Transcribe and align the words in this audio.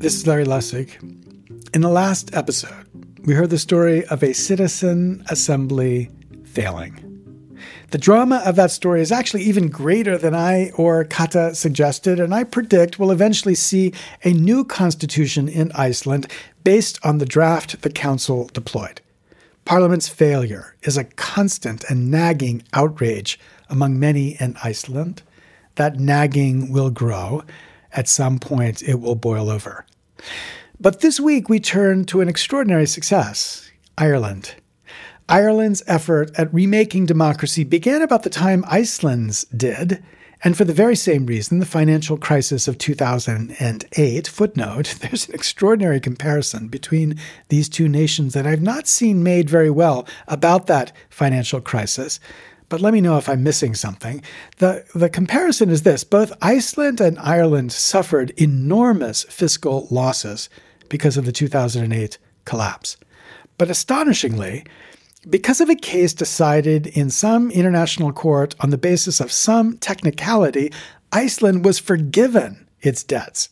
This 0.00 0.14
is 0.14 0.26
Larry 0.26 0.46
Lessig. 0.46 0.96
In 1.74 1.82
the 1.82 1.90
last 1.90 2.34
episode, 2.34 2.86
we 3.26 3.34
heard 3.34 3.50
the 3.50 3.58
story 3.58 4.02
of 4.06 4.22
a 4.22 4.32
citizen 4.32 5.22
assembly 5.28 6.08
failing. 6.42 7.58
The 7.90 7.98
drama 7.98 8.42
of 8.46 8.56
that 8.56 8.70
story 8.70 9.02
is 9.02 9.12
actually 9.12 9.42
even 9.42 9.68
greater 9.68 10.16
than 10.16 10.34
I 10.34 10.70
or 10.70 11.04
Kata 11.04 11.54
suggested, 11.54 12.18
and 12.18 12.34
I 12.34 12.44
predict 12.44 12.98
we'll 12.98 13.10
eventually 13.10 13.54
see 13.54 13.92
a 14.24 14.32
new 14.32 14.64
constitution 14.64 15.50
in 15.50 15.70
Iceland 15.74 16.32
based 16.64 16.98
on 17.04 17.18
the 17.18 17.26
draft 17.26 17.82
the 17.82 17.90
council 17.90 18.48
deployed. 18.54 19.02
Parliament's 19.66 20.08
failure 20.08 20.76
is 20.82 20.96
a 20.96 21.04
constant 21.04 21.84
and 21.90 22.10
nagging 22.10 22.62
outrage 22.72 23.38
among 23.68 24.00
many 24.00 24.38
in 24.40 24.56
Iceland. 24.64 25.20
That 25.74 26.00
nagging 26.00 26.72
will 26.72 26.88
grow. 26.88 27.44
At 27.92 28.08
some 28.08 28.38
point, 28.38 28.82
it 28.82 28.98
will 29.00 29.14
boil 29.14 29.50
over. 29.50 29.84
But 30.80 31.00
this 31.00 31.20
week, 31.20 31.48
we 31.48 31.60
turn 31.60 32.04
to 32.06 32.20
an 32.20 32.28
extraordinary 32.28 32.86
success 32.86 33.70
Ireland. 33.98 34.54
Ireland's 35.28 35.82
effort 35.86 36.32
at 36.36 36.52
remaking 36.52 37.06
democracy 37.06 37.62
began 37.62 38.02
about 38.02 38.24
the 38.24 38.30
time 38.30 38.64
Iceland's 38.66 39.44
did, 39.44 40.02
and 40.42 40.56
for 40.56 40.64
the 40.64 40.72
very 40.72 40.96
same 40.96 41.26
reason, 41.26 41.58
the 41.58 41.66
financial 41.66 42.16
crisis 42.16 42.66
of 42.66 42.78
2008. 42.78 44.26
Footnote 44.26 44.96
There's 45.00 45.28
an 45.28 45.34
extraordinary 45.34 46.00
comparison 46.00 46.68
between 46.68 47.16
these 47.48 47.68
two 47.68 47.88
nations 47.88 48.32
that 48.32 48.46
I've 48.46 48.62
not 48.62 48.88
seen 48.88 49.22
made 49.22 49.50
very 49.50 49.70
well 49.70 50.06
about 50.26 50.66
that 50.66 50.92
financial 51.10 51.60
crisis. 51.60 52.18
But 52.70 52.80
let 52.80 52.94
me 52.94 53.00
know 53.02 53.18
if 53.18 53.28
I'm 53.28 53.42
missing 53.42 53.74
something. 53.74 54.22
The, 54.58 54.86
the 54.94 55.10
comparison 55.10 55.68
is 55.70 55.82
this 55.82 56.04
both 56.04 56.32
Iceland 56.40 57.00
and 57.00 57.18
Ireland 57.18 57.72
suffered 57.72 58.30
enormous 58.36 59.24
fiscal 59.24 59.88
losses 59.90 60.48
because 60.88 61.18
of 61.18 61.26
the 61.26 61.32
2008 61.32 62.16
collapse. 62.44 62.96
But 63.58 63.70
astonishingly, 63.70 64.64
because 65.28 65.60
of 65.60 65.68
a 65.68 65.74
case 65.74 66.14
decided 66.14 66.86
in 66.86 67.10
some 67.10 67.50
international 67.50 68.12
court 68.12 68.54
on 68.60 68.70
the 68.70 68.78
basis 68.78 69.20
of 69.20 69.32
some 69.32 69.76
technicality, 69.76 70.72
Iceland 71.12 71.64
was 71.64 71.80
forgiven 71.80 72.66
its 72.80 73.02
debts, 73.02 73.48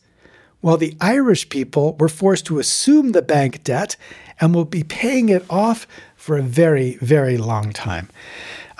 while 0.61 0.77
the 0.77 0.95
Irish 1.01 1.49
people 1.49 1.95
were 1.99 2.09
forced 2.09 2.45
to 2.47 2.57
assume 2.57 3.11
the 3.11 3.21
bank 3.21 3.65
debt 3.65 3.97
and 4.39 4.55
will 4.55 4.65
be 4.65 4.83
paying 4.83 5.27
it 5.27 5.45
off 5.49 5.85
for 6.15 6.37
a 6.37 6.41
very, 6.41 6.95
very 7.01 7.37
long 7.37 7.71
time. 7.73 8.09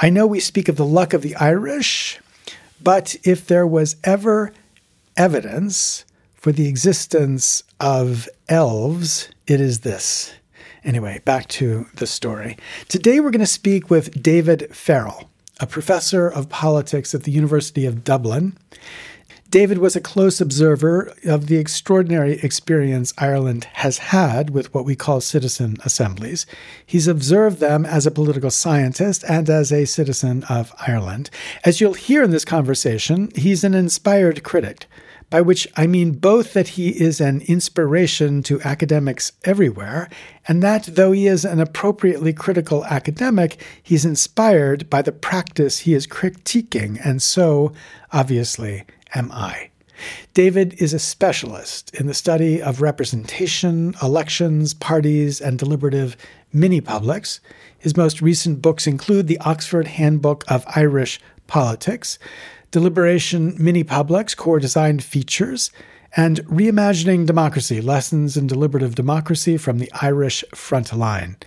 I 0.02 0.09
know 0.09 0.25
we 0.25 0.39
speak 0.39 0.69
of 0.69 0.78
the 0.78 0.86
luck 0.86 1.14
of 1.14 1.23
the 1.23 1.36
Irish, 1.36 2.22
but 2.81 3.17
if 3.25 3.45
there 3.45 3.67
was 3.67 3.97
ever 4.05 4.53
evidence 5.17 6.05
for 6.36 6.53
the 6.53 6.69
existence 6.69 7.64
of 7.81 8.30
elves, 8.47 9.27
it 9.45 9.59
is 9.59 9.81
this. 9.81 10.33
Anyway, 10.86 11.20
back 11.25 11.50
to 11.50 11.86
the 11.95 12.08
story. 12.08 12.55
Today 12.88 13.20
we're 13.20 13.30
going 13.30 13.42
to 13.42 13.45
speak 13.45 13.89
with 13.89 14.23
David 14.23 14.73
Farrell, 14.73 15.30
a 15.59 15.67
professor 15.67 16.30
of 16.30 16.47
politics 16.47 17.14
at 17.14 17.23
the 17.23 17.31
University 17.31 17.86
of 17.86 18.05
Dublin. 18.05 18.58
David 19.50 19.80
was 19.80 19.95
a 19.95 20.02
close 20.02 20.39
observer 20.39 21.11
of 21.25 21.47
the 21.47 21.58
extraordinary 21.58 22.33
experience 22.44 23.16
Ireland 23.17 23.64
has 23.73 23.97
had 23.97 24.52
with 24.52 24.72
what 24.75 24.86
we 24.86 24.95
call 24.95 25.22
citizen 25.22 25.78
assemblies. 25.83 26.45
He's 26.86 27.08
observed 27.08 27.59
them 27.59 27.83
as 27.83 28.05
a 28.05 28.11
political 28.11 28.52
scientist 28.52 29.23
and 29.27 29.50
as 29.50 29.72
a 29.72 29.86
citizen 29.86 30.44
of 30.50 30.72
Ireland. 30.86 31.31
As 31.66 31.81
you'll 31.81 31.95
hear 31.95 32.22
in 32.22 32.30
this 32.30 32.45
conversation, 32.45 33.31
he's 33.36 33.64
an 33.64 33.73
inspired 33.73 34.44
critic 34.44 34.86
by 35.31 35.42
which 35.42 35.67
I 35.75 35.88
mean 35.88 36.11
both 36.11 36.53
that 36.53 36.70
he 36.70 36.89
is 36.89 37.20
an 37.20 37.42
inspiration 37.42 38.43
to 38.43 38.61
academics 38.61 39.32
everywhere, 39.45 40.09
and 40.48 40.61
that 40.64 40.89
though 40.95 41.11
he 41.11 41.27
is 41.27 41.45
an 41.45 41.59
appropriately 41.59 42.33
critical 42.33 42.83
academic, 42.86 43.61
he's 43.82 44.05
inspired 44.05 44.89
by 44.89 45.02
the 45.04 45.11
practice 45.11 45.80
he 45.80 45.93
is 45.93 46.08
critiquing, 46.08 46.99
and 47.04 47.21
so, 47.21 47.71
obviously, 48.11 48.86
am 49.14 49.31
I. 49.31 49.70
David 50.33 50.75
is 50.81 50.93
a 50.93 50.99
specialist 50.99 51.93
in 51.95 52.08
the 52.08 52.14
study 52.14 52.61
of 52.61 52.81
representation, 52.81 53.95
elections, 54.02 54.73
parties, 54.73 55.42
and 55.42 55.59
deliberative 55.59 56.15
mini 56.53 56.81
publics. 56.81 57.42
His 57.77 57.97
most 57.97 58.21
recent 58.21 58.61
books 58.61 58.87
include 58.87 59.27
the 59.27 59.39
Oxford 59.39 59.87
Handbook 59.87 60.43
of 60.47 60.65
Irish 60.75 61.20
Politics, 61.47 62.20
Deliberation 62.71 63.55
Mini 63.58 63.83
Publics 63.83 64.36
Core 64.36 64.59
Design 64.59 64.99
Features, 64.99 65.71
and 66.15 66.39
Reimagining 66.45 67.26
Democracy 67.26 67.81
Lessons 67.81 68.37
in 68.37 68.47
Deliberative 68.47 68.95
Democracy 68.95 69.58
from 69.58 69.80
the 69.80 69.91
Irish 70.02 70.43
Front 70.55 70.93
Line. 70.93 71.37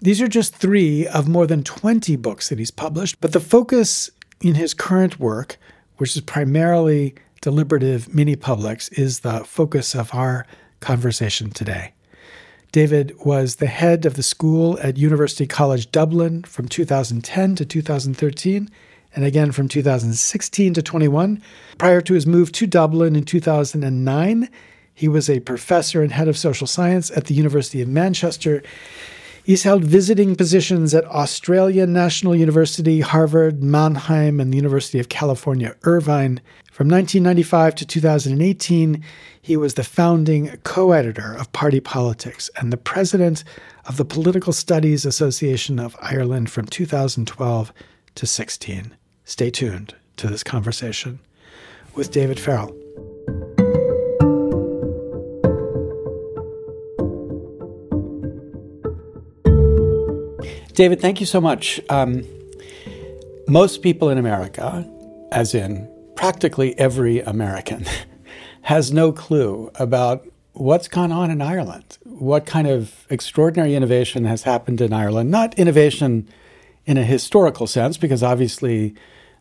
These 0.00 0.20
are 0.20 0.28
just 0.28 0.54
three 0.54 1.06
of 1.06 1.28
more 1.28 1.46
than 1.46 1.62
20 1.62 2.16
books 2.16 2.48
that 2.48 2.58
he's 2.58 2.70
published, 2.70 3.20
but 3.20 3.32
the 3.32 3.40
focus 3.40 4.10
in 4.40 4.54
his 4.54 4.74
current 4.74 5.20
work, 5.20 5.58
which 6.00 6.16
is 6.16 6.22
primarily 6.22 7.14
deliberative 7.42 8.14
mini 8.14 8.34
publics, 8.34 8.88
is 8.88 9.20
the 9.20 9.44
focus 9.44 9.94
of 9.94 10.14
our 10.14 10.46
conversation 10.80 11.50
today. 11.50 11.92
David 12.72 13.14
was 13.22 13.56
the 13.56 13.66
head 13.66 14.06
of 14.06 14.14
the 14.14 14.22
school 14.22 14.78
at 14.80 14.96
University 14.96 15.46
College 15.46 15.92
Dublin 15.92 16.42
from 16.44 16.68
2010 16.68 17.54
to 17.56 17.66
2013 17.66 18.70
and 19.14 19.24
again 19.26 19.52
from 19.52 19.68
2016 19.68 20.72
to 20.72 20.80
21. 20.80 21.42
Prior 21.76 22.00
to 22.00 22.14
his 22.14 22.26
move 22.26 22.50
to 22.52 22.66
Dublin 22.66 23.14
in 23.14 23.24
2009, 23.24 24.48
he 24.94 25.06
was 25.06 25.28
a 25.28 25.40
professor 25.40 26.00
and 26.00 26.12
head 26.12 26.28
of 26.28 26.38
social 26.38 26.66
science 26.66 27.10
at 27.10 27.26
the 27.26 27.34
University 27.34 27.82
of 27.82 27.88
Manchester. 27.88 28.62
He's 29.42 29.62
held 29.62 29.84
visiting 29.84 30.36
positions 30.36 30.94
at 30.94 31.06
Australian 31.06 31.92
National 31.92 32.36
University, 32.36 33.00
Harvard, 33.00 33.62
Mannheim, 33.62 34.38
and 34.38 34.52
the 34.52 34.56
University 34.56 34.98
of 34.98 35.08
California, 35.08 35.74
Irvine. 35.82 36.40
From 36.70 36.88
1995 36.88 37.74
to 37.76 37.86
2018, 37.86 39.02
he 39.40 39.56
was 39.56 39.74
the 39.74 39.84
founding 39.84 40.56
co 40.62 40.92
editor 40.92 41.34
of 41.34 41.52
Party 41.52 41.80
Politics 41.80 42.50
and 42.56 42.72
the 42.72 42.76
president 42.76 43.42
of 43.86 43.96
the 43.96 44.04
Political 44.04 44.52
Studies 44.52 45.06
Association 45.06 45.78
of 45.78 45.96
Ireland 46.00 46.50
from 46.50 46.66
2012 46.66 47.72
to 48.14 48.26
16. 48.26 48.96
Stay 49.24 49.50
tuned 49.50 49.94
to 50.16 50.26
this 50.26 50.44
conversation 50.44 51.18
with 51.94 52.10
David 52.10 52.38
Farrell. 52.38 52.76
David, 60.80 60.98
thank 60.98 61.20
you 61.20 61.26
so 61.26 61.42
much. 61.42 61.78
Um, 61.90 62.24
most 63.46 63.82
people 63.82 64.08
in 64.08 64.16
America, 64.16 64.90
as 65.30 65.54
in 65.54 65.86
practically 66.16 66.74
every 66.78 67.20
American, 67.20 67.84
has 68.62 68.90
no 68.90 69.12
clue 69.12 69.70
about 69.74 70.26
what's 70.54 70.88
gone 70.88 71.12
on 71.12 71.30
in 71.30 71.42
Ireland. 71.42 71.98
What 72.04 72.46
kind 72.46 72.66
of 72.66 73.06
extraordinary 73.10 73.74
innovation 73.74 74.24
has 74.24 74.44
happened 74.44 74.80
in 74.80 74.94
Ireland? 74.94 75.30
Not 75.30 75.52
innovation 75.58 76.26
in 76.86 76.96
a 76.96 77.04
historical 77.04 77.66
sense, 77.66 77.98
because 77.98 78.22
obviously 78.22 78.94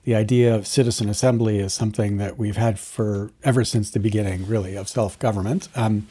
the 0.03 0.15
idea 0.15 0.53
of 0.53 0.67
citizen 0.67 1.07
assembly 1.07 1.59
is 1.59 1.73
something 1.73 2.17
that 2.17 2.37
we've 2.37 2.57
had 2.57 2.77
for 2.77 3.31
ever 3.45 3.63
since 3.63 3.91
the 3.91 3.99
beginning, 4.01 4.45
really, 4.45 4.75
of 4.75 4.89
self 4.89 5.17
government, 5.19 5.69
um, 5.73 6.05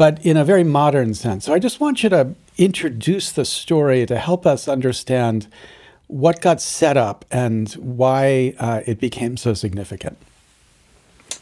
but 0.00 0.24
in 0.24 0.38
a 0.38 0.46
very 0.46 0.64
modern 0.64 1.12
sense. 1.12 1.44
So 1.44 1.52
I 1.52 1.58
just 1.58 1.78
want 1.78 2.02
you 2.02 2.08
to 2.08 2.34
introduce 2.56 3.32
the 3.32 3.44
story 3.44 4.06
to 4.06 4.16
help 4.16 4.46
us 4.46 4.66
understand 4.66 5.46
what 6.06 6.40
got 6.40 6.62
set 6.62 6.96
up 6.96 7.26
and 7.30 7.70
why 7.74 8.54
uh, 8.58 8.80
it 8.86 8.98
became 8.98 9.36
so 9.36 9.52
significant. 9.52 10.16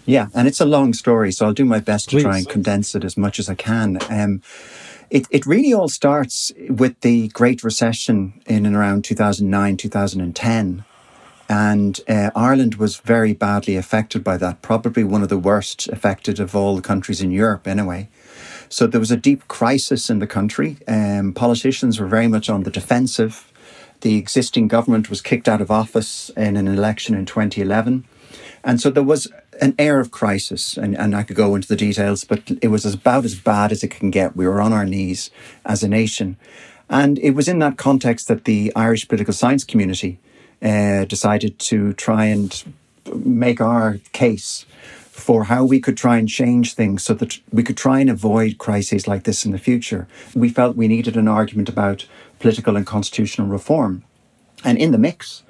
Yeah, 0.06 0.26
and 0.34 0.48
it's 0.48 0.60
a 0.60 0.64
long 0.64 0.92
story, 0.92 1.30
so 1.30 1.46
I'll 1.46 1.52
do 1.52 1.64
my 1.64 1.78
best 1.78 2.08
to 2.08 2.20
try 2.20 2.38
and 2.38 2.48
condense 2.48 2.96
it 2.96 3.04
as 3.04 3.16
much 3.16 3.38
as 3.38 3.48
I 3.48 3.54
can. 3.54 3.98
Um, 4.10 4.42
it, 5.08 5.28
it 5.30 5.46
really 5.46 5.72
all 5.72 5.88
starts 5.88 6.50
with 6.68 7.00
the 7.02 7.28
Great 7.28 7.62
Recession 7.62 8.42
in 8.46 8.66
and 8.66 8.74
around 8.74 9.04
2009, 9.04 9.76
2010. 9.76 10.84
And 11.48 12.00
uh, 12.08 12.30
Ireland 12.34 12.74
was 12.74 12.96
very 12.96 13.34
badly 13.34 13.76
affected 13.76 14.24
by 14.24 14.36
that, 14.38 14.62
probably 14.62 15.04
one 15.04 15.22
of 15.22 15.28
the 15.28 15.38
worst 15.38 15.86
affected 15.90 16.40
of 16.40 16.56
all 16.56 16.74
the 16.74 16.82
countries 16.82 17.20
in 17.20 17.30
Europe, 17.30 17.68
anyway. 17.68 18.08
So 18.68 18.86
there 18.86 19.00
was 19.00 19.10
a 19.10 19.16
deep 19.16 19.48
crisis 19.48 20.10
in 20.10 20.18
the 20.18 20.26
country. 20.26 20.76
Um, 20.86 21.32
politicians 21.32 21.98
were 21.98 22.06
very 22.06 22.28
much 22.28 22.50
on 22.50 22.64
the 22.64 22.70
defensive. 22.70 23.50
The 24.00 24.16
existing 24.16 24.68
government 24.68 25.10
was 25.10 25.20
kicked 25.20 25.48
out 25.48 25.60
of 25.60 25.70
office 25.70 26.30
in 26.36 26.56
an 26.56 26.68
election 26.68 27.14
in 27.14 27.26
2011. 27.26 28.04
And 28.62 28.80
so 28.80 28.90
there 28.90 29.02
was 29.02 29.28
an 29.60 29.74
air 29.78 29.98
of 29.98 30.10
crisis, 30.10 30.76
and, 30.76 30.96
and 30.96 31.16
I 31.16 31.22
could 31.22 31.36
go 31.36 31.54
into 31.54 31.68
the 31.68 31.76
details, 31.76 32.24
but 32.24 32.50
it 32.62 32.68
was 32.68 32.84
about 32.84 33.24
as 33.24 33.34
bad 33.34 33.72
as 33.72 33.82
it 33.82 33.90
can 33.90 34.10
get. 34.10 34.36
We 34.36 34.46
were 34.46 34.60
on 34.60 34.72
our 34.72 34.84
knees 34.84 35.30
as 35.64 35.82
a 35.82 35.88
nation. 35.88 36.36
And 36.90 37.18
it 37.18 37.32
was 37.32 37.48
in 37.48 37.58
that 37.58 37.76
context 37.76 38.28
that 38.28 38.44
the 38.44 38.72
Irish 38.76 39.08
political 39.08 39.34
science 39.34 39.64
community 39.64 40.18
uh, 40.62 41.04
decided 41.04 41.58
to 41.58 41.92
try 41.94 42.26
and 42.26 42.64
make 43.14 43.60
our 43.60 43.98
case 44.12 44.66
for 45.18 45.44
how 45.44 45.64
we 45.64 45.80
could 45.80 45.96
try 45.96 46.16
and 46.16 46.28
change 46.28 46.74
things 46.74 47.02
so 47.02 47.12
that 47.14 47.38
we 47.52 47.62
could 47.62 47.76
try 47.76 48.00
and 48.00 48.08
avoid 48.08 48.58
crises 48.58 49.08
like 49.08 49.24
this 49.24 49.44
in 49.44 49.52
the 49.52 49.58
future. 49.58 50.06
We 50.34 50.48
felt 50.48 50.76
we 50.76 50.88
needed 50.88 51.16
an 51.16 51.28
argument 51.28 51.68
about 51.68 52.06
political 52.38 52.76
and 52.76 52.86
constitutional 52.86 53.48
reform. 53.48 54.04
And 54.64 54.78
in 54.78 54.92
the 54.92 54.98
mix, 54.98 55.42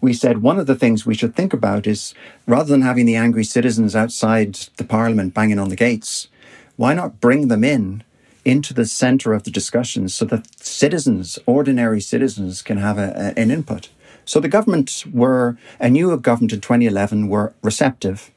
we 0.00 0.12
said 0.12 0.42
one 0.42 0.58
of 0.58 0.66
the 0.66 0.76
things 0.76 1.04
we 1.04 1.14
should 1.14 1.34
think 1.34 1.52
about 1.52 1.86
is 1.86 2.14
rather 2.46 2.68
than 2.68 2.82
having 2.82 3.06
the 3.06 3.16
angry 3.16 3.44
citizens 3.44 3.96
outside 3.96 4.54
the 4.76 4.84
parliament 4.84 5.34
banging 5.34 5.58
on 5.58 5.70
the 5.70 5.76
gates, 5.76 6.28
why 6.76 6.94
not 6.94 7.20
bring 7.20 7.48
them 7.48 7.64
in 7.64 8.04
into 8.44 8.72
the 8.72 8.86
center 8.86 9.32
of 9.32 9.42
the 9.42 9.50
discussions 9.50 10.14
so 10.14 10.24
that 10.26 10.46
citizens, 10.62 11.36
ordinary 11.46 12.00
citizens, 12.00 12.62
can 12.62 12.76
have 12.78 12.96
a, 12.96 13.12
a, 13.36 13.40
an 13.40 13.50
input? 13.50 13.88
So 14.24 14.40
the 14.40 14.48
government 14.48 15.04
were, 15.12 15.56
a 15.80 15.88
new 15.88 16.16
government 16.16 16.52
in 16.52 16.60
2011 16.60 17.28
were 17.28 17.54
receptive. 17.62 18.30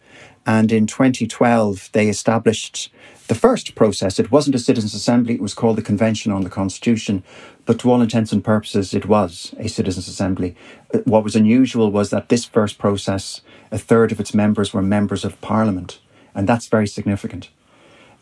And 0.49 0.71
in 0.71 0.87
2012, 0.87 1.91
they 1.91 2.09
established 2.09 2.91
the 3.27 3.35
first 3.35 3.75
process. 3.75 4.17
It 4.17 4.31
wasn't 4.31 4.55
a 4.55 4.59
citizens' 4.59 4.95
assembly, 4.95 5.35
it 5.35 5.43
was 5.43 5.53
called 5.53 5.77
the 5.77 5.83
Convention 5.83 6.31
on 6.31 6.43
the 6.43 6.49
Constitution. 6.49 7.23
But 7.67 7.77
to 7.79 7.91
all 7.91 8.01
intents 8.01 8.31
and 8.31 8.43
purposes, 8.43 8.95
it 8.95 9.05
was 9.05 9.53
a 9.59 9.67
citizens' 9.67 10.07
assembly. 10.07 10.55
What 11.03 11.23
was 11.23 11.35
unusual 11.35 11.91
was 11.91 12.09
that 12.09 12.29
this 12.29 12.45
first 12.45 12.79
process, 12.79 13.41
a 13.71 13.77
third 13.77 14.11
of 14.11 14.19
its 14.19 14.33
members 14.33 14.73
were 14.73 14.81
members 14.81 15.23
of 15.23 15.39
parliament. 15.39 15.99
And 16.33 16.49
that's 16.49 16.65
very 16.67 16.87
significant. 16.87 17.49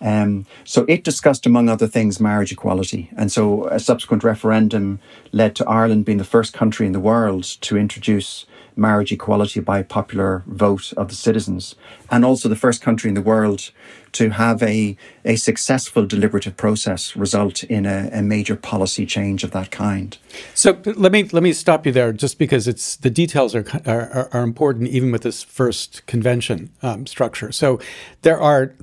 Um, 0.01 0.45
so 0.65 0.83
it 0.89 1.05
discussed, 1.05 1.45
among 1.45 1.69
other 1.69 1.87
things, 1.87 2.19
marriage 2.19 2.51
equality. 2.51 3.09
And 3.15 3.31
so 3.31 3.69
a 3.69 3.79
subsequent 3.79 4.25
referendum 4.25 4.99
led 5.31 5.55
to 5.55 5.65
Ireland 5.65 6.03
being 6.03 6.17
the 6.17 6.25
first 6.25 6.51
country 6.51 6.85
in 6.87 6.91
the 6.91 6.99
world 6.99 7.45
to 7.61 7.77
introduce 7.77 8.45
marriage 8.77 9.11
equality 9.11 9.59
by 9.59 9.83
popular 9.83 10.43
vote 10.47 10.93
of 10.93 11.09
the 11.09 11.15
citizens, 11.15 11.75
and 12.11 12.23
also 12.23 12.47
the 12.47 12.55
first 12.55 12.81
country 12.81 13.09
in 13.09 13.15
the 13.15 13.21
world 13.21 13.71
to 14.13 14.29
have 14.29 14.63
a, 14.63 14.95
a 15.25 15.35
successful 15.35 16.05
deliberative 16.05 16.55
process 16.57 17.15
result 17.15 17.63
in 17.63 17.85
a, 17.85 18.09
a 18.13 18.21
major 18.21 18.55
policy 18.55 19.05
change 19.05 19.43
of 19.43 19.51
that 19.51 19.71
kind. 19.71 20.17
So 20.53 20.79
let 20.85 21.11
me 21.11 21.23
let 21.23 21.43
me 21.43 21.53
stop 21.53 21.85
you 21.85 21.91
there, 21.91 22.13
just 22.13 22.37
because 22.37 22.67
it's 22.67 22.95
the 22.95 23.09
details 23.09 23.55
are 23.55 23.65
are, 23.85 24.29
are 24.31 24.43
important, 24.43 24.89
even 24.89 25.11
with 25.11 25.23
this 25.23 25.43
first 25.43 26.05
convention 26.05 26.71
um, 26.81 27.05
structure. 27.05 27.51
So 27.51 27.79
there 28.21 28.39
are 28.39 28.73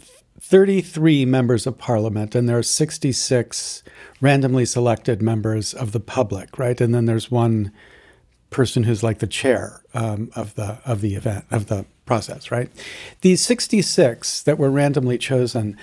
33 0.40 1.24
members 1.24 1.66
of 1.66 1.78
parliament, 1.78 2.34
and 2.34 2.46
there 2.46 2.58
are 2.58 2.62
66 2.62 3.82
randomly 4.20 4.66
selected 4.66 5.22
members 5.22 5.72
of 5.72 5.92
the 5.92 6.00
public, 6.00 6.58
right? 6.58 6.78
And 6.80 6.94
then 6.94 7.06
there's 7.06 7.30
one 7.30 7.72
person 8.54 8.84
who's 8.84 9.02
like 9.02 9.18
the 9.18 9.26
chair 9.26 9.82
um, 9.94 10.30
of 10.36 10.54
the 10.54 10.78
of 10.86 11.00
the 11.00 11.16
event 11.16 11.44
of 11.50 11.66
the 11.66 11.84
process, 12.06 12.52
right? 12.52 12.70
These 13.20 13.40
66 13.44 14.42
that 14.42 14.58
were 14.58 14.70
randomly 14.70 15.18
chosen, 15.18 15.76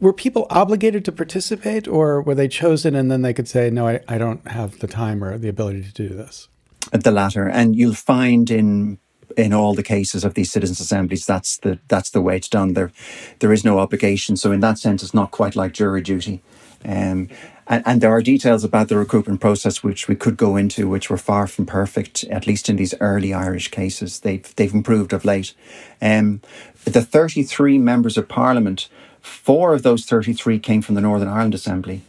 were 0.00 0.12
people 0.12 0.46
obligated 0.48 1.04
to 1.06 1.12
participate, 1.12 1.88
or 1.88 2.22
were 2.22 2.36
they 2.36 2.46
chosen 2.46 2.94
and 2.94 3.10
then 3.10 3.22
they 3.22 3.34
could 3.34 3.48
say, 3.48 3.68
"No, 3.68 3.88
I, 3.88 4.00
I 4.06 4.16
don't 4.16 4.46
have 4.46 4.78
the 4.78 4.86
time 4.86 5.24
or 5.24 5.36
the 5.36 5.48
ability 5.48 5.82
to 5.82 5.92
do 5.92 6.08
this"? 6.08 6.48
The 6.92 7.10
latter, 7.10 7.48
and 7.48 7.74
you'll 7.74 7.94
find 7.94 8.48
in 8.48 8.98
in 9.36 9.52
all 9.52 9.74
the 9.74 9.82
cases 9.82 10.24
of 10.24 10.34
these 10.34 10.52
citizens' 10.52 10.80
assemblies, 10.80 11.26
that's 11.26 11.58
the 11.58 11.80
that's 11.88 12.10
the 12.10 12.22
way 12.22 12.36
it's 12.36 12.48
done. 12.48 12.74
There, 12.74 12.92
there 13.40 13.52
is 13.52 13.64
no 13.64 13.80
obligation. 13.80 14.36
So 14.36 14.52
in 14.52 14.60
that 14.60 14.78
sense, 14.78 15.02
it's 15.02 15.14
not 15.14 15.32
quite 15.32 15.56
like 15.56 15.72
jury 15.72 16.02
duty. 16.02 16.42
Um, 16.84 17.28
and, 17.66 17.82
and, 17.86 18.00
there 18.00 18.10
are 18.10 18.22
details 18.22 18.64
about 18.64 18.88
the 18.88 18.96
recruitment 18.96 19.40
process 19.40 19.82
which 19.82 20.08
we 20.08 20.16
could 20.16 20.36
go 20.36 20.56
into, 20.56 20.88
which 20.88 21.08
were 21.08 21.16
far 21.16 21.46
from 21.46 21.66
perfect, 21.66 22.24
at 22.24 22.46
least 22.46 22.68
in 22.68 22.76
these 22.76 22.94
early 23.00 23.32
Irish 23.32 23.68
cases. 23.68 24.20
They've 24.20 24.54
they've 24.56 24.74
improved 24.74 25.12
of 25.12 25.24
late. 25.24 25.54
Um, 26.00 26.40
the 26.84 27.02
33 27.02 27.78
members 27.78 28.18
of 28.18 28.28
Parliament, 28.28 28.88
four 29.20 29.74
of 29.74 29.82
those 29.82 30.04
33 30.04 30.58
came 30.58 30.82
from 30.82 30.96
the 30.96 31.00
Northern 31.00 31.28
Ireland 31.28 31.54
Assembly, 31.54 32.02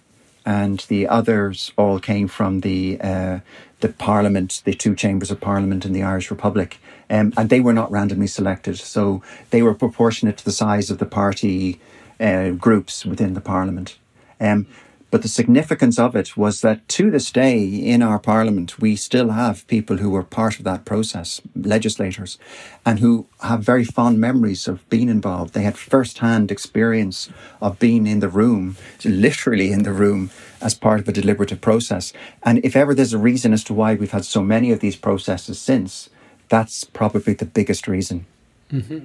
and 0.45 0.79
the 0.87 1.07
others 1.07 1.71
all 1.77 1.99
came 1.99 2.27
from 2.27 2.61
the 2.61 2.99
uh, 2.99 3.39
the 3.81 3.89
Parliament, 3.89 4.61
the 4.65 4.73
two 4.73 4.95
chambers 4.95 5.29
of 5.29 5.41
Parliament 5.41 5.85
in 5.85 5.93
the 5.93 6.03
Irish 6.03 6.31
Republic. 6.31 6.79
Um, 7.09 7.33
and 7.37 7.49
they 7.49 7.59
were 7.59 7.73
not 7.73 7.91
randomly 7.91 8.27
selected. 8.27 8.77
So 8.77 9.21
they 9.51 9.61
were 9.61 9.73
proportionate 9.73 10.37
to 10.37 10.45
the 10.45 10.51
size 10.51 10.89
of 10.89 10.97
the 10.97 11.05
party 11.05 11.79
uh, 12.19 12.51
groups 12.51 13.05
within 13.05 13.33
the 13.33 13.41
Parliament. 13.41 13.97
Um, 14.39 14.67
but 15.13 15.21
the 15.21 15.27
significance 15.27 15.99
of 15.99 16.15
it 16.15 16.35
was 16.35 16.61
that 16.61 16.87
to 16.87 17.11
this 17.11 17.29
day 17.31 17.63
in 17.63 18.01
our 18.01 18.17
parliament, 18.17 18.79
we 18.79 18.95
still 18.95 19.29
have 19.29 19.67
people 19.67 19.97
who 19.97 20.09
were 20.09 20.23
part 20.23 20.57
of 20.57 20.65
that 20.65 20.85
process, 20.85 21.39
legislators, 21.55 22.39
and 22.83 22.97
who 22.97 23.27
have 23.41 23.59
very 23.61 23.83
fond 23.83 24.19
memories 24.19 24.67
of 24.67 24.89
being 24.89 25.09
involved. 25.09 25.53
They 25.53 25.61
had 25.61 25.77
first 25.77 26.17
hand 26.17 26.49
experience 26.49 27.29
of 27.61 27.77
being 27.77 28.07
in 28.07 28.21
the 28.21 28.27
room, 28.27 28.75
literally 29.05 29.71
in 29.71 29.83
the 29.83 29.93
room, 29.93 30.31
as 30.59 30.73
part 30.73 30.99
of 31.01 31.07
a 31.07 31.11
deliberative 31.11 31.61
process. 31.61 32.11
And 32.41 32.57
if 32.65 32.75
ever 32.75 32.95
there's 32.95 33.13
a 33.13 33.19
reason 33.19 33.53
as 33.53 33.63
to 33.65 33.73
why 33.75 33.93
we've 33.93 34.09
had 34.09 34.25
so 34.25 34.41
many 34.41 34.71
of 34.71 34.79
these 34.79 34.95
processes 34.95 35.59
since, 35.59 36.09
that's 36.49 36.85
probably 36.85 37.35
the 37.35 37.45
biggest 37.45 37.87
reason. 37.87 38.25
Mm-hmm. 38.71 39.03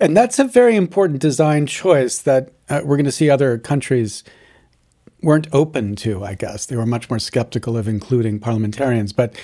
And 0.00 0.16
that's 0.16 0.38
a 0.38 0.44
very 0.44 0.76
important 0.76 1.18
design 1.18 1.66
choice 1.66 2.20
that 2.20 2.52
uh, 2.68 2.82
we're 2.84 2.96
going 2.96 3.06
to 3.06 3.10
see 3.10 3.28
other 3.28 3.58
countries 3.58 4.22
weren't 5.22 5.48
open 5.52 5.96
to, 5.96 6.24
I 6.24 6.34
guess. 6.34 6.66
They 6.66 6.76
were 6.76 6.86
much 6.86 7.10
more 7.10 7.18
skeptical 7.18 7.76
of 7.76 7.88
including 7.88 8.38
parliamentarians. 8.38 9.12
But 9.12 9.34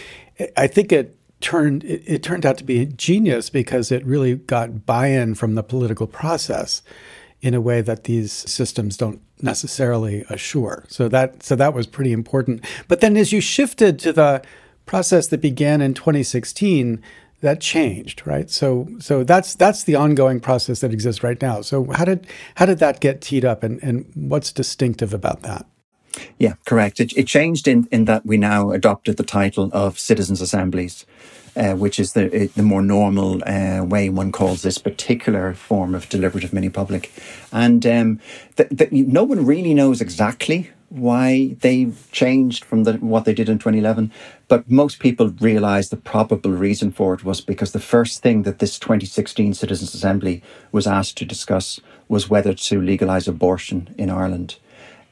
I 0.57 0.67
think 0.67 0.93
it 0.93 1.17
turned 1.41 1.85
it, 1.85 2.03
it 2.07 2.23
turned 2.23 2.47
out 2.47 2.57
to 2.59 2.65
be 2.65 2.87
genius 2.87 3.51
because 3.51 3.93
it 3.93 4.05
really 4.07 4.37
got 4.37 4.87
buy-in 4.87 5.35
from 5.35 5.55
the 5.55 5.63
political 5.63 6.07
process 6.07 6.83
in 7.41 7.55
a 7.55 7.61
way 7.61 7.83
that 7.83 8.05
these 8.05 8.33
systems 8.33 8.97
don't 8.97 9.21
necessarily 9.43 10.25
assure. 10.31 10.85
So 10.89 11.09
that 11.09 11.43
so 11.43 11.55
that 11.57 11.75
was 11.75 11.87
pretty 11.87 12.13
important. 12.13 12.65
But 12.89 13.01
then 13.01 13.17
as 13.17 13.33
you 13.33 13.41
shifted 13.41 13.99
to 14.01 14.13
the 14.13 14.43
process 14.87 15.29
that 15.29 15.41
began 15.41 15.81
in 15.81 15.95
2016, 15.95 17.03
that 17.41 17.61
changed, 17.61 18.27
right? 18.27 18.51
So 18.51 18.89
so 18.99 19.25
that's 19.25 19.55
that's 19.55 19.85
the 19.85 19.97
ongoing 19.97 20.41
process 20.41 20.81
that 20.81 20.93
exists 20.93 21.23
right 21.23 21.41
now. 21.41 21.61
So 21.61 21.85
how 21.93 22.05
did 22.05 22.27
how 22.57 22.67
did 22.67 22.79
that 22.79 23.01
get 23.01 23.21
teed 23.21 23.45
up, 23.45 23.63
and 23.63 23.83
and 23.83 24.11
what's 24.15 24.53
distinctive 24.53 25.13
about 25.13 25.43
that? 25.43 25.67
Yeah, 26.39 26.55
correct. 26.65 27.01
It, 27.01 27.13
it 27.17 27.27
changed 27.27 27.69
in 27.69 27.89
in 27.91 28.05
that 28.07 28.25
we 28.25 28.37
now 28.37 28.71
adopted 28.71 29.17
the 29.17 29.25
title 29.25 29.71
of 29.73 29.99
citizens' 29.99 30.41
assemblies. 30.41 31.07
Uh, 31.57 31.75
which 31.75 32.01
is 32.01 32.15
the 32.15 32.51
the 32.57 32.65
more 32.65 32.83
normal 32.83 33.41
uh, 33.47 33.85
way 33.85 34.09
one 34.09 34.33
calls 34.33 34.63
this 34.63 34.77
particular 34.77 35.55
form 35.55 35.95
of 35.95 36.09
deliberative 36.09 36.53
mini 36.53 36.69
public, 36.69 37.13
and 37.53 37.87
um, 37.87 38.19
the, 38.57 38.89
no 38.91 39.23
one 39.23 39.47
really 39.47 39.73
knows 39.73 40.01
exactly 40.01 40.69
why 40.95 41.57
they 41.61 41.91
changed 42.13 42.65
from 42.65 42.85
the, 42.85 42.93
what 42.95 43.25
they 43.25 43.35
did 43.35 43.49
in 43.49 43.59
2011. 43.59 44.13
But 44.47 44.71
most 44.71 45.01
people 45.01 45.29
realise 45.41 45.89
the 45.89 45.97
probable 45.97 46.53
reason 46.53 46.93
for 46.93 47.15
it 47.15 47.25
was 47.25 47.41
because 47.41 47.73
the 47.73 47.81
first 47.81 48.23
thing 48.23 48.45
that 48.45 48.61
this 48.61 48.79
2016 48.79 49.55
Citizens' 49.55 49.93
Assembly 49.93 50.41
was 50.71 50.87
asked 50.87 51.17
to 51.19 51.25
discuss 51.25 51.81
was 52.09 52.31
whether 52.31 52.55
to 52.55 52.81
legalise 52.81 53.27
abortion 53.27 53.93
in 53.99 54.09
Ireland. 54.09 54.57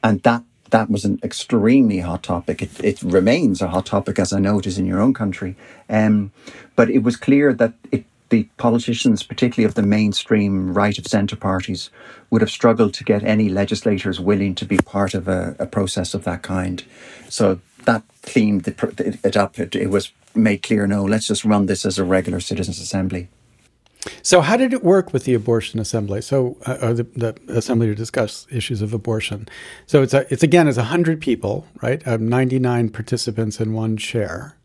And 0.01 0.23
that 0.23 0.43
that 0.69 0.89
was 0.89 1.05
an 1.05 1.19
extremely 1.21 1.99
hot 1.99 2.23
topic. 2.23 2.61
It, 2.61 2.83
it 2.83 3.03
remains 3.03 3.61
a 3.61 3.67
hot 3.67 3.85
topic, 3.85 4.17
as 4.17 4.33
I 4.33 4.39
know 4.39 4.57
it 4.57 4.65
is 4.65 4.79
in 4.79 4.87
your 4.87 4.99
own 4.99 5.13
country. 5.13 5.55
Um, 5.87 6.31
but 6.75 6.89
it 6.89 7.03
was 7.03 7.15
clear 7.15 7.53
that 7.53 7.73
it 7.91 8.05
the 8.33 8.49
politicians, 8.57 9.21
particularly 9.21 9.63
of 9.63 9.75
the 9.75 9.83
mainstream 9.83 10.73
right 10.73 10.97
of 10.97 11.05
centre 11.05 11.35
parties, 11.35 11.91
would 12.31 12.41
have 12.41 12.49
struggled 12.49 12.91
to 12.95 13.03
get 13.03 13.23
any 13.23 13.47
legislators 13.47 14.19
willing 14.19 14.55
to 14.55 14.65
be 14.65 14.77
part 14.77 15.13
of 15.13 15.27
a, 15.27 15.55
a 15.59 15.67
process 15.67 16.15
of 16.15 16.23
that 16.23 16.41
kind. 16.41 16.83
So 17.29 17.59
that 17.85 18.01
cleaned 18.23 18.67
it 18.67 19.37
up. 19.37 19.59
It, 19.59 19.75
it 19.75 19.91
was 19.91 20.11
made 20.33 20.63
clear 20.63 20.87
no, 20.87 21.03
let's 21.05 21.27
just 21.27 21.45
run 21.45 21.67
this 21.67 21.85
as 21.85 21.99
a 21.99 22.03
regular 22.03 22.39
citizens' 22.39 22.79
assembly. 22.79 23.27
So, 24.23 24.41
how 24.41 24.57
did 24.57 24.73
it 24.73 24.83
work 24.83 25.13
with 25.13 25.25
the 25.25 25.35
abortion 25.35 25.79
assembly? 25.79 26.21
So, 26.21 26.57
uh, 26.65 26.91
the, 26.91 27.03
the, 27.03 27.35
assembly 27.49 27.87
to 27.87 27.95
discuss 27.95 28.47
issues 28.49 28.81
of 28.81 28.93
abortion. 28.93 29.47
So, 29.85 30.01
it's 30.01 30.13
a, 30.13 30.25
it's 30.33 30.43
again, 30.43 30.67
it's 30.67 30.77
hundred 30.77 31.21
people, 31.21 31.67
right? 31.81 32.05
Um, 32.05 32.27
Ninety 32.27 32.59
nine 32.59 32.89
participants 32.89 33.61
in 33.61 33.73
one 33.73 33.95
chair. 33.95 34.57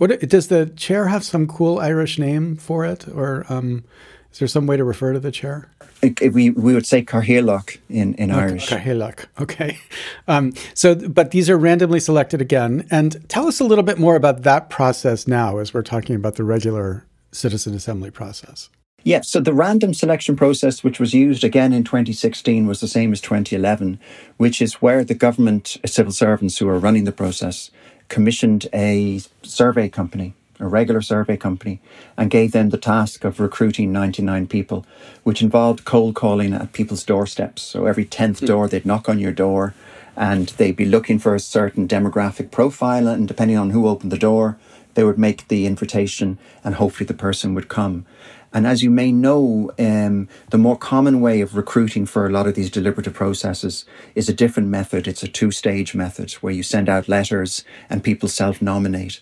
What 0.00 0.18
does 0.18 0.48
the 0.48 0.64
chair 0.76 1.08
have 1.08 1.22
some 1.24 1.46
cool 1.46 1.78
Irish 1.78 2.18
name 2.18 2.56
for 2.56 2.86
it, 2.86 3.06
or 3.06 3.44
um, 3.50 3.84
is 4.32 4.38
there 4.38 4.48
some 4.48 4.66
way 4.66 4.78
to 4.78 4.82
refer 4.82 5.12
to 5.12 5.20
the 5.20 5.30
chair? 5.30 5.68
We 6.02 6.48
we 6.48 6.72
would 6.72 6.86
say 6.86 7.04
Cathaoirleach 7.04 7.76
in 7.90 8.14
in 8.14 8.30
okay, 8.30 8.40
Irish. 8.40 8.70
Cathaoirleach. 8.70 9.26
Okay. 9.42 9.78
Um, 10.26 10.54
so, 10.72 10.94
but 10.94 11.32
these 11.32 11.50
are 11.50 11.58
randomly 11.58 12.00
selected 12.00 12.40
again. 12.40 12.86
And 12.90 13.28
tell 13.28 13.46
us 13.46 13.60
a 13.60 13.64
little 13.64 13.84
bit 13.84 13.98
more 13.98 14.16
about 14.16 14.42
that 14.44 14.70
process 14.70 15.28
now, 15.28 15.58
as 15.58 15.74
we're 15.74 15.82
talking 15.82 16.16
about 16.16 16.36
the 16.36 16.44
regular 16.44 17.04
citizen 17.30 17.74
assembly 17.74 18.10
process. 18.10 18.70
Yeah, 19.02 19.20
so 19.20 19.38
the 19.40 19.52
random 19.52 19.92
selection 19.92 20.34
process, 20.34 20.82
which 20.82 20.98
was 20.98 21.12
used 21.12 21.44
again 21.44 21.74
in 21.74 21.84
2016, 21.84 22.66
was 22.66 22.80
the 22.80 22.88
same 22.88 23.12
as 23.12 23.20
2011, 23.20 23.98
which 24.38 24.62
is 24.62 24.74
where 24.74 25.04
the 25.04 25.14
government 25.14 25.76
civil 25.84 26.12
servants 26.12 26.56
who 26.56 26.68
are 26.68 26.78
running 26.78 27.04
the 27.04 27.12
process 27.12 27.70
commissioned 28.10 28.68
a 28.74 29.22
survey 29.42 29.88
company 29.88 30.34
a 30.60 30.68
regular 30.68 31.00
survey 31.00 31.36
company, 31.36 31.80
and 32.16 32.30
gave 32.30 32.52
them 32.52 32.68
the 32.68 32.78
task 32.78 33.24
of 33.24 33.40
recruiting 33.40 33.92
99 33.92 34.46
people, 34.46 34.84
which 35.22 35.42
involved 35.42 35.84
cold 35.84 36.14
calling 36.14 36.52
at 36.52 36.72
people's 36.72 37.02
doorsteps. 37.02 37.62
So 37.62 37.86
every 37.86 38.04
10th 38.04 38.40
hmm. 38.40 38.46
door, 38.46 38.68
they'd 38.68 38.86
knock 38.86 39.08
on 39.08 39.18
your 39.18 39.32
door 39.32 39.74
and 40.16 40.48
they'd 40.50 40.76
be 40.76 40.84
looking 40.84 41.18
for 41.18 41.34
a 41.34 41.40
certain 41.40 41.88
demographic 41.88 42.50
profile. 42.50 43.08
And 43.08 43.26
depending 43.26 43.56
on 43.56 43.70
who 43.70 43.88
opened 43.88 44.12
the 44.12 44.18
door, 44.18 44.58
they 44.94 45.04
would 45.04 45.18
make 45.18 45.48
the 45.48 45.66
invitation 45.66 46.38
and 46.62 46.74
hopefully 46.74 47.06
the 47.06 47.14
person 47.14 47.54
would 47.54 47.68
come. 47.68 48.04
And 48.52 48.66
as 48.66 48.82
you 48.82 48.90
may 48.90 49.12
know, 49.12 49.70
um, 49.78 50.28
the 50.50 50.58
more 50.58 50.76
common 50.76 51.20
way 51.20 51.40
of 51.40 51.56
recruiting 51.56 52.04
for 52.04 52.26
a 52.26 52.30
lot 52.30 52.46
of 52.46 52.54
these 52.54 52.70
deliberative 52.70 53.14
processes 53.14 53.84
is 54.14 54.28
a 54.28 54.34
different 54.34 54.68
method. 54.68 55.06
It's 55.06 55.22
a 55.22 55.28
two 55.28 55.50
stage 55.50 55.94
method 55.94 56.32
where 56.32 56.52
you 56.52 56.62
send 56.62 56.88
out 56.88 57.08
letters 57.08 57.64
and 57.88 58.02
people 58.02 58.28
self 58.28 58.60
nominate. 58.60 59.20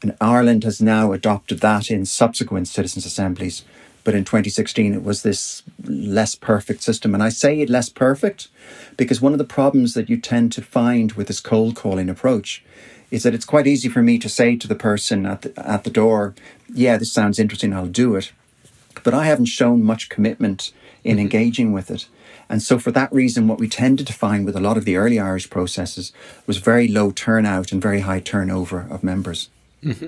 And 0.00 0.16
Ireland 0.20 0.62
has 0.62 0.80
now 0.80 1.12
adopted 1.12 1.58
that 1.60 1.90
in 1.90 2.06
subsequent 2.06 2.68
citizens' 2.68 3.04
assemblies. 3.04 3.64
But 4.04 4.14
in 4.14 4.24
2016, 4.24 4.94
it 4.94 5.02
was 5.02 5.22
this 5.22 5.64
less 5.84 6.36
perfect 6.36 6.82
system. 6.82 7.14
And 7.14 7.22
I 7.22 7.30
say 7.30 7.60
it 7.60 7.68
less 7.68 7.88
perfect 7.88 8.48
because 8.96 9.20
one 9.20 9.32
of 9.32 9.38
the 9.38 9.44
problems 9.44 9.94
that 9.94 10.08
you 10.08 10.18
tend 10.18 10.52
to 10.52 10.62
find 10.62 11.12
with 11.12 11.26
this 11.26 11.40
cold 11.40 11.74
calling 11.74 12.08
approach 12.08 12.64
is 13.10 13.22
that 13.24 13.34
it's 13.34 13.44
quite 13.44 13.66
easy 13.66 13.88
for 13.88 14.02
me 14.02 14.18
to 14.18 14.28
say 14.28 14.56
to 14.56 14.68
the 14.68 14.74
person 14.74 15.26
at 15.26 15.42
the, 15.42 15.68
at 15.68 15.84
the 15.84 15.90
door, 15.90 16.34
yeah, 16.72 16.96
this 16.96 17.12
sounds 17.12 17.38
interesting, 17.38 17.74
I'll 17.74 17.86
do 17.86 18.14
it. 18.14 18.32
But 19.02 19.14
I 19.14 19.24
haven't 19.24 19.46
shown 19.46 19.82
much 19.82 20.08
commitment 20.08 20.72
in 21.04 21.12
mm-hmm. 21.12 21.20
engaging 21.20 21.72
with 21.72 21.90
it. 21.90 22.08
And 22.48 22.62
so, 22.62 22.78
for 22.78 22.90
that 22.92 23.12
reason, 23.12 23.46
what 23.46 23.58
we 23.58 23.68
tended 23.68 24.06
to 24.06 24.12
find 24.12 24.46
with 24.46 24.56
a 24.56 24.60
lot 24.60 24.78
of 24.78 24.84
the 24.84 24.96
early 24.96 25.18
Irish 25.18 25.50
processes 25.50 26.12
was 26.46 26.56
very 26.58 26.88
low 26.88 27.10
turnout 27.10 27.72
and 27.72 27.82
very 27.82 28.00
high 28.00 28.20
turnover 28.20 28.86
of 28.90 29.04
members. 29.04 29.50
Mm-hmm. 29.84 30.06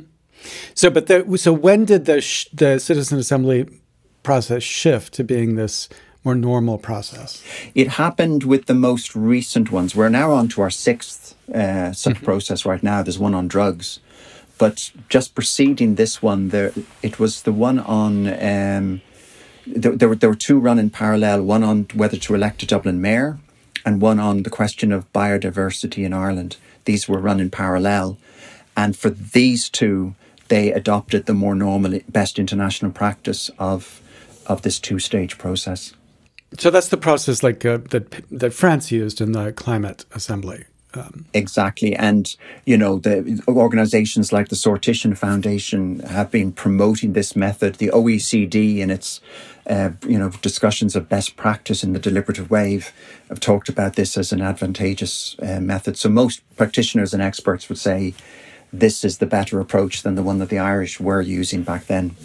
So, 0.74 0.90
but 0.90 1.06
the, 1.06 1.36
so 1.36 1.52
when 1.52 1.84
did 1.84 2.06
the 2.06 2.20
sh- 2.20 2.48
the 2.52 2.78
citizen 2.78 3.18
assembly 3.18 3.68
process 4.22 4.62
shift 4.62 5.12
to 5.14 5.24
being 5.24 5.56
this 5.56 5.88
more 6.24 6.34
normal 6.34 6.78
process? 6.78 7.42
It 7.74 7.88
happened 7.88 8.44
with 8.44 8.66
the 8.66 8.74
most 8.74 9.14
recent 9.14 9.70
ones. 9.70 9.94
We're 9.94 10.08
now 10.08 10.32
on 10.32 10.48
to 10.48 10.62
our 10.62 10.70
sixth 10.70 11.36
uh, 11.54 11.92
such 11.92 12.16
mm-hmm. 12.16 12.24
process 12.24 12.64
right 12.64 12.82
now. 12.82 13.02
There's 13.02 13.18
one 13.18 13.34
on 13.34 13.48
drugs, 13.48 14.00
but 14.60 14.92
just 15.08 15.34
preceding 15.34 15.94
this 15.94 16.22
one, 16.22 16.50
there 16.50 16.72
it 17.02 17.18
was 17.18 17.42
the 17.42 17.52
one 17.52 17.78
on. 17.78 18.26
Um, 18.28 19.00
there, 19.66 19.96
there, 19.96 20.08
were 20.10 20.14
there 20.14 20.28
were 20.28 20.36
two 20.36 20.58
run 20.60 20.78
in 20.78 20.90
parallel. 20.90 21.42
One 21.42 21.64
on 21.64 21.86
whether 21.94 22.18
to 22.18 22.34
elect 22.34 22.62
a 22.62 22.66
Dublin 22.66 23.00
mayor, 23.00 23.38
and 23.86 24.02
one 24.02 24.20
on 24.20 24.42
the 24.42 24.50
question 24.50 24.92
of 24.92 25.10
biodiversity 25.14 26.04
in 26.04 26.12
Ireland. 26.12 26.58
These 26.84 27.08
were 27.08 27.18
run 27.18 27.40
in 27.40 27.50
parallel, 27.50 28.18
and 28.76 28.94
for 28.94 29.08
these 29.08 29.70
two, 29.70 30.14
they 30.48 30.72
adopted 30.72 31.24
the 31.24 31.34
more 31.34 31.54
normal, 31.54 31.98
best 32.10 32.38
international 32.38 32.92
practice 32.92 33.50
of 33.58 34.02
of 34.46 34.60
this 34.60 34.78
two 34.78 34.98
stage 34.98 35.38
process. 35.38 35.94
So 36.58 36.68
that's 36.70 36.88
the 36.88 36.98
process 36.98 37.42
like 37.42 37.64
uh, 37.64 37.78
that 37.92 38.24
that 38.30 38.52
France 38.52 38.92
used 38.92 39.22
in 39.22 39.32
the 39.32 39.52
climate 39.52 40.04
assembly. 40.12 40.64
Um, 40.94 41.26
exactly. 41.32 41.94
And, 41.94 42.34
you 42.64 42.76
know, 42.76 42.98
the 42.98 43.42
organizations 43.46 44.32
like 44.32 44.48
the 44.48 44.56
Sortition 44.56 45.16
Foundation 45.16 46.00
have 46.00 46.30
been 46.30 46.52
promoting 46.52 47.12
this 47.12 47.36
method. 47.36 47.76
The 47.76 47.90
OECD, 47.90 48.78
in 48.78 48.90
its, 48.90 49.20
uh, 49.68 49.90
you 50.06 50.18
know, 50.18 50.30
discussions 50.42 50.96
of 50.96 51.08
best 51.08 51.36
practice 51.36 51.84
in 51.84 51.92
the 51.92 52.00
deliberative 52.00 52.50
wave, 52.50 52.92
have 53.28 53.38
talked 53.38 53.68
about 53.68 53.94
this 53.94 54.18
as 54.18 54.32
an 54.32 54.40
advantageous 54.42 55.36
uh, 55.40 55.60
method. 55.60 55.96
So 55.96 56.08
most 56.08 56.42
practitioners 56.56 57.14
and 57.14 57.22
experts 57.22 57.68
would 57.68 57.78
say 57.78 58.14
this 58.72 59.04
is 59.04 59.18
the 59.18 59.26
better 59.26 59.60
approach 59.60 60.02
than 60.02 60.16
the 60.16 60.22
one 60.22 60.38
that 60.38 60.48
the 60.48 60.58
Irish 60.58 60.98
were 60.98 61.20
using 61.20 61.62
back 61.62 61.86
then. 61.86 62.16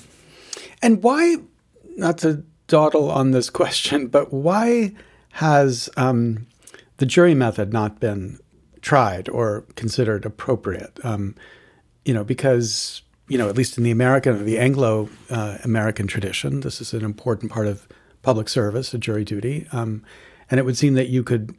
And 0.82 1.04
why, 1.04 1.38
not 1.98 2.18
to 2.20 2.44
dawdle 2.68 3.12
on 3.12 3.32
this 3.32 3.50
question, 3.62 4.08
but 4.08 4.34
why 4.34 4.94
has 5.34 5.90
um, 5.98 6.48
the 6.98 7.06
jury 7.06 7.36
method 7.36 7.74
not 7.74 8.00
been 8.00 8.40
tried 8.86 9.28
or 9.30 9.66
considered 9.76 10.26
appropriate. 10.26 11.00
Um, 11.04 11.36
you 12.06 12.14
know, 12.14 12.24
because 12.24 13.02
you 13.28 13.38
know, 13.40 13.50
at 13.50 13.58
least 13.58 13.78
in 13.80 13.84
the 13.84 13.90
American 13.90 14.46
the 14.46 14.60
Anglo 14.60 15.10
uh, 15.30 15.58
American 15.64 16.06
tradition, 16.06 16.62
this 16.62 16.80
is 16.80 16.94
an 16.94 17.04
important 17.04 17.52
part 17.52 17.66
of 17.66 17.88
public 18.22 18.48
service, 18.48 18.94
a 18.94 19.00
jury 19.00 19.26
duty. 19.26 19.68
Um, 19.72 20.04
and 20.50 20.60
it 20.60 20.64
would 20.64 20.78
seem 20.78 20.94
that 20.94 21.10
you 21.10 21.24
could 21.24 21.56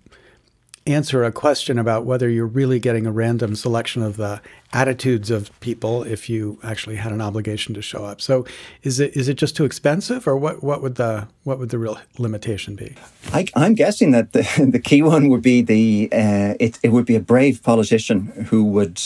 answer 0.86 1.24
a 1.24 1.32
question 1.32 1.78
about 1.78 2.04
whether 2.04 2.28
you're 2.28 2.46
really 2.46 2.78
getting 2.78 3.06
a 3.06 3.12
random 3.12 3.56
selection 3.56 4.02
of 4.02 4.16
the 4.16 4.40
attitudes 4.72 5.30
of 5.30 5.58
people 5.60 6.02
if 6.04 6.28
you 6.28 6.58
actually 6.62 6.96
had 6.96 7.12
an 7.12 7.20
obligation 7.20 7.74
to 7.74 7.82
show 7.82 8.04
up. 8.04 8.20
So 8.20 8.46
is 8.82 9.00
it 9.00 9.16
is 9.16 9.28
it 9.28 9.34
just 9.34 9.56
too 9.56 9.64
expensive 9.64 10.26
or 10.26 10.36
what, 10.36 10.62
what 10.62 10.82
would 10.82 10.94
the 10.94 11.28
what 11.44 11.58
would 11.58 11.70
the 11.70 11.78
real 11.78 11.98
limitation 12.18 12.76
be? 12.76 12.94
I, 13.32 13.46
am 13.56 13.74
guessing 13.74 14.12
that 14.12 14.32
the, 14.32 14.68
the 14.70 14.80
key 14.80 15.02
one 15.02 15.28
would 15.28 15.42
be 15.42 15.62
the 15.62 16.08
uh, 16.12 16.54
it, 16.60 16.78
it 16.82 16.90
would 16.90 17.06
be 17.06 17.16
a 17.16 17.20
brave 17.20 17.62
politician 17.62 18.26
who 18.48 18.64
would 18.64 19.00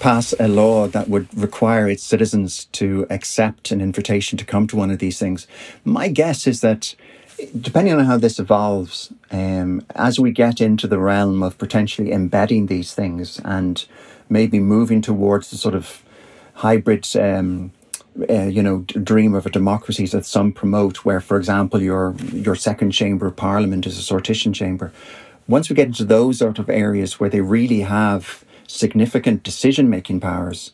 pass 0.00 0.34
a 0.38 0.48
law 0.48 0.86
that 0.86 1.08
would 1.08 1.26
require 1.36 1.88
its 1.88 2.02
citizens 2.02 2.66
to 2.66 3.06
accept 3.10 3.70
an 3.70 3.80
invitation 3.80 4.38
to 4.38 4.44
come 4.44 4.66
to 4.66 4.76
one 4.76 4.90
of 4.90 4.98
these 4.98 5.18
things. 5.18 5.46
My 5.84 6.08
guess 6.08 6.46
is 6.46 6.60
that 6.60 6.94
depending 7.60 7.94
on 7.94 8.04
how 8.04 8.16
this 8.16 8.38
evolves, 8.38 9.12
um, 9.30 9.82
as 9.94 10.18
we 10.18 10.32
get 10.32 10.60
into 10.60 10.86
the 10.86 10.98
realm 10.98 11.42
of 11.42 11.58
potentially 11.58 12.12
embedding 12.12 12.66
these 12.66 12.94
things 12.94 13.40
and 13.44 13.84
maybe 14.28 14.58
moving 14.58 15.00
towards 15.00 15.50
the 15.50 15.56
sort 15.56 15.74
of 15.74 16.02
hybrid, 16.54 17.06
um, 17.16 17.72
uh, 18.28 18.44
you 18.44 18.62
know, 18.62 18.78
dream 19.02 19.34
of 19.34 19.46
a 19.46 19.50
democracy 19.50 20.06
that 20.06 20.26
some 20.26 20.52
promote, 20.52 21.04
where, 21.04 21.20
for 21.20 21.36
example, 21.36 21.80
your 21.80 22.14
your 22.32 22.56
second 22.56 22.90
chamber 22.90 23.26
of 23.26 23.36
parliament 23.36 23.86
is 23.86 23.98
a 23.98 24.14
sortition 24.14 24.52
chamber. 24.52 24.92
Once 25.46 25.70
we 25.70 25.76
get 25.76 25.86
into 25.86 26.04
those 26.04 26.38
sort 26.38 26.58
of 26.58 26.68
areas 26.68 27.18
where 27.18 27.30
they 27.30 27.40
really 27.40 27.80
have 27.80 28.44
significant 28.66 29.42
decision 29.42 29.88
making 29.88 30.20
powers, 30.20 30.72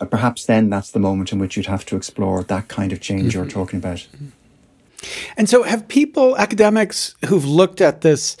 uh, 0.00 0.04
perhaps 0.04 0.46
then 0.46 0.70
that's 0.70 0.90
the 0.90 0.98
moment 0.98 1.32
in 1.32 1.38
which 1.38 1.56
you'd 1.56 1.66
have 1.66 1.84
to 1.86 1.96
explore 1.96 2.42
that 2.42 2.66
kind 2.68 2.92
of 2.92 3.00
change 3.00 3.32
mm-hmm. 3.32 3.42
you're 3.42 3.50
talking 3.50 3.78
about. 3.78 3.98
Mm-hmm. 3.98 4.28
And 5.36 5.48
so, 5.48 5.62
have 5.62 5.88
people, 5.88 6.36
academics 6.36 7.14
who've 7.26 7.44
looked 7.44 7.80
at 7.80 8.00
this 8.00 8.36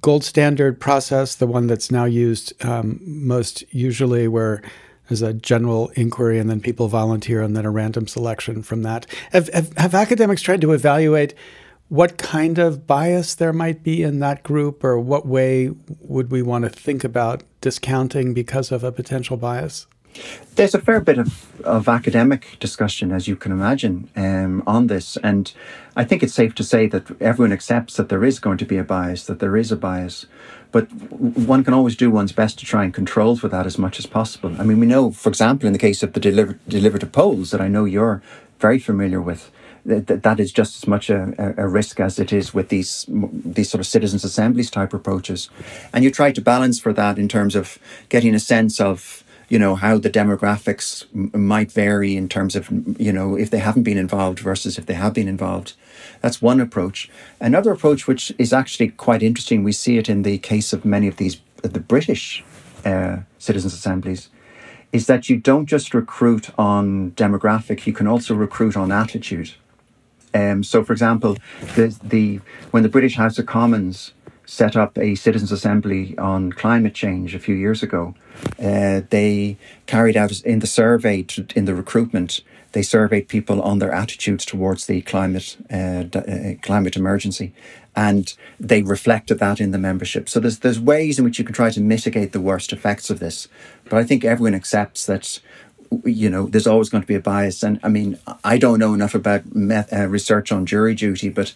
gold 0.00 0.24
standard 0.24 0.80
process, 0.80 1.36
the 1.36 1.46
one 1.46 1.66
that's 1.66 1.90
now 1.90 2.04
used 2.04 2.52
um, 2.64 3.00
most 3.04 3.64
usually, 3.72 4.28
where 4.28 4.62
there's 5.08 5.22
a 5.22 5.32
general 5.34 5.90
inquiry 5.94 6.38
and 6.38 6.48
then 6.48 6.60
people 6.60 6.88
volunteer 6.88 7.42
and 7.42 7.56
then 7.56 7.64
a 7.64 7.70
random 7.70 8.06
selection 8.06 8.62
from 8.62 8.82
that, 8.82 9.06
have, 9.32 9.48
have, 9.52 9.76
have 9.76 9.94
academics 9.94 10.42
tried 10.42 10.60
to 10.60 10.72
evaluate 10.72 11.34
what 11.88 12.16
kind 12.16 12.58
of 12.58 12.86
bias 12.86 13.34
there 13.34 13.52
might 13.52 13.82
be 13.82 14.02
in 14.02 14.18
that 14.20 14.42
group, 14.42 14.82
or 14.82 14.98
what 14.98 15.26
way 15.26 15.70
would 16.00 16.30
we 16.30 16.42
want 16.42 16.64
to 16.64 16.70
think 16.70 17.04
about 17.04 17.42
discounting 17.60 18.32
because 18.32 18.72
of 18.72 18.82
a 18.82 18.90
potential 18.90 19.36
bias? 19.36 19.86
There's 20.54 20.74
a 20.74 20.80
fair 20.80 21.00
bit 21.00 21.18
of, 21.18 21.60
of 21.64 21.88
academic 21.88 22.56
discussion, 22.60 23.12
as 23.12 23.26
you 23.26 23.36
can 23.36 23.52
imagine, 23.52 24.08
um, 24.16 24.62
on 24.66 24.86
this. 24.86 25.16
And 25.18 25.52
I 25.96 26.04
think 26.04 26.22
it's 26.22 26.34
safe 26.34 26.54
to 26.56 26.64
say 26.64 26.86
that 26.86 27.20
everyone 27.20 27.52
accepts 27.52 27.96
that 27.96 28.08
there 28.08 28.24
is 28.24 28.38
going 28.38 28.58
to 28.58 28.64
be 28.64 28.76
a 28.76 28.84
bias, 28.84 29.26
that 29.26 29.40
there 29.40 29.56
is 29.56 29.72
a 29.72 29.76
bias. 29.76 30.26
But 30.70 30.92
one 30.92 31.64
can 31.64 31.74
always 31.74 31.96
do 31.96 32.10
one's 32.10 32.32
best 32.32 32.58
to 32.60 32.64
try 32.64 32.84
and 32.84 32.94
control 32.94 33.36
for 33.36 33.48
that 33.48 33.66
as 33.66 33.78
much 33.78 33.98
as 33.98 34.06
possible. 34.06 34.54
I 34.58 34.64
mean, 34.64 34.80
we 34.80 34.86
know, 34.86 35.10
for 35.10 35.28
example, 35.28 35.66
in 35.66 35.72
the 35.72 35.78
case 35.78 36.02
of 36.02 36.12
the 36.12 36.20
deliver- 36.20 36.58
deliberative 36.68 37.12
polls 37.12 37.50
that 37.50 37.60
I 37.60 37.68
know 37.68 37.84
you're 37.84 38.22
very 38.58 38.78
familiar 38.78 39.20
with, 39.20 39.50
that, 39.86 40.22
that 40.22 40.40
is 40.40 40.52
just 40.52 40.82
as 40.82 40.86
much 40.88 41.10
a, 41.10 41.34
a 41.56 41.68
risk 41.68 42.00
as 42.00 42.18
it 42.18 42.32
is 42.32 42.54
with 42.54 42.68
these 42.70 43.04
these 43.08 43.70
sort 43.70 43.80
of 43.80 43.86
citizens' 43.86 44.24
assemblies 44.24 44.70
type 44.70 44.94
approaches. 44.94 45.50
And 45.92 46.04
you 46.04 46.10
try 46.10 46.32
to 46.32 46.40
balance 46.40 46.80
for 46.80 46.92
that 46.94 47.18
in 47.18 47.28
terms 47.28 47.54
of 47.54 47.78
getting 48.08 48.34
a 48.34 48.40
sense 48.40 48.80
of 48.80 49.23
you 49.48 49.58
know 49.58 49.74
how 49.74 49.98
the 49.98 50.10
demographics 50.10 51.04
m- 51.14 51.30
might 51.46 51.70
vary 51.72 52.16
in 52.16 52.28
terms 52.28 52.56
of 52.56 52.68
you 53.00 53.12
know 53.12 53.36
if 53.36 53.50
they 53.50 53.58
haven't 53.58 53.82
been 53.82 53.98
involved 53.98 54.38
versus 54.38 54.78
if 54.78 54.86
they 54.86 54.94
have 54.94 55.14
been 55.14 55.28
involved. 55.28 55.74
That's 56.20 56.40
one 56.42 56.60
approach. 56.60 57.10
Another 57.40 57.72
approach 57.72 58.06
which 58.06 58.32
is 58.38 58.52
actually 58.52 58.88
quite 58.88 59.22
interesting 59.22 59.64
we 59.64 59.72
see 59.72 59.98
it 59.98 60.08
in 60.08 60.22
the 60.22 60.38
case 60.38 60.72
of 60.72 60.84
many 60.84 61.08
of 61.08 61.16
these 61.16 61.40
the 61.62 61.80
british 61.80 62.44
uh, 62.84 63.18
citizens 63.38 63.72
assemblies 63.72 64.28
is 64.92 65.06
that 65.06 65.28
you 65.28 65.36
don't 65.36 65.66
just 65.66 65.94
recruit 65.94 66.50
on 66.58 67.10
demographic 67.12 67.86
you 67.86 67.92
can 67.92 68.06
also 68.06 68.34
recruit 68.34 68.76
on 68.76 68.92
attitude. 68.92 69.52
Um, 70.34 70.62
so 70.64 70.84
for 70.84 70.92
example 70.92 71.36
the, 71.76 71.96
the 72.02 72.40
when 72.70 72.82
the 72.82 72.88
british 72.88 73.16
house 73.16 73.38
of 73.38 73.46
commons 73.46 74.12
set 74.46 74.76
up 74.76 74.98
a 74.98 75.14
citizens 75.14 75.52
assembly 75.52 76.16
on 76.18 76.52
climate 76.52 76.94
change 76.94 77.34
a 77.34 77.38
few 77.38 77.54
years 77.54 77.82
ago. 77.82 78.14
Uh, 78.58 79.02
they 79.10 79.56
carried 79.86 80.16
out 80.16 80.40
in 80.40 80.58
the 80.58 80.66
survey 80.66 81.22
to, 81.22 81.46
in 81.54 81.64
the 81.64 81.74
recruitment. 81.74 82.40
They 82.72 82.82
surveyed 82.82 83.28
people 83.28 83.62
on 83.62 83.78
their 83.78 83.92
attitudes 83.92 84.44
towards 84.44 84.86
the 84.86 85.00
climate 85.02 85.56
uh, 85.72 86.04
uh, 86.14 86.54
climate 86.62 86.96
emergency, 86.96 87.52
and 87.94 88.34
they 88.58 88.82
reflected 88.82 89.38
that 89.38 89.60
in 89.60 89.70
the 89.70 89.78
membership. 89.78 90.28
So 90.28 90.40
there's 90.40 90.58
there's 90.58 90.80
ways 90.80 91.18
in 91.18 91.24
which 91.24 91.38
you 91.38 91.44
can 91.44 91.54
try 91.54 91.70
to 91.70 91.80
mitigate 91.80 92.32
the 92.32 92.40
worst 92.40 92.72
effects 92.72 93.10
of 93.10 93.20
this, 93.20 93.48
but 93.84 93.94
I 93.94 94.04
think 94.04 94.24
everyone 94.24 94.54
accepts 94.54 95.06
that 95.06 95.40
you 96.04 96.30
know, 96.30 96.46
there's 96.46 96.66
always 96.66 96.88
going 96.88 97.02
to 97.02 97.06
be 97.06 97.14
a 97.14 97.20
bias. 97.20 97.62
And 97.62 97.78
I 97.82 97.88
mean, 97.88 98.18
I 98.42 98.58
don't 98.58 98.78
know 98.78 98.94
enough 98.94 99.14
about 99.14 99.54
met, 99.54 99.92
uh, 99.92 100.08
research 100.08 100.50
on 100.52 100.66
jury 100.66 100.94
duty, 100.94 101.28
but 101.28 101.54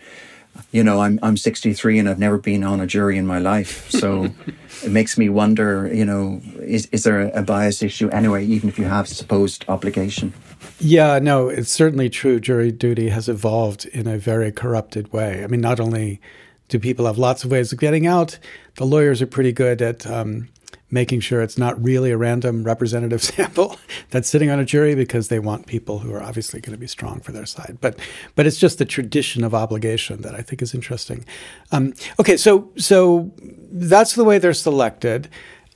you 0.72 0.84
know, 0.84 1.00
I'm 1.00 1.18
I'm 1.22 1.36
63 1.36 1.98
and 1.98 2.08
I've 2.08 2.18
never 2.18 2.38
been 2.38 2.64
on 2.64 2.80
a 2.80 2.86
jury 2.86 3.16
in 3.16 3.26
my 3.26 3.38
life, 3.38 3.90
so 3.90 4.24
it 4.82 4.90
makes 4.90 5.16
me 5.16 5.28
wonder. 5.28 5.92
You 5.92 6.04
know, 6.04 6.40
is 6.60 6.86
is 6.92 7.04
there 7.04 7.30
a 7.34 7.42
bias 7.42 7.82
issue 7.82 8.08
anyway? 8.10 8.44
Even 8.44 8.68
if 8.68 8.78
you 8.78 8.84
have 8.84 9.08
supposed 9.08 9.64
obligation. 9.68 10.32
Yeah, 10.80 11.18
no, 11.18 11.48
it's 11.48 11.70
certainly 11.70 12.08
true. 12.08 12.38
Jury 12.38 12.70
duty 12.70 13.08
has 13.08 13.28
evolved 13.28 13.86
in 13.86 14.06
a 14.06 14.18
very 14.18 14.52
corrupted 14.52 15.12
way. 15.12 15.42
I 15.42 15.46
mean, 15.46 15.60
not 15.60 15.80
only 15.80 16.20
do 16.68 16.78
people 16.78 17.06
have 17.06 17.18
lots 17.18 17.44
of 17.44 17.50
ways 17.50 17.72
of 17.72 17.78
getting 17.78 18.06
out, 18.06 18.38
the 18.76 18.84
lawyers 18.84 19.20
are 19.22 19.26
pretty 19.26 19.52
good 19.52 19.82
at 19.82 20.06
um, 20.06 20.48
making 20.90 21.20
sure 21.20 21.42
it's 21.42 21.58
not 21.58 21.82
really 21.82 22.10
a 22.10 22.16
random 22.16 22.64
representative 22.64 23.22
sample 23.30 23.76
that's 24.10 24.28
sitting 24.28 24.50
on 24.50 24.58
a 24.58 24.64
jury 24.64 24.94
because 24.94 25.28
they 25.28 25.38
want 25.38 25.66
people 25.66 26.00
who 26.00 26.12
are 26.12 26.22
obviously 26.22 26.60
going 26.60 26.72
to 26.72 26.78
be 26.78 26.86
strong 26.86 27.20
for 27.20 27.32
their 27.32 27.46
side. 27.46 27.78
But 27.80 27.98
but 28.34 28.46
it's 28.46 28.58
just 28.58 28.78
the 28.78 28.84
tradition 28.84 29.44
of 29.44 29.54
obligation 29.54 30.22
that 30.22 30.34
I 30.34 30.42
think 30.42 30.62
is 30.62 30.74
interesting. 30.74 31.24
Um, 31.72 31.94
okay, 32.18 32.36
so 32.36 32.70
so 32.76 33.32
that's 33.70 34.14
the 34.14 34.24
way 34.24 34.38
they're 34.38 34.54
selected. 34.54 35.28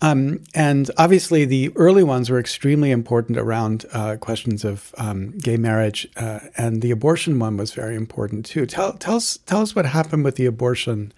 Um, 0.03 0.41
and 0.53 0.91
obviously, 0.99 1.45
the 1.45 1.71
early 1.77 2.03
ones 2.03 2.29
were 2.29 2.41
extremely 2.41 2.91
important 2.91 3.39
around 3.39 3.87
uh, 3.93 4.17
questions 4.17 4.65
of 4.65 4.93
um, 4.99 5.39
gay 5.39 5.57
marriage, 5.57 6.09
uh, 6.17 6.41
and 6.57 6.83
the 6.83 6.91
abortion 6.91 7.39
one 7.39 7.57
was 7.57 7.73
very 7.73 7.95
important 7.95 8.45
too. 8.45 8.67
Tell, 8.67 8.95
tell 8.95 9.15
us, 9.15 9.39
tell 9.47 9.61
us 9.61 9.77
what 9.77 9.87
happened 9.87 10.25
with 10.25 10.35
the 10.35 10.47
abortion 10.47 11.13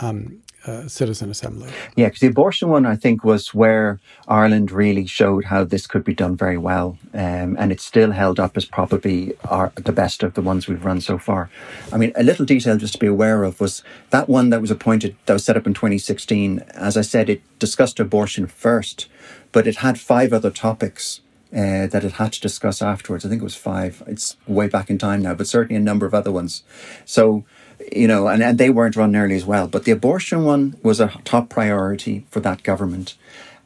um, 0.00 0.42
uh, 0.68 0.86
citizen 0.88 1.30
assembly. 1.30 1.70
Yeah, 1.96 2.06
because 2.06 2.20
the 2.20 2.26
abortion 2.26 2.68
one, 2.68 2.84
I 2.86 2.94
think, 2.94 3.24
was 3.24 3.54
where 3.54 3.98
Ireland 4.26 4.70
really 4.70 5.06
showed 5.06 5.46
how 5.46 5.64
this 5.64 5.86
could 5.86 6.04
be 6.04 6.14
done 6.14 6.36
very 6.36 6.58
well, 6.58 6.98
um, 7.14 7.56
and 7.58 7.72
it's 7.72 7.84
still 7.84 8.12
held 8.12 8.38
up 8.38 8.56
as 8.56 8.64
probably 8.64 9.34
our, 9.44 9.72
the 9.76 9.92
best 9.92 10.22
of 10.22 10.34
the 10.34 10.42
ones 10.42 10.68
we've 10.68 10.84
run 10.84 11.00
so 11.00 11.18
far. 11.18 11.48
I 11.92 11.96
mean, 11.96 12.12
a 12.16 12.22
little 12.22 12.44
detail 12.44 12.76
just 12.76 12.94
to 12.94 12.98
be 12.98 13.06
aware 13.06 13.44
of 13.44 13.60
was 13.60 13.82
that 14.10 14.28
one 14.28 14.50
that 14.50 14.60
was 14.60 14.70
appointed, 14.70 15.16
that 15.26 15.32
was 15.32 15.44
set 15.44 15.56
up 15.56 15.66
in 15.66 15.74
2016. 15.74 16.60
As 16.74 16.96
I 16.96 17.02
said, 17.02 17.30
it 17.30 17.42
discussed 17.58 17.98
abortion 17.98 18.46
first, 18.46 19.08
but 19.52 19.66
it 19.66 19.76
had 19.76 19.98
five 19.98 20.32
other 20.32 20.50
topics. 20.50 21.20
Uh, 21.50 21.86
that 21.86 22.04
it 22.04 22.12
had 22.12 22.30
to 22.30 22.42
discuss 22.42 22.82
afterwards. 22.82 23.24
I 23.24 23.30
think 23.30 23.40
it 23.40 23.44
was 23.44 23.54
five. 23.54 24.02
It's 24.06 24.36
way 24.46 24.68
back 24.68 24.90
in 24.90 24.98
time 24.98 25.22
now, 25.22 25.32
but 25.32 25.46
certainly 25.46 25.76
a 25.76 25.82
number 25.82 26.04
of 26.04 26.12
other 26.12 26.30
ones. 26.30 26.62
So 27.06 27.46
you 27.94 28.08
know, 28.08 28.28
and, 28.28 28.42
and 28.42 28.58
they 28.58 28.70
weren't 28.70 28.96
run 28.96 29.12
nearly 29.12 29.36
as 29.36 29.44
well. 29.44 29.66
But 29.66 29.84
the 29.84 29.92
abortion 29.92 30.44
one 30.44 30.76
was 30.82 31.00
a 31.00 31.12
top 31.24 31.48
priority 31.48 32.24
for 32.30 32.40
that 32.40 32.62
government. 32.62 33.16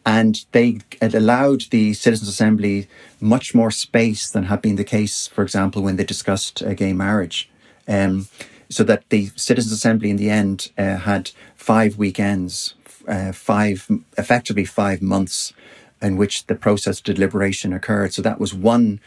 And 0.04 0.44
they 0.52 0.80
it 1.00 1.14
allowed 1.14 1.62
the 1.70 1.94
Citizens' 1.94 2.28
Assembly 2.28 2.88
much 3.20 3.54
more 3.54 3.70
space 3.70 4.28
than 4.28 4.44
had 4.44 4.60
been 4.60 4.76
the 4.76 4.84
case, 4.84 5.28
for 5.28 5.42
example, 5.42 5.82
when 5.82 5.96
they 5.96 6.04
discussed 6.04 6.62
uh, 6.62 6.74
gay 6.74 6.92
marriage. 6.92 7.48
Um, 7.86 8.26
so 8.68 8.84
that 8.84 9.08
the 9.10 9.30
Citizens' 9.36 9.72
Assembly 9.72 10.10
in 10.10 10.16
the 10.16 10.30
end 10.30 10.70
uh, 10.78 10.96
had 10.96 11.30
five 11.54 11.98
weekends, 11.98 12.74
uh, 13.06 13.30
five 13.32 13.86
effectively 14.18 14.64
five 14.64 15.02
months 15.02 15.52
in 16.00 16.16
which 16.16 16.46
the 16.46 16.54
process 16.54 16.98
of 16.98 17.04
deliberation 17.04 17.72
occurred. 17.72 18.12
So 18.12 18.22
that 18.22 18.40
was 18.40 18.52
one 18.52 19.00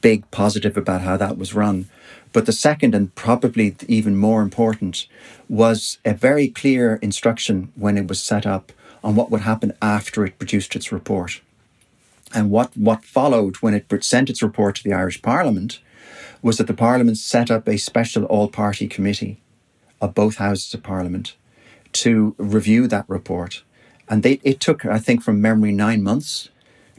big 0.00 0.30
positive 0.30 0.76
about 0.76 1.02
how 1.02 1.16
that 1.16 1.36
was 1.36 1.54
run. 1.54 1.88
But 2.32 2.46
the 2.46 2.52
second, 2.52 2.94
and 2.94 3.14
probably 3.14 3.74
even 3.88 4.16
more 4.16 4.42
important, 4.42 5.06
was 5.48 5.98
a 6.04 6.14
very 6.14 6.48
clear 6.48 6.96
instruction 6.96 7.72
when 7.74 7.98
it 7.98 8.06
was 8.06 8.22
set 8.22 8.46
up 8.46 8.72
on 9.02 9.16
what 9.16 9.30
would 9.30 9.40
happen 9.40 9.72
after 9.82 10.24
it 10.24 10.38
produced 10.38 10.76
its 10.76 10.92
report. 10.92 11.40
And 12.32 12.50
what, 12.50 12.76
what 12.76 13.04
followed 13.04 13.56
when 13.56 13.74
it 13.74 14.04
sent 14.04 14.30
its 14.30 14.42
report 14.42 14.76
to 14.76 14.84
the 14.84 14.92
Irish 14.92 15.20
Parliament 15.22 15.80
was 16.42 16.58
that 16.58 16.68
the 16.68 16.74
Parliament 16.74 17.18
set 17.18 17.50
up 17.50 17.66
a 17.66 17.76
special 17.76 18.24
all 18.24 18.48
party 18.48 18.86
committee 18.86 19.40
of 20.00 20.14
both 20.14 20.36
houses 20.36 20.72
of 20.72 20.82
Parliament 20.82 21.34
to 21.92 22.36
review 22.38 22.86
that 22.86 23.04
report. 23.08 23.64
And 24.08 24.22
they, 24.22 24.40
it 24.44 24.60
took, 24.60 24.86
I 24.86 24.98
think, 24.98 25.22
from 25.22 25.40
memory, 25.40 25.72
nine 25.72 26.02
months 26.02 26.49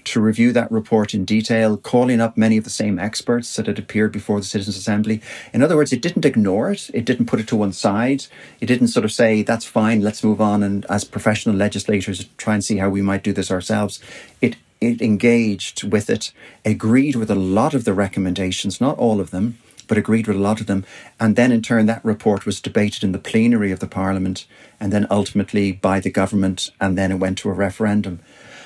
to 0.06 0.22
review 0.22 0.52
that 0.54 0.72
report 0.72 1.14
in 1.14 1.26
detail, 1.26 1.78
calling 1.78 2.22
up 2.22 2.38
many 2.38 2.58
of 2.58 2.64
the 2.64 2.70
same 2.70 3.00
experts 3.00 3.56
that 3.56 3.68
had 3.68 3.80
appeared 3.80 4.12
before 4.12 4.40
the 4.40 4.46
Citizens' 4.46 4.78
Assembly. 4.78 5.22
In 5.54 5.62
other 5.62 5.76
words, 5.76 5.94
it 5.94 6.02
didn't 6.02 6.26
ignore 6.26 6.72
it, 6.72 6.90
it 6.94 7.06
didn't 7.06 7.28
put 7.28 7.40
it 7.40 7.48
to 7.50 7.56
one 7.56 7.74
side, 7.74 8.26
it 8.60 8.66
didn't 8.66 8.88
sort 8.88 9.06
of 9.06 9.12
say, 9.12 9.44
that's 9.44 9.66
fine, 9.66 10.02
let's 10.02 10.24
move 10.24 10.42
on, 10.42 10.64
and 10.64 10.86
as 10.90 11.04
professional 11.04 11.56
legislators, 11.56 12.28
try 12.38 12.54
and 12.54 12.64
see 12.64 12.78
how 12.78 12.90
we 12.90 13.02
might 13.02 13.24
do 13.24 13.34
this 13.34 13.52
ourselves. 13.52 14.00
It 14.42 14.56
it 14.80 15.00
engaged 15.00 15.84
with 15.84 16.10
it, 16.10 16.34
agreed 16.66 17.16
with 17.16 17.30
a 17.30 17.36
lot 17.36 17.76
of 17.76 17.86
the 17.86 17.94
recommendations, 17.94 18.82
not 18.82 18.98
all 18.98 19.20
of 19.20 19.30
them, 19.30 19.60
but 19.88 19.98
agreed 19.98 20.26
with 20.26 20.38
a 20.38 20.40
lot 20.40 20.60
of 20.60 20.66
them. 20.66 20.86
And 21.20 21.36
then, 21.36 21.52
in 21.52 21.62
turn, 21.62 21.86
that 21.86 22.04
report 22.04 22.48
was 22.48 22.60
debated 22.60 23.04
in 23.04 23.12
the 23.12 23.20
plenary 23.20 23.72
of 23.72 23.80
the 23.80 23.88
Parliament 23.88 24.48
and 24.80 24.92
then 24.92 25.06
ultimately 25.12 25.72
by 25.72 26.00
the 26.00 26.10
government, 26.10 26.72
and 26.82 26.98
then 26.98 27.12
it 27.12 27.20
went 27.20 27.38
to 27.38 27.50
a 27.50 27.54
referendum. 27.54 28.20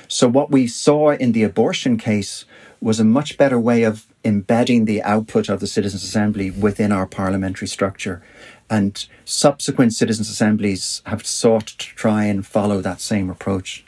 So, 0.08 0.28
what 0.28 0.50
we 0.50 0.66
saw 0.66 1.10
in 1.10 1.32
the 1.32 1.42
abortion 1.42 1.96
case 1.96 2.44
was 2.80 3.00
a 3.00 3.04
much 3.04 3.36
better 3.38 3.58
way 3.58 3.82
of 3.82 4.06
embedding 4.24 4.84
the 4.84 5.02
output 5.02 5.48
of 5.48 5.60
the 5.60 5.66
Citizens' 5.66 6.04
Assembly 6.04 6.50
within 6.50 6.92
our 6.92 7.06
parliamentary 7.06 7.68
structure. 7.68 8.22
And 8.68 9.06
subsequent 9.24 9.94
Citizens' 9.94 10.28
Assemblies 10.28 11.02
have 11.06 11.26
sought 11.26 11.66
to 11.66 11.86
try 11.94 12.24
and 12.24 12.46
follow 12.46 12.80
that 12.80 13.00
same 13.00 13.30
approach. 13.30 13.84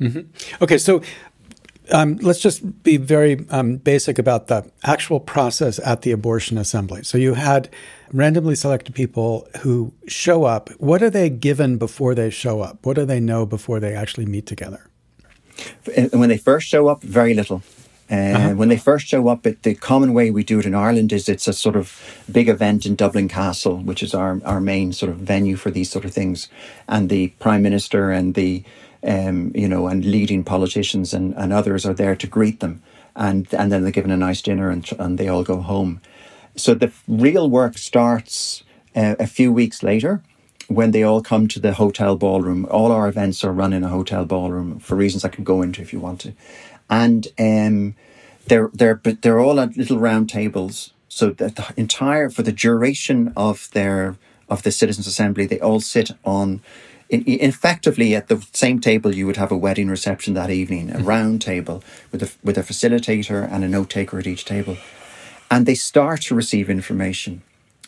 Mm-hmm. 0.00 0.62
Okay, 0.62 0.78
so 0.78 1.02
um, 1.92 2.16
let's 2.16 2.40
just 2.40 2.82
be 2.82 2.96
very 2.96 3.46
um, 3.50 3.76
basic 3.76 4.18
about 4.18 4.48
the 4.48 4.68
actual 4.84 5.20
process 5.20 5.78
at 5.84 6.02
the 6.02 6.10
abortion 6.10 6.58
assembly. 6.58 7.04
So 7.04 7.16
you 7.16 7.34
had 7.34 7.70
randomly 8.12 8.56
selected 8.56 8.94
people 8.94 9.48
who 9.60 9.92
show 10.06 10.44
up. 10.44 10.70
What 10.78 11.02
are 11.02 11.10
they 11.10 11.30
given 11.30 11.78
before 11.78 12.14
they 12.14 12.30
show 12.30 12.60
up? 12.60 12.84
What 12.84 12.94
do 12.94 13.04
they 13.04 13.20
know 13.20 13.46
before 13.46 13.80
they 13.80 13.94
actually 13.94 14.26
meet 14.26 14.46
together? 14.46 14.88
When 16.12 16.28
they 16.28 16.38
first 16.38 16.68
show 16.68 16.88
up, 16.88 17.02
very 17.02 17.34
little. 17.34 17.62
Uh, 18.10 18.14
uh-huh. 18.14 18.54
When 18.54 18.68
they 18.68 18.76
first 18.76 19.06
show 19.06 19.26
up, 19.28 19.46
it, 19.46 19.62
the 19.64 19.74
common 19.74 20.14
way 20.14 20.30
we 20.30 20.44
do 20.44 20.60
it 20.60 20.66
in 20.66 20.74
Ireland 20.74 21.12
is 21.12 21.28
it's 21.28 21.48
a 21.48 21.52
sort 21.52 21.74
of 21.74 22.00
big 22.30 22.48
event 22.48 22.86
in 22.86 22.94
Dublin 22.94 23.28
Castle, 23.28 23.78
which 23.78 24.02
is 24.02 24.14
our, 24.14 24.40
our 24.44 24.60
main 24.60 24.92
sort 24.92 25.10
of 25.10 25.18
venue 25.18 25.56
for 25.56 25.70
these 25.70 25.90
sort 25.90 26.04
of 26.04 26.12
things. 26.12 26.48
And 26.88 27.08
the 27.08 27.28
Prime 27.40 27.62
Minister 27.62 28.12
and 28.12 28.34
the, 28.34 28.62
um, 29.02 29.50
you 29.54 29.68
know, 29.68 29.88
and 29.88 30.04
leading 30.04 30.44
politicians 30.44 31.12
and, 31.12 31.34
and 31.34 31.52
others 31.52 31.84
are 31.84 31.94
there 31.94 32.14
to 32.14 32.26
greet 32.28 32.60
them. 32.60 32.80
And, 33.16 33.52
and 33.52 33.72
then 33.72 33.82
they're 33.82 33.90
given 33.90 34.10
a 34.12 34.16
nice 34.16 34.40
dinner 34.40 34.70
and, 34.70 34.88
and 34.98 35.18
they 35.18 35.28
all 35.28 35.42
go 35.42 35.60
home. 35.60 36.00
So 36.54 36.74
the 36.74 36.92
real 37.08 37.50
work 37.50 37.76
starts 37.76 38.62
uh, 38.94 39.16
a 39.18 39.26
few 39.26 39.52
weeks 39.52 39.82
later 39.82 40.22
when 40.68 40.90
they 40.90 41.02
all 41.02 41.22
come 41.22 41.48
to 41.48 41.60
the 41.60 41.74
hotel 41.74 42.16
ballroom, 42.16 42.66
all 42.70 42.92
our 42.92 43.08
events 43.08 43.44
are 43.44 43.52
run 43.52 43.72
in 43.72 43.84
a 43.84 43.88
hotel 43.88 44.24
ballroom 44.24 44.78
for 44.78 44.96
reasons 44.96 45.24
I 45.24 45.28
can 45.28 45.44
go 45.44 45.62
into 45.62 45.82
if 45.82 45.92
you 45.92 46.00
want 46.00 46.20
to, 46.22 46.32
and 46.90 47.26
um, 47.38 47.94
they're 48.46 48.70
they're 48.72 48.96
but 48.96 49.22
they're 49.22 49.40
all 49.40 49.60
at 49.60 49.76
little 49.76 49.98
round 49.98 50.28
tables. 50.28 50.92
So 51.08 51.30
that 51.30 51.56
the 51.56 51.72
entire 51.76 52.28
for 52.28 52.42
the 52.42 52.52
duration 52.52 53.32
of 53.36 53.70
their 53.72 54.16
of 54.48 54.62
the 54.62 54.72
citizens' 54.72 55.06
assembly, 55.06 55.46
they 55.46 55.60
all 55.60 55.80
sit 55.80 56.10
on. 56.24 56.62
In, 57.08 57.22
effectively, 57.24 58.16
at 58.16 58.26
the 58.26 58.44
same 58.52 58.80
table, 58.80 59.14
you 59.14 59.26
would 59.26 59.36
have 59.36 59.52
a 59.52 59.56
wedding 59.56 59.88
reception 59.88 60.34
that 60.34 60.50
evening, 60.50 60.90
a 60.90 60.94
mm-hmm. 60.94 61.04
round 61.04 61.40
table 61.40 61.84
with 62.10 62.22
a 62.24 62.30
with 62.42 62.58
a 62.58 62.62
facilitator 62.62 63.48
and 63.50 63.62
a 63.62 63.68
note 63.68 63.90
taker 63.90 64.18
at 64.18 64.26
each 64.26 64.44
table, 64.44 64.76
and 65.48 65.66
they 65.66 65.76
start 65.76 66.22
to 66.22 66.34
receive 66.34 66.68
information 66.68 67.42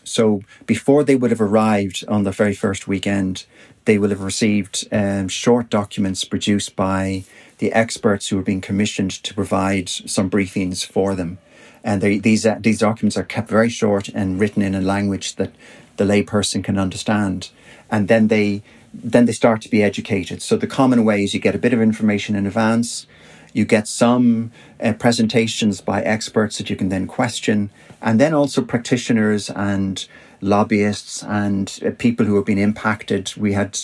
so 0.08 0.42
before 0.66 1.04
they 1.04 1.16
would 1.16 1.30
have 1.30 1.40
arrived 1.40 2.04
on 2.08 2.24
the 2.24 2.32
very 2.32 2.54
first 2.54 2.88
weekend, 2.88 3.44
they 3.84 3.98
will 3.98 4.10
have 4.10 4.22
received 4.22 4.86
um, 4.92 5.28
short 5.28 5.70
documents 5.70 6.24
produced 6.24 6.76
by 6.76 7.24
the 7.58 7.72
experts 7.72 8.28
who 8.28 8.38
are 8.38 8.42
being 8.42 8.60
commissioned 8.60 9.10
to 9.10 9.34
provide 9.34 9.88
some 9.88 10.30
briefings 10.30 10.84
for 10.84 11.14
them. 11.14 11.38
And 11.82 12.00
they, 12.00 12.18
these 12.18 12.44
uh, 12.44 12.58
these 12.60 12.78
documents 12.78 13.16
are 13.16 13.24
kept 13.24 13.48
very 13.48 13.70
short 13.70 14.08
and 14.08 14.40
written 14.40 14.62
in 14.62 14.74
a 14.74 14.80
language 14.80 15.36
that 15.36 15.52
the 15.96 16.04
layperson 16.04 16.62
can 16.62 16.78
understand. 16.78 17.50
And 17.90 18.08
then 18.08 18.28
they 18.28 18.62
then 18.92 19.26
they 19.26 19.32
start 19.32 19.60
to 19.62 19.70
be 19.70 19.82
educated. 19.82 20.42
So 20.42 20.56
the 20.56 20.66
common 20.66 21.04
way 21.04 21.24
is 21.24 21.34
you 21.34 21.40
get 21.40 21.54
a 21.54 21.58
bit 21.58 21.72
of 21.72 21.80
information 21.80 22.34
in 22.36 22.46
advance 22.46 23.06
you 23.52 23.64
get 23.64 23.88
some 23.88 24.50
uh, 24.82 24.92
presentations 24.92 25.80
by 25.80 26.02
experts 26.02 26.58
that 26.58 26.70
you 26.70 26.76
can 26.76 26.88
then 26.88 27.06
question, 27.06 27.70
and 28.00 28.20
then 28.20 28.34
also 28.34 28.62
practitioners 28.62 29.50
and 29.50 30.06
lobbyists 30.40 31.22
and 31.22 31.78
uh, 31.84 31.90
people 31.98 32.26
who 32.26 32.36
have 32.36 32.44
been 32.44 32.58
impacted. 32.58 33.32
We 33.36 33.52
had, 33.52 33.78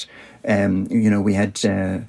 um, 0.47 0.87
you 0.91 1.11
know, 1.11 1.21
we 1.21 1.35
had. 1.35 1.65
Uh, 1.65 2.01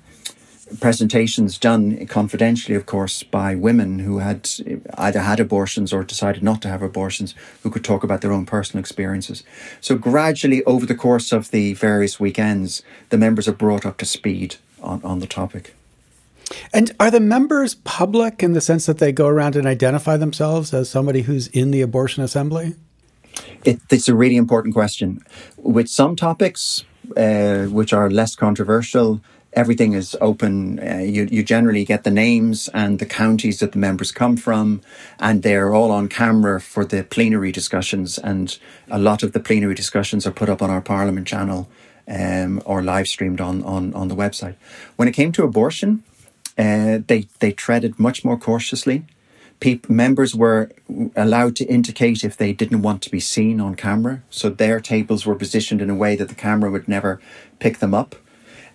presentations 0.79 1.57
done 1.57 2.05
confidentially, 2.07 2.75
of 2.75 2.85
course, 2.85 3.23
by 3.23 3.55
women 3.55 3.99
who 3.99 4.19
had 4.19 4.49
either 4.95 5.19
had 5.19 5.39
abortions 5.39 5.93
or 5.93 6.03
decided 6.03 6.43
not 6.43 6.61
to 6.63 6.67
have 6.67 6.81
abortions, 6.81 7.35
who 7.63 7.69
could 7.69 7.83
talk 7.83 8.03
about 8.03 8.21
their 8.21 8.31
own 8.31 8.45
personal 8.45 8.79
experiences. 8.79 9.43
So, 9.79 9.95
gradually, 9.95 10.63
over 10.63 10.85
the 10.85 10.95
course 10.95 11.31
of 11.31 11.51
the 11.51 11.73
various 11.73 12.19
weekends, 12.19 12.81
the 13.09 13.17
members 13.17 13.47
are 13.47 13.53
brought 13.53 13.85
up 13.85 13.97
to 13.97 14.05
speed 14.05 14.55
on, 14.81 15.01
on 15.03 15.19
the 15.19 15.27
topic. 15.27 15.75
And 16.73 16.91
are 16.99 17.11
the 17.11 17.19
members 17.19 17.75
public 17.75 18.43
in 18.43 18.53
the 18.53 18.61
sense 18.61 18.85
that 18.85 18.99
they 18.99 19.11
go 19.11 19.27
around 19.27 19.55
and 19.55 19.67
identify 19.67 20.17
themselves 20.17 20.73
as 20.73 20.89
somebody 20.89 21.21
who's 21.23 21.47
in 21.47 21.71
the 21.71 21.81
abortion 21.81 22.23
assembly? 22.23 22.75
It, 23.63 23.79
it's 23.89 24.07
a 24.07 24.15
really 24.15 24.37
important 24.37 24.73
question. 24.73 25.25
With 25.57 25.87
some 25.87 26.15
topics, 26.15 26.85
uh, 27.17 27.65
which 27.65 27.93
are 27.93 28.09
less 28.09 28.35
controversial, 28.35 29.21
everything 29.53 29.93
is 29.93 30.15
open. 30.21 30.79
Uh, 30.79 30.97
you, 30.97 31.27
you 31.31 31.43
generally 31.43 31.85
get 31.85 32.03
the 32.03 32.11
names 32.11 32.69
and 32.73 32.99
the 32.99 33.05
counties 33.05 33.59
that 33.59 33.71
the 33.71 33.79
members 33.79 34.11
come 34.11 34.37
from, 34.37 34.81
and 35.19 35.41
they're 35.41 35.73
all 35.73 35.91
on 35.91 36.07
camera 36.07 36.61
for 36.61 36.85
the 36.85 37.03
plenary 37.03 37.51
discussions. 37.51 38.17
And 38.17 38.57
a 38.89 38.99
lot 38.99 39.23
of 39.23 39.31
the 39.31 39.39
plenary 39.39 39.75
discussions 39.75 40.27
are 40.27 40.31
put 40.31 40.49
up 40.49 40.61
on 40.61 40.69
our 40.69 40.81
Parliament 40.81 41.27
channel 41.27 41.67
um, 42.07 42.61
or 42.65 42.83
live 42.83 43.07
streamed 43.07 43.41
on, 43.41 43.63
on, 43.63 43.93
on 43.93 44.09
the 44.09 44.15
website. 44.15 44.55
When 44.95 45.07
it 45.07 45.13
came 45.13 45.31
to 45.33 45.43
abortion, 45.43 46.03
uh, 46.57 46.99
they, 47.07 47.27
they 47.39 47.51
treaded 47.51 47.99
much 47.99 48.23
more 48.23 48.37
cautiously. 48.37 49.05
members 49.87 50.35
were 50.35 50.71
allowed 51.15 51.55
to 51.57 51.65
indicate 51.65 52.23
if 52.23 52.37
they 52.37 52.53
didn't 52.53 52.81
want 52.81 53.01
to 53.03 53.09
be 53.09 53.19
seen 53.19 53.59
on 53.59 53.75
camera. 53.75 54.21
So 54.29 54.49
their 54.49 54.79
tables 54.79 55.25
were 55.25 55.35
positioned 55.35 55.81
in 55.81 55.89
a 55.89 55.95
way 55.95 56.15
that 56.15 56.29
the 56.29 56.35
camera 56.35 56.71
would 56.71 56.87
never 56.87 57.19
pick 57.59 57.79
them 57.79 57.93
up. 57.93 58.15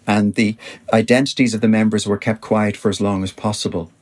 And 0.06 0.34
the 0.34 0.56
identities 0.92 1.54
of 1.54 1.60
the 1.60 1.68
members 1.68 2.06
were 2.06 2.18
kept 2.18 2.40
quiet 2.40 2.76
for 2.76 2.88
as 2.88 3.00
long 3.00 3.22
as 3.22 3.32
possible. 3.32 3.92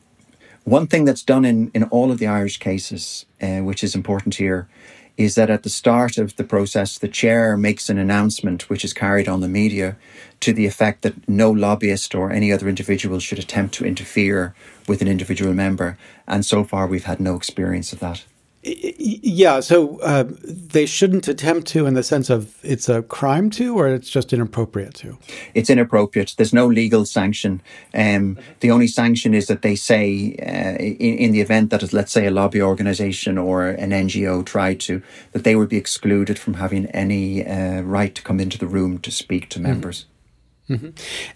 One 0.64 0.87
thing 0.87 1.05
that's 1.05 1.23
done 1.23 1.45
in, 1.45 1.71
in 1.75 1.85
all 1.85 2.11
of 2.11 2.19
the 2.19 2.27
Irish 2.27 2.59
cases, 2.59 3.27
uh, 3.41 3.61
which 3.61 3.83
is 3.83 3.95
important 3.95 4.35
here, 4.35 4.69
is 5.18 5.35
that 5.35 5.50
at 5.50 5.64
the 5.64 5.68
start 5.68 6.16
of 6.16 6.37
the 6.37 6.44
process, 6.44 6.96
the 6.96 7.09
chair 7.09 7.57
makes 7.57 7.90
an 7.90 7.98
announcement 7.98 8.70
which 8.70 8.85
is 8.85 8.94
carried 8.94 9.28
on 9.28 9.40
the 9.40 9.48
media 9.48 9.96
to 10.38 10.52
the 10.52 10.64
effect 10.64 11.02
that 11.02 11.28
no 11.28 11.50
lobbyist 11.50 12.14
or 12.14 12.31
any 12.31 12.52
other 12.52 12.68
individual 12.68 13.18
should 13.18 13.40
attempt 13.40 13.74
to 13.74 13.85
interfere 13.85 14.54
with 14.87 15.02
an 15.02 15.09
individual 15.09 15.52
member. 15.52 15.98
And 16.28 16.46
so 16.46 16.62
far, 16.62 16.87
we've 16.87 17.04
had 17.04 17.18
no 17.18 17.35
experience 17.35 17.92
of 17.92 17.98
that. 17.98 18.24
Yeah, 18.70 19.61
so 19.61 19.98
uh, 20.00 20.24
they 20.28 20.85
shouldn't 20.85 21.28
attempt 21.28 21.68
to 21.68 21.87
in 21.87 21.94
the 21.94 22.02
sense 22.02 22.28
of 22.28 22.59
it's 22.62 22.88
a 22.88 23.02
crime 23.02 23.50
to, 23.50 23.78
or 23.78 23.88
it's 23.88 24.11
just 24.11 24.33
inappropriate 24.33 24.94
to? 24.94 25.16
It's 25.54 25.70
inappropriate. 25.70 26.35
There's 26.37 26.52
no 26.52 26.66
legal 26.66 27.04
sanction. 27.07 27.62
Um, 27.94 28.38
the 28.61 28.70
only 28.70 28.87
sanction 28.87 29.35
is 29.35 29.46
that 29.46 29.62
they 29.62 29.74
say, 29.76 30.37
uh, 30.42 30.76
in, 30.83 31.18
in, 31.18 31.33
the 31.33 31.40
event 31.40 31.70
that, 31.70 31.92
let's 31.92 32.12
say, 32.12 32.26
a 32.26 32.31
lobby 32.31 32.61
organization 32.61 33.38
or 33.38 33.68
an 33.68 33.90
NGO 33.90 34.44
tried 34.44 34.81
to, 34.81 35.02
that 35.33 35.44
they 35.44 35.57
would 35.57 35.68
be 35.68 35.76
excluded 35.76 36.38
from 36.38 36.54
having 36.54 36.87
any 36.87 37.46
uh, 37.46 37.81
right 37.83 38.14
to 38.14 38.22
come 38.22 38.40
into 38.40 38.59
the 38.59 38.66
room 38.66 38.98
to 38.98 39.11
speak 39.11 39.48
to 39.50 39.59
mm-hmm. 39.59 39.68
members. 39.68 40.00
Mm-hmm. 40.00 40.17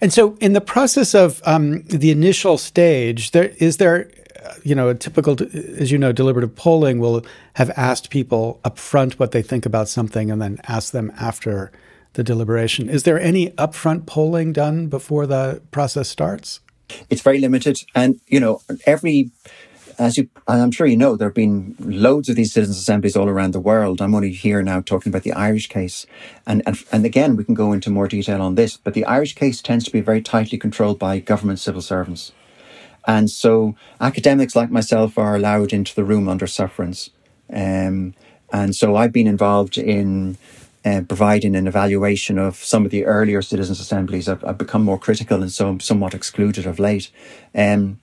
And 0.01 0.13
so, 0.13 0.37
in 0.41 0.53
the 0.53 0.61
process 0.61 1.15
of 1.15 1.41
um, 1.45 1.83
the 1.85 2.11
initial 2.11 2.59
stage, 2.59 3.31
there 3.31 3.53
is 3.59 3.79
there 3.79 4.11
you 4.63 4.75
know, 4.75 4.89
a 4.89 4.95
typical, 4.95 5.37
as 5.79 5.91
you 5.91 5.99
know, 5.99 6.13
deliberative 6.13 6.55
polling 6.55 6.99
will 6.99 7.25
have 7.55 7.71
asked 7.77 8.11
people 8.11 8.61
upfront 8.65 9.15
what 9.15 9.33
they 9.33 9.43
think 9.43 9.67
about 9.67 9.89
something 9.89 10.31
and 10.31 10.41
then 10.41 10.59
ask 10.65 10.93
them 10.93 11.13
after 11.19 11.71
the 12.15 12.23
deliberation. 12.23 12.89
Is 12.89 13.05
there 13.05 13.19
any 13.19 13.51
upfront 13.51 14.07
polling 14.07 14.53
done 14.53 14.89
before 14.89 15.27
the 15.27 15.63
process 15.71 16.09
starts? 16.09 16.61
It's 17.09 17.23
very 17.23 17.39
limited. 17.39 17.81
And, 17.95 18.21
you 18.27 18.41
know, 18.41 18.61
every, 18.87 19.31
as 19.99 20.17
you, 20.17 20.29
I'm 20.49 20.71
sure 20.71 20.87
you 20.87 20.97
know, 20.97 21.17
there 21.17 21.29
have 21.29 21.35
been 21.35 21.77
loads 21.81 22.29
of 22.29 22.37
these 22.37 22.53
citizens' 22.53 22.79
assemblies 22.79 23.17
all 23.17 23.29
around 23.29 23.53
the 23.53 23.61
world. 23.61 24.01
I'm 24.01 24.15
only 24.15 24.33
here 24.33 24.63
now 24.63 24.81
talking 24.81 25.11
about 25.11 25.23
the 25.23 25.33
Irish 25.33 25.69
case. 25.69 26.07
And, 26.47 26.63
and, 26.67 26.83
and 26.93 27.05
again, 27.05 27.37
we 27.37 27.45
can 27.45 27.55
go 27.55 27.73
into 27.73 27.91
more 27.91 28.09
detail 28.09 28.43
on 28.43 28.55
this, 28.55 28.77
but 28.77 28.95
the 28.95 29.05
Irish 29.05 29.35
case 29.35 29.63
tends 29.63 29.85
to 29.85 29.91
be 29.91 30.01
very 30.01 30.23
tightly 30.23 30.59
controlled 30.59 30.99
by 30.99 31.19
government 31.19 31.61
civil 31.61 31.83
servants. 31.83 32.33
And 33.07 33.31
so 33.31 33.75
academics 34.01 34.55
like 34.55 34.71
myself 34.71 35.19
are 35.19 35.37
allowed 35.37 35.73
into 35.73 35.95
the 35.95 36.05
room 36.05 36.29
under 36.29 36.47
sufferance. 36.47 37.11
Um, 37.53 38.15
and 38.53 38.77
so 38.77 38.97
I've 38.97 39.13
been 39.13 39.27
involved 39.27 39.79
in 39.79 40.37
uh, 40.85 41.03
providing 41.07 41.55
an 41.57 41.67
evaluation 41.67 42.39
of 42.39 42.57
some 42.57 42.85
of 42.85 42.91
the 42.91 43.05
earlier 43.05 43.43
citizens' 43.43 43.81
assemblies. 43.81 44.29
I've, 44.29 44.45
I've 44.45 44.59
become 44.59 44.85
more 44.85 44.99
critical 44.99 45.43
and 45.43 45.51
so 45.51 45.69
I'm 45.69 45.81
somewhat 45.81 46.15
excluded 46.15 46.67
of 46.67 46.79
late. 46.79 47.11
Um, 47.55 48.01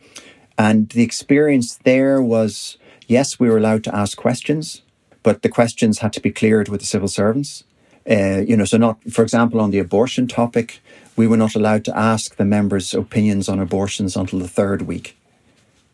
and 0.59 0.89
the 0.89 1.03
experience 1.03 1.77
there 1.85 2.21
was 2.21 2.77
yes, 3.07 3.39
we 3.39 3.49
were 3.49 3.57
allowed 3.57 3.83
to 3.85 3.95
ask 3.95 4.17
questions, 4.17 4.83
but 5.23 5.41
the 5.41 5.49
questions 5.49 5.99
had 5.99 6.13
to 6.13 6.19
be 6.19 6.31
cleared 6.31 6.67
with 6.67 6.81
the 6.81 6.85
civil 6.85 7.07
servants. 7.07 7.63
Uh, 8.09 8.41
you 8.45 8.57
know, 8.57 8.65
so 8.65 8.77
not, 8.77 8.97
for 9.09 9.23
example, 9.23 9.61
on 9.61 9.71
the 9.71 9.79
abortion 9.79 10.27
topic, 10.27 10.81
we 11.15 11.27
were 11.27 11.37
not 11.37 11.55
allowed 11.55 11.85
to 11.85 11.97
ask 11.97 12.35
the 12.35 12.45
members' 12.45 12.93
opinions 12.93 13.47
on 13.47 13.59
abortions 13.59 14.15
until 14.15 14.39
the 14.39 14.47
third 14.47 14.83
week. 14.83 15.17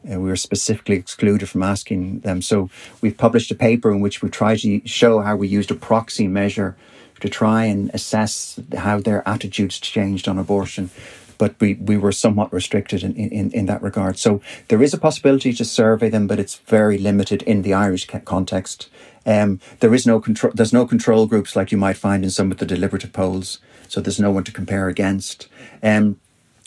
Uh, 0.03 0.19
we 0.19 0.29
were 0.29 0.35
specifically 0.35 0.95
excluded 0.95 1.47
from 1.47 1.63
asking 1.63 2.19
them. 2.19 2.41
So 2.41 2.69
we've 3.01 3.17
published 3.17 3.51
a 3.51 3.55
paper 3.55 3.91
in 3.91 4.01
which 4.01 4.21
we 4.21 4.29
try 4.29 4.55
to 4.57 4.81
show 4.85 5.21
how 5.21 5.35
we 5.35 5.47
used 5.47 5.71
a 5.71 5.75
proxy 5.75 6.27
measure 6.27 6.75
to 7.21 7.29
try 7.29 7.65
and 7.65 7.91
assess 7.93 8.59
how 8.77 8.99
their 8.99 9.27
attitudes 9.27 9.79
changed 9.79 10.27
on 10.27 10.37
abortion. 10.37 10.89
But 11.37 11.55
we, 11.59 11.75
we 11.75 11.97
were 11.97 12.11
somewhat 12.11 12.53
restricted 12.53 13.03
in, 13.03 13.15
in, 13.15 13.51
in 13.51 13.65
that 13.65 13.81
regard. 13.81 14.17
So 14.17 14.41
there 14.67 14.81
is 14.81 14.93
a 14.93 14.97
possibility 14.97 15.53
to 15.53 15.65
survey 15.65 16.09
them, 16.09 16.27
but 16.27 16.39
it's 16.39 16.55
very 16.55 16.97
limited 16.97 17.41
in 17.43 17.61
the 17.61 17.73
Irish 17.73 18.07
context. 18.25 18.89
Um, 19.25 19.59
there 19.79 19.93
is 19.93 20.05
no 20.05 20.19
control. 20.19 20.53
There's 20.55 20.73
no 20.73 20.85
control 20.85 21.25
groups 21.25 21.55
like 21.55 21.71
you 21.71 21.77
might 21.77 21.97
find 21.97 22.23
in 22.23 22.29
some 22.29 22.51
of 22.51 22.57
the 22.57 22.65
deliberative 22.65 23.11
polls. 23.11 23.59
So 23.87 24.01
there's 24.01 24.19
no 24.19 24.31
one 24.31 24.43
to 24.43 24.51
compare 24.51 24.87
against. 24.87 25.47
Um, 25.81 26.19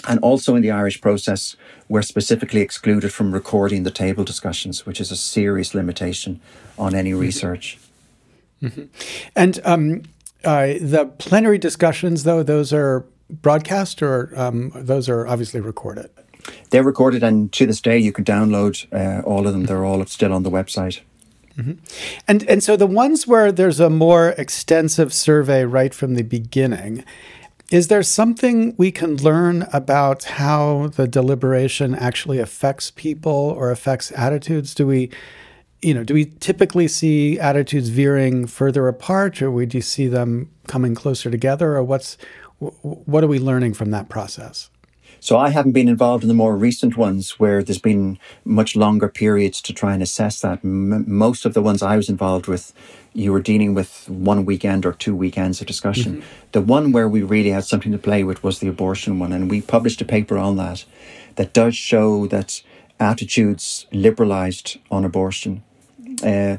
and 0.07 0.21
also 0.21 0.55
in 0.55 0.63
the 0.63 0.71
Irish 0.71 1.01
process, 1.01 1.57
we're 1.89 2.03
specifically 2.03 2.61
excluded 2.61 3.13
from 3.13 3.33
recording 3.33 3.83
the 3.83 3.91
table 3.91 4.25
discussions, 4.25 4.87
which 4.87 5.01
is 5.01 5.11
a 5.11 5.17
serious 5.17 5.75
limitation 5.75 6.41
on 6.79 6.95
any 6.95 7.11
mm-hmm. 7.11 7.21
research. 7.21 7.79
Mm-hmm. 8.63 8.85
And 9.35 9.61
um, 9.65 10.03
uh, 10.45 10.75
the 10.81 11.07
plenary 11.19 11.59
discussions, 11.59 12.25
though, 12.25 12.43
those 12.43 12.73
are 12.73 13.05
broadcast 13.31 14.03
or 14.03 14.33
um, 14.37 14.73
those 14.75 15.09
are 15.09 15.27
obviously 15.27 15.61
recorded? 15.61 16.11
They're 16.71 16.83
recorded, 16.83 17.23
and 17.23 17.53
to 17.53 17.67
this 17.67 17.81
day, 17.81 17.99
you 17.99 18.13
can 18.13 18.25
download 18.25 18.87
uh, 18.93 19.23
all 19.23 19.47
of 19.47 19.53
them. 19.53 19.67
They're 19.67 19.85
all 19.85 20.05
still 20.07 20.33
on 20.33 20.43
the 20.43 20.51
website. 20.51 21.01
Mm-hmm. 21.59 21.73
And 22.29 22.49
and 22.49 22.63
so 22.63 22.77
the 22.77 22.87
ones 22.87 23.27
where 23.27 23.51
there's 23.51 23.81
a 23.81 23.91
more 23.91 24.31
extensive 24.39 25.13
survey 25.13 25.65
right 25.65 25.93
from 25.93 26.15
the 26.15 26.23
beginning, 26.23 27.05
is 27.71 27.89
there 27.89 28.03
something 28.03 28.75
we 28.79 28.93
can 28.93 29.17
learn 29.17 29.67
about 29.73 30.25
how 30.25 30.89
the 30.95 31.09
deliberation 31.09 31.95
actually 31.95 32.39
affects 32.39 32.91
people 32.91 33.33
or 33.33 33.71
affects 33.71 34.13
attitudes? 34.13 34.73
Do 34.73 34.87
we, 34.87 35.11
you 35.83 35.95
know, 35.95 36.05
do 36.05 36.15
we 36.15 36.27
typically 36.39 36.87
see 36.87 37.41
attitudes 37.41 37.89
veering 37.89 38.47
further 38.47 38.87
apart, 38.87 39.43
or 39.43 39.51
we 39.51 39.67
do 39.67 39.79
you 39.79 39.83
see 39.83 40.07
them 40.07 40.51
coming 40.69 40.95
closer 40.95 41.29
together, 41.31 41.75
or 41.75 41.83
what's 41.83 42.17
what 42.59 43.25
are 43.25 43.29
we 43.29 43.39
learning 43.39 43.75
from 43.75 43.91
that 43.91 44.09
process? 44.09 44.71
So 45.21 45.37
I 45.37 45.51
haven't 45.51 45.73
been 45.73 45.89
involved 45.89 46.23
in 46.23 46.29
the 46.29 46.35
more 46.35 46.57
recent 46.57 46.97
ones 46.97 47.41
where 47.41 47.63
there's 47.63 47.79
been 47.79 48.19
much 48.45 48.77
longer 48.77 49.09
periods 49.09 49.61
to 49.63 49.73
try 49.73 49.93
and 49.93 50.03
assess 50.03 50.41
that. 50.41 50.61
M- 50.65 51.05
most 51.11 51.45
of 51.45 51.55
the 51.55 51.63
ones 51.63 51.83
I 51.83 51.97
was 51.97 52.09
involved 52.09 52.47
with, 52.47 52.73
you 53.15 53.33
were 53.33 53.43
dealing 53.43 53.75
with 53.75 54.09
one 54.09 54.45
weekend 54.45 54.87
or 54.87 54.93
two 54.93 55.17
weekends 55.17 55.61
of 55.61 55.67
discussion. 55.67 56.19
Mm-hmm. 56.19 56.49
The 56.53 56.61
one 56.61 56.93
where 56.93 57.09
we 57.09 57.23
really 57.23 57.51
had 57.51 57.65
something 57.65 57.93
to 57.93 57.99
play 57.99 58.23
with 58.23 58.45
was 58.45 58.61
the 58.61 58.69
abortion 58.69 59.19
one, 59.19 59.33
and 59.33 59.51
we 59.51 59.61
published 59.61 60.01
a 60.01 60.05
paper 60.05 60.39
on 60.39 60.57
that 60.57 60.85
that 61.35 61.53
does 61.53 61.75
show 61.75 62.27
that 62.29 62.63
attitudes 63.01 63.87
liberalised 63.93 64.79
on 64.91 65.05
abortion. 65.05 65.63
Uh, 66.23 66.59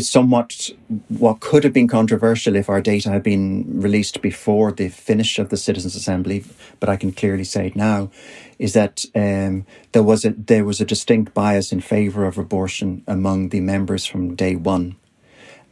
somewhat 0.00 0.70
what 1.08 1.40
could 1.40 1.64
have 1.64 1.72
been 1.72 1.88
controversial 1.88 2.56
if 2.56 2.68
our 2.68 2.80
data 2.80 3.10
had 3.10 3.22
been 3.22 3.64
released 3.80 4.22
before 4.22 4.72
the 4.72 4.88
finish 4.88 5.38
of 5.38 5.48
the 5.48 5.56
Citizens 5.56 5.94
Assembly, 5.94 6.44
but 6.80 6.88
I 6.88 6.96
can 6.96 7.12
clearly 7.12 7.44
say 7.44 7.68
it 7.68 7.76
now, 7.76 8.10
is 8.58 8.72
that 8.72 9.04
um, 9.14 9.66
there 9.92 10.02
was 10.02 10.24
a 10.24 10.30
there 10.30 10.64
was 10.64 10.80
a 10.80 10.84
distinct 10.84 11.34
bias 11.34 11.72
in 11.72 11.80
favour 11.80 12.24
of 12.24 12.38
abortion 12.38 13.02
among 13.06 13.50
the 13.50 13.60
members 13.60 14.06
from 14.06 14.34
day 14.34 14.56
one. 14.56 14.96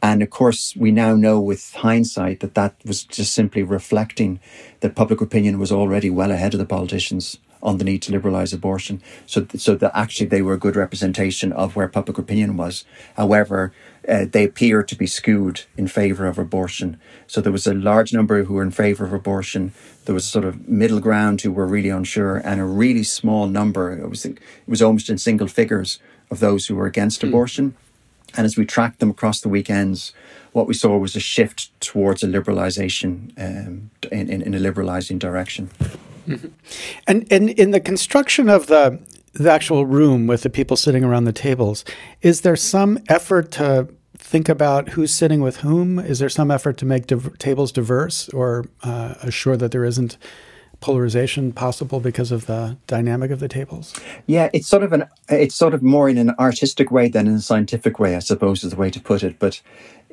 And 0.05 0.21
of 0.21 0.31
course, 0.31 0.75
we 0.77 0.91
now 0.91 1.15
know 1.15 1.39
with 1.41 1.75
hindsight 1.75 2.41
that 2.41 2.57
that 2.57 2.75
was 2.85 3.05
just 3.05 3.33
simply 3.33 3.63
reflecting 3.63 4.41
that 4.81 4.97
public 4.97 5.21
opinion 5.21 5.61
was 5.61 5.71
already 5.71 6.11
well 6.11 6.33
ahead 6.33 6.55
of 6.55 6.59
the 6.59 6.67
politicians 6.67 7.39
on 7.63 7.79
the 7.79 7.85
need 7.85 8.03
to 8.03 8.13
liberalise 8.13 8.53
abortion. 8.53 9.01
So, 9.27 9.47
so 9.57 9.75
that 9.77 9.93
actually 9.95 10.27
they 10.27 10.43
were 10.43 10.55
a 10.55 10.59
good 10.59 10.77
representation 10.77 11.53
of 11.53 11.77
where 11.77 11.89
public 11.89 12.19
opinion 12.19 12.57
was. 12.57 12.85
However, 13.17 13.73
uh, 14.09 14.27
they 14.31 14.45
appear 14.45 14.83
to 14.83 14.97
be 14.97 15.07
skewed 15.07 15.63
in 15.77 15.87
favour 15.87 16.27
of 16.27 16.39
abortion. 16.39 16.99
So 17.27 17.41
there 17.41 17.53
was 17.53 17.67
a 17.67 17.75
large 17.75 18.13
number 18.13 18.45
who 18.45 18.55
were 18.55 18.63
in 18.63 18.73
favour 18.73 19.05
of 19.05 19.13
abortion. 19.13 19.73
There 20.07 20.15
was 20.15 20.25
a 20.25 20.29
sort 20.29 20.45
of 20.45 20.69
middle 20.69 21.01
ground 21.01 21.43
who 21.43 21.53
were 21.53 21.67
really 21.67 21.91
unsure, 21.91 22.39
and 22.39 22.61
a 22.61 22.65
really 22.65 23.05
small 23.05 23.47
number. 23.47 23.93
It 23.93 24.09
was 24.09 24.25
it 24.25 24.39
was 24.67 24.83
almost 24.83 25.09
in 25.09 25.19
single 25.19 25.47
figures 25.47 26.01
of 26.31 26.41
those 26.41 26.67
who 26.67 26.75
were 26.75 26.87
against 26.87 27.21
mm. 27.21 27.29
abortion. 27.29 27.77
And 28.35 28.47
as 28.47 28.57
we 28.57 28.65
tracked 28.65 28.99
them 28.99 29.11
across 29.11 29.41
the 29.41 29.49
weekends, 29.49 30.13
what 30.53 30.67
we 30.67 30.75
saw 30.75 30.97
was 30.97 31.15
a 31.15 31.21
shift 31.21 31.79
towards 31.81 32.23
a 32.23 32.27
liberalisation 32.27 33.33
um, 33.39 33.91
in, 34.11 34.31
in, 34.31 34.43
in 34.43 34.55
a 34.55 34.59
liberalising 34.59 35.19
direction. 35.19 35.71
Mm-hmm. 36.27 36.49
And 37.07 37.27
and 37.33 37.51
in 37.51 37.71
the 37.71 37.81
construction 37.81 38.49
of 38.49 38.67
the 38.67 38.99
the 39.35 39.51
actual 39.51 39.87
room 39.87 40.27
with 40.27 40.43
the 40.43 40.51
people 40.51 40.77
sitting 40.77 41.05
around 41.05 41.25
the 41.25 41.33
tables, 41.33 41.85
is 42.21 42.43
there 42.43 42.57
some 42.57 42.99
effort 43.09 43.51
to 43.53 43.89
think 44.19 44.49
about 44.49 44.91
who's 44.91 45.13
sitting 45.13 45.41
with 45.41 45.59
whom? 45.59 45.99
Is 45.99 46.19
there 46.19 46.29
some 46.29 46.51
effort 46.51 46.77
to 46.79 46.87
make 46.87 47.07
div- 47.07 47.37
tables 47.39 47.73
diverse 47.73 48.29
or 48.31 48.67
uh, 48.83 49.15
assure 49.23 49.57
that 49.57 49.73
there 49.73 49.85
isn't 49.85 50.17
polarization 50.81 51.53
possible 51.53 52.01
because 52.01 52.31
of 52.31 52.47
the 52.47 52.77
dynamic 52.87 53.31
of 53.31 53.41
the 53.41 53.49
tables? 53.49 53.95
Yeah, 54.27 54.51
it's 54.53 54.67
sort 54.69 54.83
of 54.83 54.93
an 54.93 55.05
it's 55.29 55.55
sort 55.55 55.75
of 55.75 55.83
more 55.83 56.09
in 56.09 56.19
an 56.19 56.31
artistic 56.39 56.91
way 56.91 57.09
than 57.09 57.27
in 57.27 57.35
a 57.35 57.41
scientific 57.41 57.99
way, 57.99 58.17
I 58.17 58.19
suppose 58.19 58.63
is 58.65 58.71
the 58.71 58.77
way 58.77 58.91
to 58.91 59.01
put 59.01 59.23
it. 59.23 59.39
But 59.39 59.63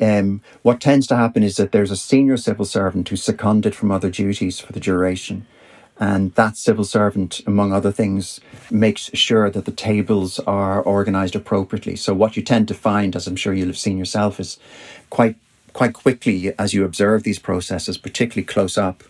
um, 0.01 0.41
what 0.61 0.79
tends 0.79 1.07
to 1.07 1.15
happen 1.17 1.43
is 1.43 1.57
that 1.57 1.71
there's 1.73 1.91
a 1.91 1.97
senior 1.97 2.37
civil 2.37 2.65
servant 2.65 3.09
who's 3.09 3.23
seconded 3.23 3.75
from 3.75 3.91
other 3.91 4.09
duties 4.09 4.59
for 4.59 4.71
the 4.71 4.79
duration. 4.79 5.45
And 5.99 6.33
that 6.35 6.55
civil 6.55 6.85
servant, 6.85 7.41
among 7.45 7.73
other 7.73 7.91
things, 7.91 8.39
makes 8.71 9.11
sure 9.13 9.49
that 9.49 9.65
the 9.65 9.71
tables 9.71 10.39
are 10.39 10.85
organised 10.85 11.35
appropriately. 11.35 11.97
So 11.97 12.13
what 12.13 12.37
you 12.37 12.43
tend 12.43 12.69
to 12.69 12.73
find, 12.73 13.15
as 13.15 13.27
I'm 13.27 13.35
sure 13.35 13.53
you'll 13.53 13.67
have 13.67 13.77
seen 13.77 13.97
yourself, 13.97 14.39
is 14.39 14.57
quite 15.09 15.35
quite 15.73 15.93
quickly 15.93 16.51
as 16.57 16.73
you 16.73 16.83
observe 16.83 17.23
these 17.23 17.39
processes, 17.39 17.97
particularly 17.97 18.45
close 18.45 18.77
up, 18.77 19.03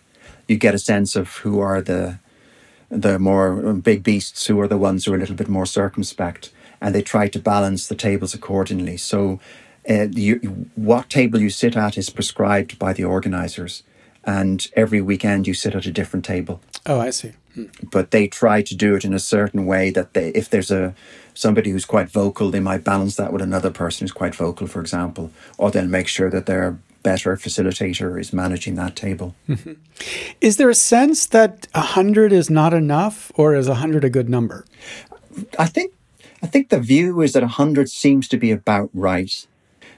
you 0.47 0.57
get 0.57 0.75
a 0.75 0.79
sense 0.79 1.15
of 1.15 1.29
who 1.37 1.59
are 1.59 1.81
the 1.81 2.19
the 2.89 3.19
more 3.19 3.73
big 3.73 4.03
beasts, 4.03 4.47
who 4.47 4.59
are 4.59 4.67
the 4.67 4.77
ones 4.77 5.05
who 5.05 5.13
are 5.13 5.15
a 5.15 5.19
little 5.19 5.35
bit 5.35 5.47
more 5.47 5.67
circumspect, 5.67 6.51
and 6.81 6.95
they 6.95 7.03
try 7.03 7.27
to 7.27 7.39
balance 7.39 7.87
the 7.87 7.95
tables 7.95 8.33
accordingly. 8.33 8.97
So, 8.97 9.39
uh, 9.87 10.07
you, 10.11 10.37
what 10.75 11.07
table 11.07 11.39
you 11.39 11.51
sit 11.51 11.77
at 11.77 11.99
is 11.99 12.09
prescribed 12.09 12.79
by 12.79 12.93
the 12.93 13.03
organisers, 13.03 13.83
and 14.23 14.67
every 14.75 15.01
weekend 15.01 15.47
you 15.47 15.53
sit 15.53 15.75
at 15.75 15.85
a 15.85 15.91
different 15.91 16.25
table. 16.25 16.61
Oh, 16.85 16.99
I 16.99 17.09
see. 17.09 17.33
Hmm. 17.53 17.65
But 17.91 18.11
they 18.11 18.27
try 18.27 18.61
to 18.61 18.75
do 18.75 18.95
it 18.95 19.05
in 19.05 19.13
a 19.13 19.19
certain 19.19 19.65
way 19.65 19.89
that 19.91 20.13
they, 20.13 20.29
if 20.29 20.49
there's 20.49 20.71
a 20.71 20.93
somebody 21.33 21.71
who's 21.71 21.85
quite 21.85 22.09
vocal, 22.09 22.51
they 22.51 22.59
might 22.59 22.83
balance 22.83 23.15
that 23.15 23.31
with 23.31 23.41
another 23.41 23.71
person 23.71 24.03
who's 24.03 24.11
quite 24.11 24.35
vocal, 24.35 24.67
for 24.67 24.81
example, 24.81 25.31
or 25.57 25.71
they'll 25.71 25.85
make 25.85 26.07
sure 26.07 26.29
that 26.29 26.45
their 26.45 26.77
better 27.01 27.37
facilitator 27.37 28.19
is 28.19 28.33
managing 28.33 28.75
that 28.75 28.95
table. 28.95 29.33
Mm-hmm. 29.47 29.73
Is 30.41 30.57
there 30.57 30.69
a 30.69 30.75
sense 30.75 31.25
that 31.27 31.67
a 31.73 31.81
hundred 31.81 32.33
is 32.33 32.49
not 32.49 32.73
enough, 32.73 33.31
or 33.35 33.55
is 33.55 33.67
a 33.67 33.75
hundred 33.75 34.03
a 34.03 34.09
good 34.09 34.29
number? 34.29 34.65
I 35.57 35.65
think 35.65 35.93
I 36.43 36.47
think 36.47 36.69
the 36.69 36.79
view 36.79 37.21
is 37.21 37.33
that 37.33 37.43
a 37.43 37.47
hundred 37.47 37.89
seems 37.89 38.27
to 38.29 38.37
be 38.37 38.51
about 38.51 38.89
right. 38.93 39.47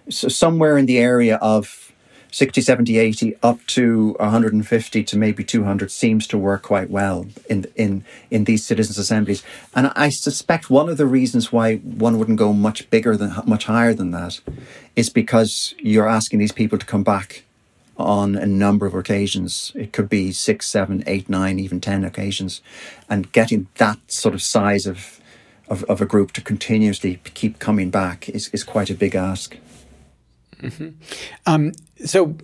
So 0.09 0.27
somewhere 0.27 0.77
in 0.77 0.85
the 0.85 0.97
area 0.97 1.37
of 1.37 1.90
60, 2.31 2.61
70, 2.61 2.97
80 2.97 3.35
up 3.43 3.59
to 3.67 4.15
150 4.19 5.03
to 5.03 5.17
maybe 5.17 5.43
200 5.43 5.91
seems 5.91 6.25
to 6.27 6.37
work 6.37 6.63
quite 6.63 6.89
well 6.89 7.27
in 7.49 7.65
in 7.75 8.05
in 8.29 8.45
these 8.45 8.65
citizens 8.65 8.97
assemblies. 8.97 9.43
And 9.75 9.91
I 9.95 10.09
suspect 10.09 10.69
one 10.69 10.87
of 10.87 10.97
the 10.97 11.05
reasons 11.05 11.51
why 11.51 11.77
one 11.77 12.17
wouldn't 12.17 12.39
go 12.39 12.53
much 12.53 12.89
bigger 12.89 13.17
than 13.17 13.33
much 13.45 13.65
higher 13.65 13.93
than 13.93 14.11
that 14.11 14.39
is 14.95 15.09
because 15.09 15.75
you're 15.77 16.07
asking 16.07 16.39
these 16.39 16.53
people 16.53 16.77
to 16.77 16.85
come 16.85 17.03
back 17.03 17.43
on 17.97 18.35
a 18.35 18.45
number 18.45 18.85
of 18.85 18.95
occasions. 18.95 19.73
It 19.75 19.91
could 19.91 20.07
be 20.07 20.31
six 20.31 20.67
seven 20.67 21.03
eight 21.07 21.29
nine 21.29 21.59
even 21.59 21.81
ten 21.81 22.05
occasions. 22.05 22.61
And 23.09 23.31
getting 23.33 23.67
that 23.75 23.99
sort 24.07 24.33
of 24.33 24.41
size 24.41 24.85
of 24.85 25.19
of, 25.67 25.83
of 25.85 26.01
a 26.01 26.05
group 26.05 26.31
to 26.33 26.41
continuously 26.41 27.19
keep 27.33 27.59
coming 27.59 27.89
back 27.89 28.29
is, 28.29 28.49
is 28.49 28.63
quite 28.63 28.89
a 28.89 28.93
big 28.93 29.15
ask 29.15 29.57
Mm-hmm. 30.61 30.89
Um, 31.45 31.71
so, 32.05 32.35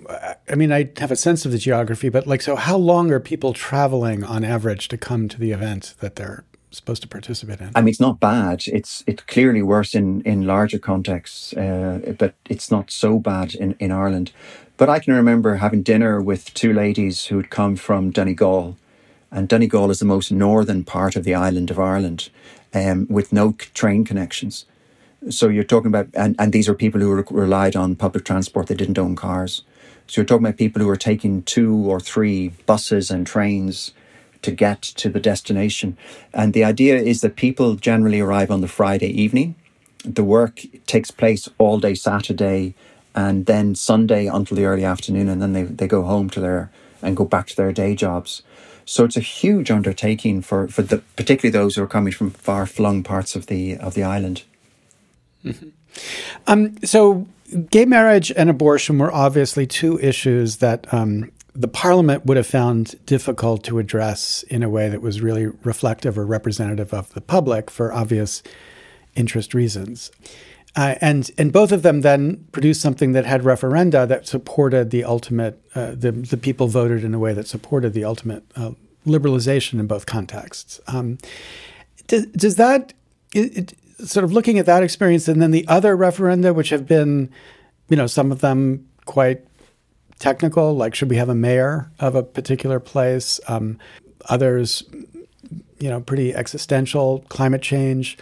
I 0.49 0.55
mean, 0.55 0.71
I 0.71 0.89
have 0.97 1.11
a 1.11 1.15
sense 1.15 1.45
of 1.45 1.51
the 1.51 1.57
geography, 1.57 2.09
but 2.09 2.27
like, 2.27 2.41
so 2.41 2.55
how 2.55 2.77
long 2.77 3.11
are 3.11 3.19
people 3.19 3.53
traveling 3.53 4.23
on 4.23 4.43
average 4.43 4.87
to 4.89 4.97
come 4.97 5.27
to 5.29 5.39
the 5.39 5.51
event 5.51 5.95
that 5.99 6.15
they're 6.15 6.43
supposed 6.71 7.01
to 7.01 7.07
participate 7.07 7.59
in? 7.61 7.71
I 7.75 7.81
mean, 7.81 7.89
it's 7.89 7.99
not 7.99 8.19
bad. 8.19 8.63
It's 8.67 9.03
it's 9.07 9.23
clearly 9.23 9.61
worse 9.61 9.95
in 9.95 10.21
in 10.21 10.45
larger 10.45 10.79
contexts, 10.79 11.53
uh, 11.53 12.15
but 12.17 12.33
it's 12.49 12.69
not 12.71 12.91
so 12.91 13.19
bad 13.19 13.55
in 13.55 13.75
in 13.79 13.91
Ireland. 13.91 14.31
But 14.77 14.89
I 14.89 14.99
can 14.99 15.15
remember 15.15 15.55
having 15.55 15.81
dinner 15.81 16.21
with 16.21 16.53
two 16.53 16.71
ladies 16.71 17.25
who 17.25 17.37
had 17.37 17.49
come 17.49 17.75
from 17.75 18.11
Donegal, 18.11 18.77
and 19.31 19.47
Donegal 19.47 19.89
is 19.89 19.99
the 19.99 20.05
most 20.05 20.31
northern 20.31 20.83
part 20.83 21.15
of 21.15 21.23
the 21.23 21.33
island 21.33 21.71
of 21.71 21.79
Ireland, 21.79 22.29
um, 22.73 23.07
with 23.09 23.33
no 23.33 23.53
train 23.73 24.05
connections. 24.05 24.65
So 25.29 25.49
you're 25.49 25.63
talking 25.63 25.87
about, 25.87 26.07
and, 26.13 26.35
and 26.39 26.53
these 26.53 26.69
are 26.69 26.73
people 26.73 27.01
who 27.01 27.23
relied 27.31 27.75
on 27.75 27.95
public 27.95 28.23
transport, 28.23 28.67
they 28.67 28.75
didn't 28.75 28.99
own 28.99 29.15
cars. 29.15 29.63
So 30.07 30.21
you're 30.21 30.25
talking 30.25 30.45
about 30.45 30.57
people 30.57 30.81
who 30.81 30.89
are 30.89 30.95
taking 30.95 31.43
two 31.43 31.75
or 31.75 31.99
three 31.99 32.49
buses 32.65 33.11
and 33.11 33.27
trains 33.27 33.91
to 34.43 34.51
get 34.51 34.81
to 34.81 35.09
the 35.09 35.19
destination. 35.19 35.97
And 36.33 36.53
the 36.53 36.63
idea 36.63 36.97
is 36.97 37.21
that 37.21 37.35
people 37.35 37.75
generally 37.75 38.19
arrive 38.19 38.51
on 38.51 38.61
the 38.61 38.67
Friday 38.67 39.09
evening. 39.09 39.55
The 40.05 40.23
work 40.23 40.61
takes 40.85 41.11
place 41.11 41.49
all 41.57 41.79
day 41.79 41.95
Saturday 41.95 42.75
and 43.13 43.47
then 43.47 43.75
Sunday 43.75 44.27
until 44.27 44.55
the 44.55 44.65
early 44.65 44.85
afternoon, 44.85 45.27
and 45.27 45.41
then 45.41 45.53
they, 45.53 45.63
they 45.63 45.87
go 45.87 46.03
home 46.03 46.29
to 46.29 46.39
their 46.39 46.69
and 47.01 47.17
go 47.17 47.25
back 47.25 47.47
to 47.47 47.55
their 47.55 47.73
day 47.73 47.95
jobs. 47.95 48.43
So 48.85 49.03
it's 49.03 49.17
a 49.17 49.21
huge 49.21 49.69
undertaking 49.69 50.41
for, 50.41 50.67
for 50.67 50.83
the 50.83 50.99
particularly 51.15 51.51
those 51.51 51.75
who 51.75 51.83
are 51.83 51.87
coming 51.87 52.13
from 52.13 52.31
far 52.31 52.65
flung 52.65 53.03
parts 53.03 53.35
of 53.35 53.47
the 53.47 53.75
of 53.77 53.95
the 53.95 54.03
island. 54.03 54.43
Mm-hmm. 55.53 55.69
Um, 56.47 56.77
so, 56.83 57.27
gay 57.69 57.85
marriage 57.85 58.31
and 58.31 58.49
abortion 58.49 58.99
were 58.99 59.11
obviously 59.11 59.65
two 59.65 59.99
issues 59.99 60.57
that 60.57 60.91
um, 60.93 61.31
the 61.53 61.67
parliament 61.67 62.25
would 62.25 62.37
have 62.37 62.47
found 62.47 63.03
difficult 63.05 63.63
to 63.63 63.79
address 63.79 64.43
in 64.43 64.61
a 64.61 64.69
way 64.69 64.89
that 64.89 65.01
was 65.01 65.21
really 65.21 65.47
reflective 65.63 66.17
or 66.17 66.25
representative 66.25 66.93
of 66.93 67.11
the 67.13 67.21
public 67.21 67.71
for 67.71 67.91
obvious 67.91 68.43
interest 69.15 69.53
reasons. 69.53 70.11
Uh, 70.75 70.93
and 71.01 71.31
and 71.39 71.51
both 71.51 71.71
of 71.71 71.81
them 71.81 72.01
then 72.01 72.45
produced 72.51 72.79
something 72.79 73.13
that 73.13 73.25
had 73.25 73.41
referenda 73.41 74.07
that 74.07 74.27
supported 74.27 74.91
the 74.91 75.03
ultimate. 75.03 75.59
Uh, 75.73 75.91
the 75.95 76.11
the 76.11 76.37
people 76.37 76.67
voted 76.67 77.03
in 77.03 77.15
a 77.15 77.19
way 77.19 77.33
that 77.33 77.47
supported 77.47 77.93
the 77.93 78.03
ultimate 78.03 78.43
uh, 78.55 78.71
liberalization 79.07 79.79
in 79.79 79.87
both 79.87 80.05
contexts. 80.05 80.79
Um, 80.85 81.17
does, 82.05 82.27
does 82.27 82.55
that 82.57 82.93
it, 83.33 83.73
sort 83.99 84.23
of 84.23 84.31
looking 84.31 84.59
at 84.59 84.65
that 84.65 84.83
experience 84.83 85.27
and 85.27 85.41
then 85.41 85.51
the 85.51 85.67
other 85.67 85.95
referenda, 85.97 86.53
which 86.53 86.69
have 86.69 86.87
been, 86.87 87.29
you 87.89 87.97
know, 87.97 88.07
some 88.07 88.31
of 88.31 88.41
them 88.41 88.87
quite 89.05 89.43
technical, 90.19 90.75
like 90.75 90.95
should 90.95 91.09
we 91.09 91.17
have 91.17 91.29
a 91.29 91.35
mayor 91.35 91.91
of 91.99 92.15
a 92.15 92.23
particular 92.23 92.79
place? 92.79 93.39
Um, 93.47 93.77
others, 94.25 94.83
you 95.79 95.89
know, 95.89 96.01
pretty 96.01 96.33
existential, 96.33 97.23
climate 97.29 97.61
change, 97.61 98.17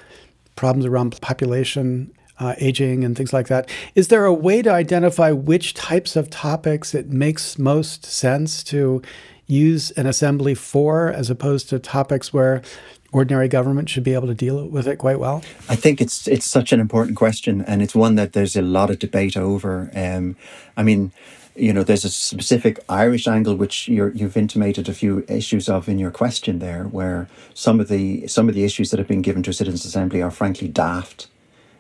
problems 0.55 0.85
around 0.85 1.19
population 1.21 2.11
uh, 2.39 2.53
aging 2.57 3.03
and 3.03 3.15
things 3.15 3.33
like 3.33 3.47
that. 3.47 3.69
Is 3.95 4.09
there 4.09 4.25
a 4.25 4.33
way 4.33 4.61
to 4.61 4.71
identify 4.71 5.31
which 5.31 5.73
types 5.73 6.15
of 6.15 6.29
topics 6.29 6.93
it 6.93 7.09
makes 7.09 7.57
most 7.57 8.05
sense 8.05 8.63
to 8.65 9.01
use 9.47 9.91
an 9.91 10.05
assembly 10.05 10.55
for, 10.55 11.09
as 11.09 11.29
opposed 11.29 11.69
to 11.69 11.79
topics 11.79 12.33
where 12.33 12.61
ordinary 13.15 13.47
government 13.47 13.87
should 13.87 14.03
be 14.03 14.13
able 14.13 14.27
to 14.27 14.33
deal 14.33 14.67
with 14.67 14.87
it 14.87 14.97
quite 14.97 15.19
well? 15.19 15.41
I 15.69 15.77
think 15.77 16.01
it's 16.01 16.27
it's 16.27 16.45
such 16.45 16.73
an 16.73 16.81
important 16.81 17.15
question, 17.17 17.61
and 17.61 17.81
it's 17.81 17.95
one 17.95 18.15
that 18.15 18.33
there's 18.33 18.57
a 18.57 18.61
lot 18.61 18.89
of 18.89 18.99
debate 18.99 19.37
over. 19.37 19.89
Um, 19.95 20.35
I 20.75 20.83
mean, 20.83 21.13
you 21.55 21.71
know, 21.71 21.83
there's 21.83 22.03
a 22.03 22.09
specific 22.09 22.77
Irish 22.89 23.25
angle 23.25 23.55
which 23.55 23.87
you 23.87 24.03
have 24.03 24.35
intimated 24.35 24.89
a 24.89 24.93
few 24.93 25.23
issues 25.29 25.69
of 25.69 25.87
in 25.87 25.97
your 25.97 26.11
question 26.11 26.59
there, 26.59 26.83
where 26.83 27.29
some 27.53 27.79
of 27.79 27.87
the 27.87 28.27
some 28.27 28.49
of 28.49 28.55
the 28.55 28.65
issues 28.65 28.91
that 28.91 28.99
have 28.99 29.07
been 29.07 29.21
given 29.21 29.43
to 29.43 29.51
a 29.51 29.53
citizens' 29.53 29.85
assembly 29.85 30.21
are 30.21 30.31
frankly 30.31 30.67
daft 30.67 31.27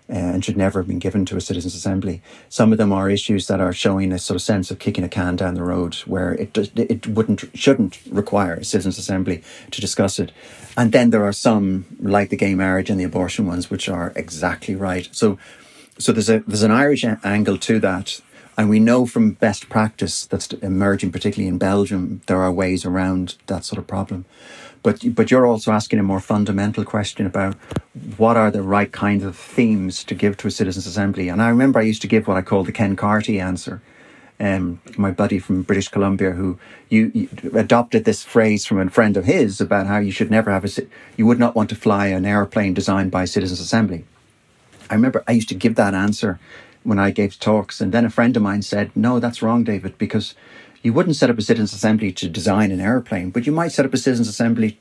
and 0.07 0.45
should 0.45 0.57
never 0.57 0.79
have 0.79 0.87
been 0.87 0.99
given 0.99 1.25
to 1.25 1.37
a 1.37 1.41
citizens' 1.41 1.75
assembly. 1.75 2.21
Some 2.49 2.71
of 2.71 2.77
them 2.77 2.91
are 2.91 3.09
issues 3.09 3.47
that 3.47 3.59
are 3.59 3.73
showing 3.73 4.11
a 4.11 4.19
sort 4.19 4.35
of 4.35 4.41
sense 4.41 4.69
of 4.69 4.79
kicking 4.79 5.03
a 5.03 5.09
can 5.09 5.35
down 5.35 5.55
the 5.55 5.63
road, 5.63 5.95
where 6.05 6.33
it 6.33 6.57
it 6.75 7.07
wouldn't 7.07 7.45
shouldn't 7.53 7.99
require 8.09 8.55
a 8.55 8.63
citizens' 8.63 8.97
assembly 8.97 9.43
to 9.71 9.81
discuss 9.81 10.19
it. 10.19 10.31
And 10.77 10.91
then 10.91 11.09
there 11.09 11.23
are 11.23 11.33
some 11.33 11.85
like 11.99 12.29
the 12.29 12.37
gay 12.37 12.53
marriage 12.55 12.89
and 12.89 12.99
the 12.99 13.05
abortion 13.05 13.47
ones, 13.47 13.69
which 13.69 13.89
are 13.89 14.13
exactly 14.15 14.75
right. 14.75 15.09
So, 15.11 15.37
so 15.97 16.11
there's 16.11 16.29
a 16.29 16.39
there's 16.39 16.63
an 16.63 16.71
Irish 16.71 17.05
angle 17.23 17.57
to 17.57 17.79
that. 17.79 18.21
And 18.57 18.69
we 18.69 18.79
know 18.79 19.05
from 19.05 19.31
best 19.31 19.67
practice 19.67 20.25
that's 20.25 20.47
emerging, 20.53 21.11
particularly 21.11 21.49
in 21.49 21.57
Belgium, 21.57 22.21
there 22.27 22.41
are 22.41 22.51
ways 22.51 22.85
around 22.85 23.35
that 23.47 23.65
sort 23.65 23.79
of 23.79 23.85
problem. 23.85 24.23
But 24.85 25.15
but 25.15 25.31
you're 25.31 25.47
also 25.47 25.71
asking 25.71 25.97
a 25.97 26.03
more 26.03 26.19
fundamental 26.19 26.85
question 26.85 27.25
about 27.25 27.55
what 28.17 28.37
are 28.37 28.51
the 28.51 28.61
right 28.61 28.91
kinds 28.91 29.23
of 29.23 29.35
themes 29.35 30.03
to 30.03 30.13
give 30.13 30.37
to 30.37 30.47
a 30.47 30.51
citizens' 30.51 30.85
assembly. 30.85 31.27
And 31.27 31.41
I 31.41 31.49
remember 31.49 31.79
I 31.79 31.89
used 31.91 32.03
to 32.03 32.07
give 32.07 32.27
what 32.27 32.37
I 32.37 32.43
call 32.43 32.63
the 32.63 32.71
Ken 32.71 32.95
Carty 32.95 33.39
answer. 33.39 33.81
Um, 34.39 34.81
my 34.95 35.09
buddy 35.09 35.39
from 35.39 35.63
British 35.63 35.87
Columbia, 35.87 36.31
who 36.31 36.59
you, 36.89 37.09
you, 37.15 37.29
adopted 37.55 38.03
this 38.03 38.21
phrase 38.23 38.67
from 38.67 38.79
a 38.79 38.89
friend 38.91 39.17
of 39.17 39.25
his 39.25 39.59
about 39.59 39.87
how 39.87 39.97
you 39.97 40.11
should 40.11 40.29
never 40.29 40.51
have 40.51 40.65
a 40.65 40.69
you 41.17 41.25
would 41.25 41.39
not 41.39 41.55
want 41.55 41.69
to 41.69 41.75
fly 41.75 42.07
an 42.07 42.25
airplane 42.25 42.75
designed 42.75 43.09
by 43.09 43.25
citizens' 43.25 43.61
assembly. 43.61 44.05
I 44.91 44.93
remember 44.93 45.23
I 45.27 45.31
used 45.31 45.49
to 45.49 45.55
give 45.55 45.73
that 45.75 45.95
answer 45.95 46.37
when 46.83 46.99
I 46.99 47.09
gave 47.09 47.39
talks, 47.39 47.81
and 47.81 47.91
then 47.91 48.05
a 48.05 48.11
friend 48.11 48.37
of 48.37 48.43
mine 48.43 48.61
said, 48.61 48.91
"No, 48.95 49.19
that's 49.19 49.41
wrong, 49.41 49.63
David, 49.63 49.97
because." 49.97 50.35
You 50.85 50.93
wouldn't 50.93 51.15
set 51.15 51.31
up 51.31 51.37
a 51.39 51.41
citizens' 51.41 51.73
assembly 51.73 52.11
to 52.11 52.29
design 52.29 52.69
an 52.69 52.79
airplane, 52.79 53.31
but 53.31 53.47
you 53.47 53.51
might 53.51 53.71
set 53.71 53.87
up 53.87 53.93
a 53.95 53.97
citizens' 53.97 54.27
assembly 54.27 54.79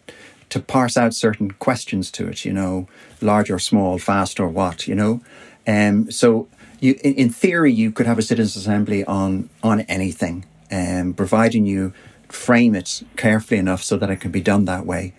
to 0.51 0.61
parse 0.61 0.99
out 0.99 1.15
certain 1.15 1.51
questions 1.53 2.11
to 2.11 2.29
it, 2.29 2.45
you 2.45 2.53
know, 2.53 2.87
large 3.23 3.51
or 3.51 3.59
small, 3.59 3.99
fast 3.99 4.39
or 4.39 4.47
what, 4.47 4.87
you 4.87 4.95
know. 4.95 5.23
Um, 5.67 6.11
so 6.11 6.47
you, 6.79 7.01
in, 7.03 7.15
in 7.15 7.31
theory, 7.31 7.73
you 7.73 7.91
could 7.91 8.05
have 8.05 8.19
a 8.19 8.23
citizens' 8.23 8.55
assembly 8.55 9.03
on 9.07 9.49
on 9.63 9.81
anything, 9.83 10.45
um, 10.71 11.15
providing 11.15 11.65
you 11.65 11.95
frame 12.29 12.75
it 12.75 13.03
carefully 13.17 13.59
enough 13.59 13.83
so 13.83 13.97
that 13.97 14.11
it 14.11 14.21
can 14.21 14.31
be 14.31 14.43
done 14.43 14.67
that 14.67 14.85
way. 14.85 15.15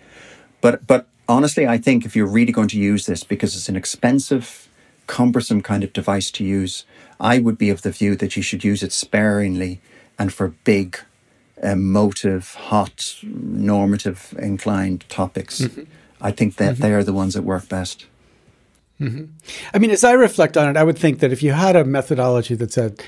But 0.60 0.86
but 0.86 1.08
honestly, 1.28 1.66
I 1.66 1.78
think 1.78 2.04
if 2.04 2.14
you're 2.14 2.28
really 2.38 2.52
going 2.52 2.68
to 2.68 2.78
use 2.78 3.06
this, 3.06 3.24
because 3.24 3.56
it's 3.56 3.68
an 3.68 3.74
expensive, 3.74 4.68
cumbersome 5.08 5.62
kind 5.62 5.82
of 5.82 5.92
device 5.92 6.30
to 6.30 6.44
use, 6.44 6.84
I 7.18 7.40
would 7.40 7.58
be 7.58 7.70
of 7.70 7.82
the 7.82 7.90
view 7.90 8.14
that 8.14 8.36
you 8.36 8.42
should 8.42 8.62
use 8.62 8.84
it 8.84 8.92
sparingly 8.92 9.80
and 10.18 10.32
for 10.32 10.48
big, 10.64 10.98
emotive, 11.62 12.54
hot, 12.54 13.16
normative 13.22 14.34
inclined 14.38 15.08
topics. 15.08 15.60
Mm-hmm. 15.60 15.82
I 16.20 16.30
think 16.30 16.56
that 16.56 16.74
mm-hmm. 16.74 16.82
they 16.82 16.92
are 16.92 17.04
the 17.04 17.12
ones 17.12 17.34
that 17.34 17.42
work 17.42 17.68
best. 17.68 18.06
Mm-hmm. 19.00 19.24
I 19.74 19.78
mean, 19.78 19.90
as 19.90 20.04
I 20.04 20.12
reflect 20.12 20.56
on 20.56 20.68
it, 20.68 20.76
I 20.76 20.84
would 20.84 20.98
think 20.98 21.18
that 21.20 21.32
if 21.32 21.42
you 21.42 21.52
had 21.52 21.76
a 21.76 21.84
methodology 21.84 22.54
that 22.54 22.72
said, 22.72 23.02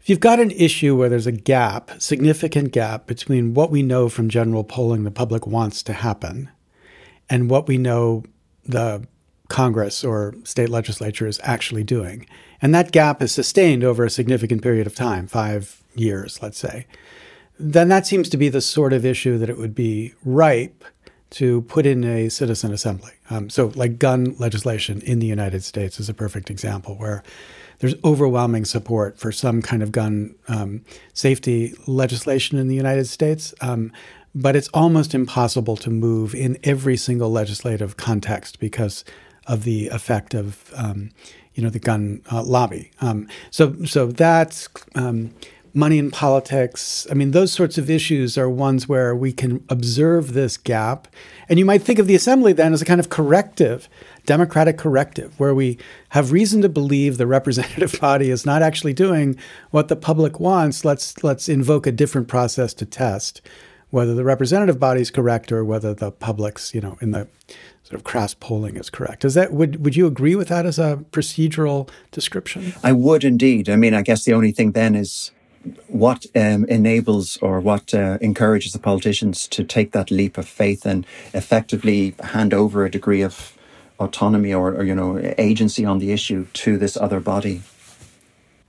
if 0.00 0.08
you've 0.08 0.20
got 0.20 0.40
an 0.40 0.50
issue 0.52 0.96
where 0.96 1.10
there's 1.10 1.26
a 1.26 1.32
gap, 1.32 1.90
significant 1.98 2.72
gap 2.72 3.06
between 3.06 3.52
what 3.52 3.70
we 3.70 3.82
know 3.82 4.08
from 4.08 4.30
general 4.30 4.64
polling 4.64 5.04
the 5.04 5.10
public 5.10 5.46
wants 5.46 5.82
to 5.82 5.92
happen 5.92 6.48
and 7.28 7.50
what 7.50 7.68
we 7.68 7.76
know 7.76 8.24
the 8.64 9.06
Congress 9.48 10.02
or 10.02 10.34
state 10.44 10.70
legislature 10.70 11.26
is 11.26 11.40
actually 11.42 11.84
doing, 11.84 12.24
and 12.62 12.74
that 12.74 12.92
gap 12.92 13.20
is 13.20 13.32
sustained 13.32 13.84
over 13.84 14.04
a 14.04 14.10
significant 14.10 14.62
period 14.62 14.86
of 14.86 14.94
time, 14.94 15.26
five 15.26 15.79
years, 15.94 16.40
let's 16.42 16.58
say, 16.58 16.86
then 17.58 17.88
that 17.88 18.06
seems 18.06 18.28
to 18.30 18.36
be 18.36 18.48
the 18.48 18.60
sort 18.60 18.92
of 18.92 19.04
issue 19.04 19.38
that 19.38 19.50
it 19.50 19.58
would 19.58 19.74
be 19.74 20.14
ripe 20.24 20.84
to 21.30 21.62
put 21.62 21.86
in 21.86 22.02
a 22.04 22.28
citizen 22.28 22.72
assembly. 22.72 23.12
Um, 23.28 23.50
so, 23.50 23.72
like 23.76 23.98
gun 23.98 24.34
legislation 24.38 25.00
in 25.02 25.20
the 25.20 25.26
United 25.26 25.62
States 25.62 26.00
is 26.00 26.08
a 26.08 26.14
perfect 26.14 26.50
example 26.50 26.96
where 26.96 27.22
there's 27.78 27.94
overwhelming 28.04 28.64
support 28.64 29.18
for 29.18 29.32
some 29.32 29.62
kind 29.62 29.82
of 29.82 29.92
gun 29.92 30.34
um, 30.48 30.84
safety 31.14 31.74
legislation 31.86 32.58
in 32.58 32.68
the 32.68 32.74
United 32.74 33.06
States. 33.06 33.54
Um, 33.60 33.92
but 34.34 34.54
it's 34.54 34.68
almost 34.68 35.14
impossible 35.14 35.76
to 35.76 35.90
move 35.90 36.34
in 36.34 36.58
every 36.62 36.96
single 36.96 37.30
legislative 37.30 37.96
context 37.96 38.60
because 38.60 39.04
of 39.46 39.64
the 39.64 39.88
effect 39.88 40.34
of 40.34 40.72
um, 40.76 41.10
you 41.54 41.62
know 41.62 41.70
the 41.70 41.78
gun 41.78 42.22
uh, 42.30 42.42
lobby. 42.42 42.90
Um, 43.00 43.28
so 43.50 43.84
so 43.84 44.06
that's 44.06 44.68
um, 44.94 45.34
money 45.72 45.98
in 45.98 46.10
politics. 46.10 47.06
I 47.10 47.14
mean, 47.14 47.30
those 47.30 47.52
sorts 47.52 47.78
of 47.78 47.90
issues 47.90 48.36
are 48.36 48.48
ones 48.48 48.88
where 48.88 49.14
we 49.14 49.32
can 49.32 49.64
observe 49.68 50.32
this 50.32 50.56
gap. 50.56 51.08
And 51.48 51.58
you 51.58 51.64
might 51.64 51.82
think 51.82 51.98
of 51.98 52.06
the 52.06 52.14
assembly 52.14 52.52
then 52.52 52.72
as 52.72 52.82
a 52.82 52.84
kind 52.84 53.00
of 53.00 53.08
corrective, 53.08 53.88
democratic 54.26 54.78
corrective, 54.78 55.38
where 55.38 55.54
we 55.54 55.78
have 56.10 56.32
reason 56.32 56.62
to 56.62 56.68
believe 56.68 57.16
the 57.16 57.26
representative 57.26 57.98
body 58.00 58.30
is 58.30 58.46
not 58.46 58.62
actually 58.62 58.94
doing 58.94 59.36
what 59.70 59.88
the 59.88 59.96
public 59.96 60.40
wants. 60.40 60.84
Let's 60.84 61.22
let's 61.22 61.48
invoke 61.48 61.86
a 61.86 61.92
different 61.92 62.28
process 62.28 62.74
to 62.74 62.86
test 62.86 63.40
whether 63.90 64.14
the 64.14 64.24
representative 64.24 64.78
body 64.78 65.00
is 65.00 65.10
correct 65.10 65.50
or 65.52 65.64
whether 65.64 65.92
the 65.92 66.12
public's, 66.12 66.74
you 66.74 66.80
know, 66.80 66.96
in 67.00 67.10
the 67.10 67.26
sort 67.82 67.94
of 67.94 68.04
crass 68.04 68.34
polling 68.34 68.76
is 68.76 68.88
correct. 68.88 69.24
Is 69.24 69.34
that 69.34 69.52
would 69.52 69.84
would 69.84 69.96
you 69.96 70.06
agree 70.06 70.36
with 70.36 70.48
that 70.48 70.64
as 70.64 70.78
a 70.78 71.04
procedural 71.10 71.88
description? 72.12 72.72
I 72.82 72.92
would 72.92 73.24
indeed. 73.24 73.68
I 73.68 73.76
mean, 73.76 73.94
I 73.94 74.02
guess 74.02 74.24
the 74.24 74.32
only 74.32 74.52
thing 74.52 74.72
then 74.72 74.94
is 74.94 75.32
what 75.88 76.26
um, 76.34 76.64
enables 76.66 77.36
or 77.38 77.60
what 77.60 77.92
uh, 77.92 78.18
encourages 78.20 78.72
the 78.72 78.78
politicians 78.78 79.46
to 79.48 79.64
take 79.64 79.92
that 79.92 80.10
leap 80.10 80.38
of 80.38 80.48
faith 80.48 80.86
and 80.86 81.06
effectively 81.34 82.14
hand 82.20 82.54
over 82.54 82.84
a 82.84 82.90
degree 82.90 83.22
of 83.22 83.56
autonomy 83.98 84.54
or, 84.54 84.70
or 84.74 84.84
you 84.84 84.94
know 84.94 85.20
agency 85.36 85.84
on 85.84 85.98
the 85.98 86.12
issue 86.12 86.46
to 86.54 86.78
this 86.78 86.96
other 86.96 87.20
body. 87.20 87.62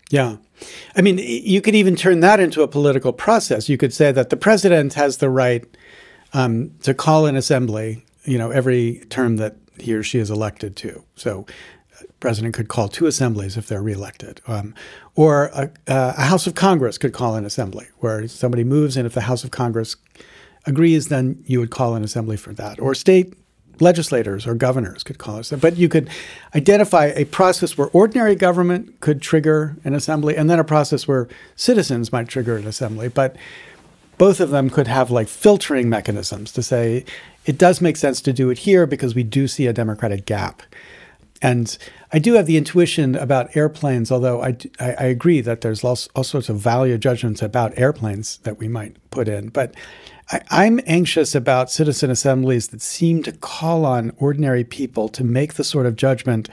Yeah. 0.10 0.38
I 0.96 1.02
mean, 1.02 1.18
you 1.18 1.62
could 1.62 1.74
even 1.74 1.96
turn 1.96 2.20
that 2.20 2.40
into 2.40 2.62
a 2.62 2.68
political 2.68 3.14
process. 3.14 3.70
You 3.70 3.78
could 3.78 3.94
say 3.94 4.12
that 4.12 4.30
the 4.30 4.38
president 4.38 4.94
has 4.94 5.18
the 5.18 5.30
right 5.30 5.66
um, 6.34 6.72
to 6.84 6.94
call 6.94 7.26
an 7.26 7.36
assembly, 7.36 8.06
you 8.26 8.38
know, 8.38 8.52
every 8.52 9.04
term 9.10 9.38
that 9.38 9.56
he 9.80 9.94
or 9.94 10.04
she 10.04 10.20
is 10.20 10.30
elected 10.30 10.76
to. 10.78 11.04
So 11.16 11.48
president 12.22 12.54
could 12.54 12.70
call 12.70 12.88
two 12.88 13.08
assemblies 13.08 13.58
if 13.58 13.68
they're 13.68 13.82
reelected. 13.82 14.40
Um, 14.48 14.74
or 15.16 15.48
a, 15.54 15.70
a, 15.88 16.22
House 16.24 16.48
of 16.48 16.56
Congress 16.56 16.98
could 16.98 17.12
call 17.12 17.36
an 17.36 17.44
assembly 17.44 17.88
where 17.98 18.26
somebody 18.30 18.64
moves, 18.64 18.96
and 18.96 19.06
if 19.06 19.14
the 19.14 19.22
House 19.22 19.44
of 19.44 19.52
Congress 19.52 19.98
agrees, 20.66 21.10
then 21.10 21.44
you 21.46 21.60
would 21.60 21.72
call 21.72 21.96
an 21.96 22.04
assembly 22.04 22.38
for 22.38 22.54
that. 22.54 22.80
Or 22.80 22.96
state 22.96 23.34
legislators 23.82 24.46
or 24.48 24.54
governors 24.54 25.04
could 25.04 25.18
call 25.18 25.40
it. 25.40 25.52
But 25.60 25.76
you 25.76 25.90
could 25.90 26.10
identify 26.56 27.08
a 27.08 27.26
process 27.26 27.78
where 27.78 27.90
ordinary 27.90 28.36
government 28.36 29.00
could 29.02 29.22
trigger 29.22 29.76
an 29.84 29.94
assembly, 29.94 30.38
and 30.38 30.50
then 30.50 30.60
a 30.60 30.64
process 30.64 31.08
where 31.08 31.28
citizens 31.56 32.12
might 32.12 32.28
trigger 32.28 32.56
an 32.56 32.68
assembly. 32.68 33.10
But 33.10 33.36
both 34.18 34.40
of 34.40 34.52
them 34.52 34.70
could 34.70 34.88
have 34.88 35.10
like 35.10 35.28
filtering 35.28 35.90
mechanisms 35.90 36.52
to 36.52 36.62
say 36.62 37.04
it 37.46 37.58
does 37.58 37.82
make 37.82 37.98
sense 37.98 38.22
to 38.22 38.32
do 38.32 38.52
it 38.52 38.60
here 38.60 38.86
because 38.86 39.16
we 39.16 39.24
do 39.24 39.48
see 39.48 39.66
a 39.66 39.74
democratic 39.74 40.28
gap. 40.28 40.62
And 41.42 41.76
I 42.14 42.20
do 42.20 42.34
have 42.34 42.46
the 42.46 42.58
intuition 42.58 43.16
about 43.16 43.56
airplanes, 43.56 44.12
although 44.12 44.44
I, 44.44 44.58
I, 44.80 44.92
I 44.92 45.04
agree 45.06 45.42
that 45.42 45.62
there's 45.62 45.84
all, 45.84 45.98
all, 46.16 46.24
sorts 46.24 46.50
of 46.50 46.58
value 46.58 46.98
judgments 46.98 47.42
about 47.42 47.78
airplanes 47.78 48.38
that 48.40 48.60
we 48.60 48.68
might 48.68 48.96
put 49.10 49.28
in. 49.28 49.50
But 49.50 49.74
I, 50.32 50.66
am 50.66 50.80
anxious 50.86 51.34
about 51.34 51.72
citizen 51.72 52.12
assemblies 52.12 52.68
that 52.70 52.82
seem 52.82 53.24
to 53.24 53.32
call 53.32 53.86
on 53.86 54.14
ordinary 54.18 54.64
people 54.64 55.10
to 55.10 55.24
make 55.24 55.56
the 55.56 55.64
sort 55.64 55.86
of 55.88 55.96
judgment 55.96 56.48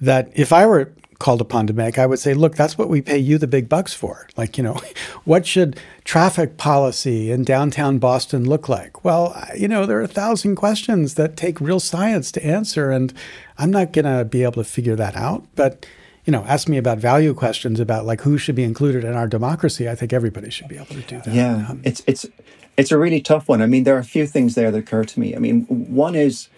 that 0.00 0.30
if 0.34 0.52
I 0.52 0.66
were 0.66 0.92
called 1.22 1.40
upon 1.40 1.68
to 1.68 1.72
make, 1.72 2.00
I 2.00 2.06
would 2.06 2.18
say, 2.18 2.34
look, 2.34 2.56
that's 2.56 2.76
what 2.76 2.88
we 2.88 3.00
pay 3.00 3.16
you 3.16 3.38
the 3.38 3.46
big 3.46 3.68
bucks 3.68 3.94
for. 3.94 4.26
Like, 4.36 4.58
you 4.58 4.64
know, 4.64 4.80
what 5.24 5.46
should 5.46 5.78
traffic 6.04 6.56
policy 6.56 7.30
in 7.30 7.44
downtown 7.44 7.98
Boston 7.98 8.44
look 8.44 8.68
like? 8.68 9.04
Well, 9.04 9.40
you 9.56 9.68
know, 9.68 9.86
there 9.86 9.98
are 9.98 10.02
a 10.02 10.08
thousand 10.08 10.56
questions 10.56 11.14
that 11.14 11.36
take 11.36 11.60
real 11.60 11.78
science 11.78 12.32
to 12.32 12.44
answer, 12.44 12.90
and 12.90 13.14
I'm 13.56 13.70
not 13.70 13.92
going 13.92 14.04
to 14.04 14.24
be 14.24 14.42
able 14.42 14.54
to 14.54 14.64
figure 14.64 14.96
that 14.96 15.14
out. 15.14 15.46
But, 15.54 15.86
you 16.24 16.32
know, 16.32 16.44
ask 16.48 16.68
me 16.68 16.76
about 16.76 16.98
value 16.98 17.34
questions 17.34 17.78
about 17.78 18.04
like 18.04 18.22
who 18.22 18.36
should 18.36 18.56
be 18.56 18.64
included 18.64 19.04
in 19.04 19.14
our 19.14 19.28
democracy. 19.28 19.88
I 19.88 19.94
think 19.94 20.12
everybody 20.12 20.50
should 20.50 20.68
be 20.68 20.76
able 20.76 20.86
to 20.86 21.02
do 21.02 21.20
that. 21.20 21.32
Yeah, 21.32 21.68
um, 21.68 21.82
it's 21.84 22.02
it's 22.08 22.26
it's 22.76 22.90
a 22.90 22.98
really 22.98 23.20
tough 23.20 23.48
one. 23.48 23.62
I 23.62 23.66
mean, 23.66 23.84
there 23.84 23.94
are 23.94 24.00
a 24.00 24.04
few 24.04 24.26
things 24.26 24.56
there 24.56 24.72
that 24.72 24.78
occur 24.78 25.04
to 25.04 25.20
me. 25.20 25.36
I 25.36 25.38
mean, 25.38 25.66
one 25.66 26.16
is 26.16 26.48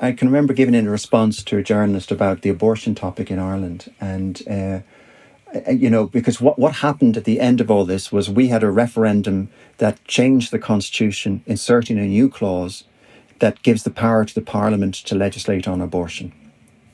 I 0.00 0.12
can 0.12 0.28
remember 0.28 0.52
giving 0.52 0.74
in 0.74 0.86
a 0.86 0.90
response 0.90 1.42
to 1.44 1.58
a 1.58 1.62
journalist 1.62 2.10
about 2.10 2.42
the 2.42 2.50
abortion 2.50 2.94
topic 2.94 3.30
in 3.30 3.38
Ireland, 3.38 3.92
and 4.00 4.42
uh, 4.48 4.80
you 5.70 5.90
know, 5.90 6.06
because 6.06 6.40
what 6.40 6.58
what 6.58 6.76
happened 6.76 7.16
at 7.16 7.24
the 7.24 7.40
end 7.40 7.60
of 7.60 7.70
all 7.70 7.84
this 7.84 8.12
was 8.12 8.30
we 8.30 8.48
had 8.48 8.62
a 8.62 8.70
referendum 8.70 9.48
that 9.78 10.04
changed 10.04 10.50
the 10.50 10.58
constitution, 10.58 11.42
inserting 11.46 11.98
a 11.98 12.06
new 12.06 12.28
clause 12.28 12.84
that 13.40 13.62
gives 13.62 13.82
the 13.82 13.90
power 13.90 14.24
to 14.24 14.34
the 14.34 14.42
parliament 14.42 14.94
to 14.94 15.14
legislate 15.14 15.68
on 15.68 15.80
abortion. 15.80 16.32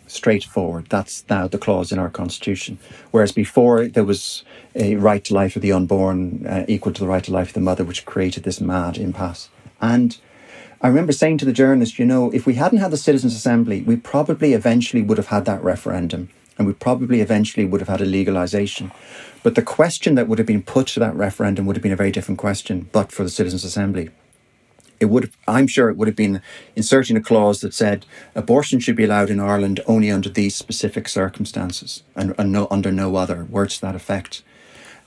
Straightforward. 0.07 0.87
That's 0.91 1.25
now 1.31 1.49
the 1.49 1.59
clause 1.59 1.91
in 1.91 1.99
our 1.99 2.11
constitution. 2.11 2.79
Whereas 3.11 3.33
before 3.33 3.87
there 3.89 4.05
was 4.05 4.45
a 4.75 4.97
right 4.97 5.25
to 5.25 5.35
life 5.35 5.57
of 5.57 5.63
the 5.63 5.73
unborn 5.73 6.47
uh, 6.47 6.65
equal 6.69 6.93
to 6.93 7.01
the 7.01 7.09
right 7.09 7.25
to 7.25 7.33
life 7.33 7.49
of 7.49 7.55
the 7.55 7.61
mother, 7.61 7.85
which 7.85 8.05
created 8.05 8.45
this 8.45 8.61
mad 8.61 8.99
impasse. 8.99 9.49
And 9.81 10.19
I 10.85 10.89
remember 10.89 11.13
saying 11.13 11.39
to 11.39 11.47
the 11.47 11.53
journalist, 11.55 11.99
you 11.99 12.05
know, 12.05 12.31
if 12.33 12.45
we 12.45 12.57
hadn't 12.57 12.77
had 12.77 12.91
the 12.91 12.99
Citizens' 12.99 13.35
Assembly, 13.35 13.81
we 13.81 13.97
probably 13.97 14.53
eventually 14.53 15.03
would 15.03 15.17
have 15.17 15.29
had 15.29 15.47
that 15.47 15.65
referendum 15.65 16.29
and 16.59 16.67
we 16.67 16.75
probably 16.75 17.23
eventually 17.23 17.65
would 17.65 17.81
have 17.81 17.89
had 17.89 18.03
a 18.03 18.07
legalisation. 18.07 18.93
But 19.43 19.55
the 19.55 19.63
question 19.63 20.15
that 20.15 20.29
would 20.29 20.39
have 20.39 20.47
been 20.47 20.63
put 20.63 20.89
to 20.89 21.01
that 21.01 21.17
referendum 21.17 21.65
would 21.65 21.77
have 21.77 21.83
been 21.83 21.91
a 21.91 21.97
very 21.97 22.11
different 22.11 22.39
question, 22.39 22.91
but 22.93 23.13
for 23.13 23.23
the 23.23 23.31
Citizens' 23.31 23.65
Assembly. 23.65 24.11
It 25.01 25.07
would 25.07 25.25
have, 25.25 25.37
I'm 25.49 25.67
sure 25.67 25.89
it 25.89 25.97
would 25.97 26.07
have 26.07 26.17
been 26.17 26.43
inserting 26.77 27.17
a 27.17 27.23
clause 27.23 27.63
that 27.63 27.73
said 27.73 28.05
abortion 28.35 28.79
should 28.79 28.95
be 28.95 29.05
allowed 29.05 29.31
in 29.31 29.41
Ireland 29.41 29.81
only 29.87 30.11
under 30.11 30.29
these 30.29 30.55
specific 30.55 31.09
circumstances 31.09 32.03
and, 32.15 32.35
and 32.37 32.53
no, 32.53 32.69
under 32.71 32.93
no 32.93 33.17
other, 33.17 33.45
words 33.47 33.77
to 33.77 33.81
that 33.81 33.97
effect. 33.97 34.43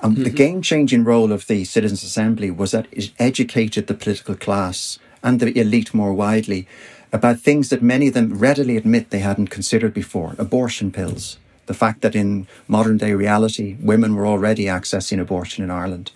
And 0.01 0.15
mm-hmm. 0.15 0.23
the 0.23 0.31
game 0.31 0.63
changing 0.63 1.03
role 1.03 1.31
of 1.31 1.45
the 1.45 1.65
Citizens' 1.65 2.03
Assembly 2.03 2.49
was 2.49 2.71
that 2.71 2.87
it 2.91 3.11
educated 3.19 3.85
the 3.85 3.93
political 3.93 4.35
class 4.35 4.97
and 5.23 5.39
the 5.39 5.57
elite 5.59 5.93
more 5.93 6.13
widely 6.13 6.67
about 7.11 7.39
things 7.39 7.69
that 7.69 7.81
many 7.81 8.07
of 8.07 8.13
them 8.13 8.37
readily 8.37 8.77
admit 8.77 9.09
they 9.09 9.19
hadn't 9.19 9.47
considered 9.47 9.93
before 9.93 10.35
abortion 10.37 10.91
pills. 10.91 11.37
The 11.65 11.73
fact 11.73 12.01
that 12.01 12.15
in 12.15 12.47
modern 12.67 12.97
day 12.97 13.13
reality, 13.13 13.75
women 13.81 14.15
were 14.15 14.27
already 14.27 14.65
accessing 14.65 15.19
abortion 15.19 15.63
in 15.63 15.71
Ireland. 15.71 16.11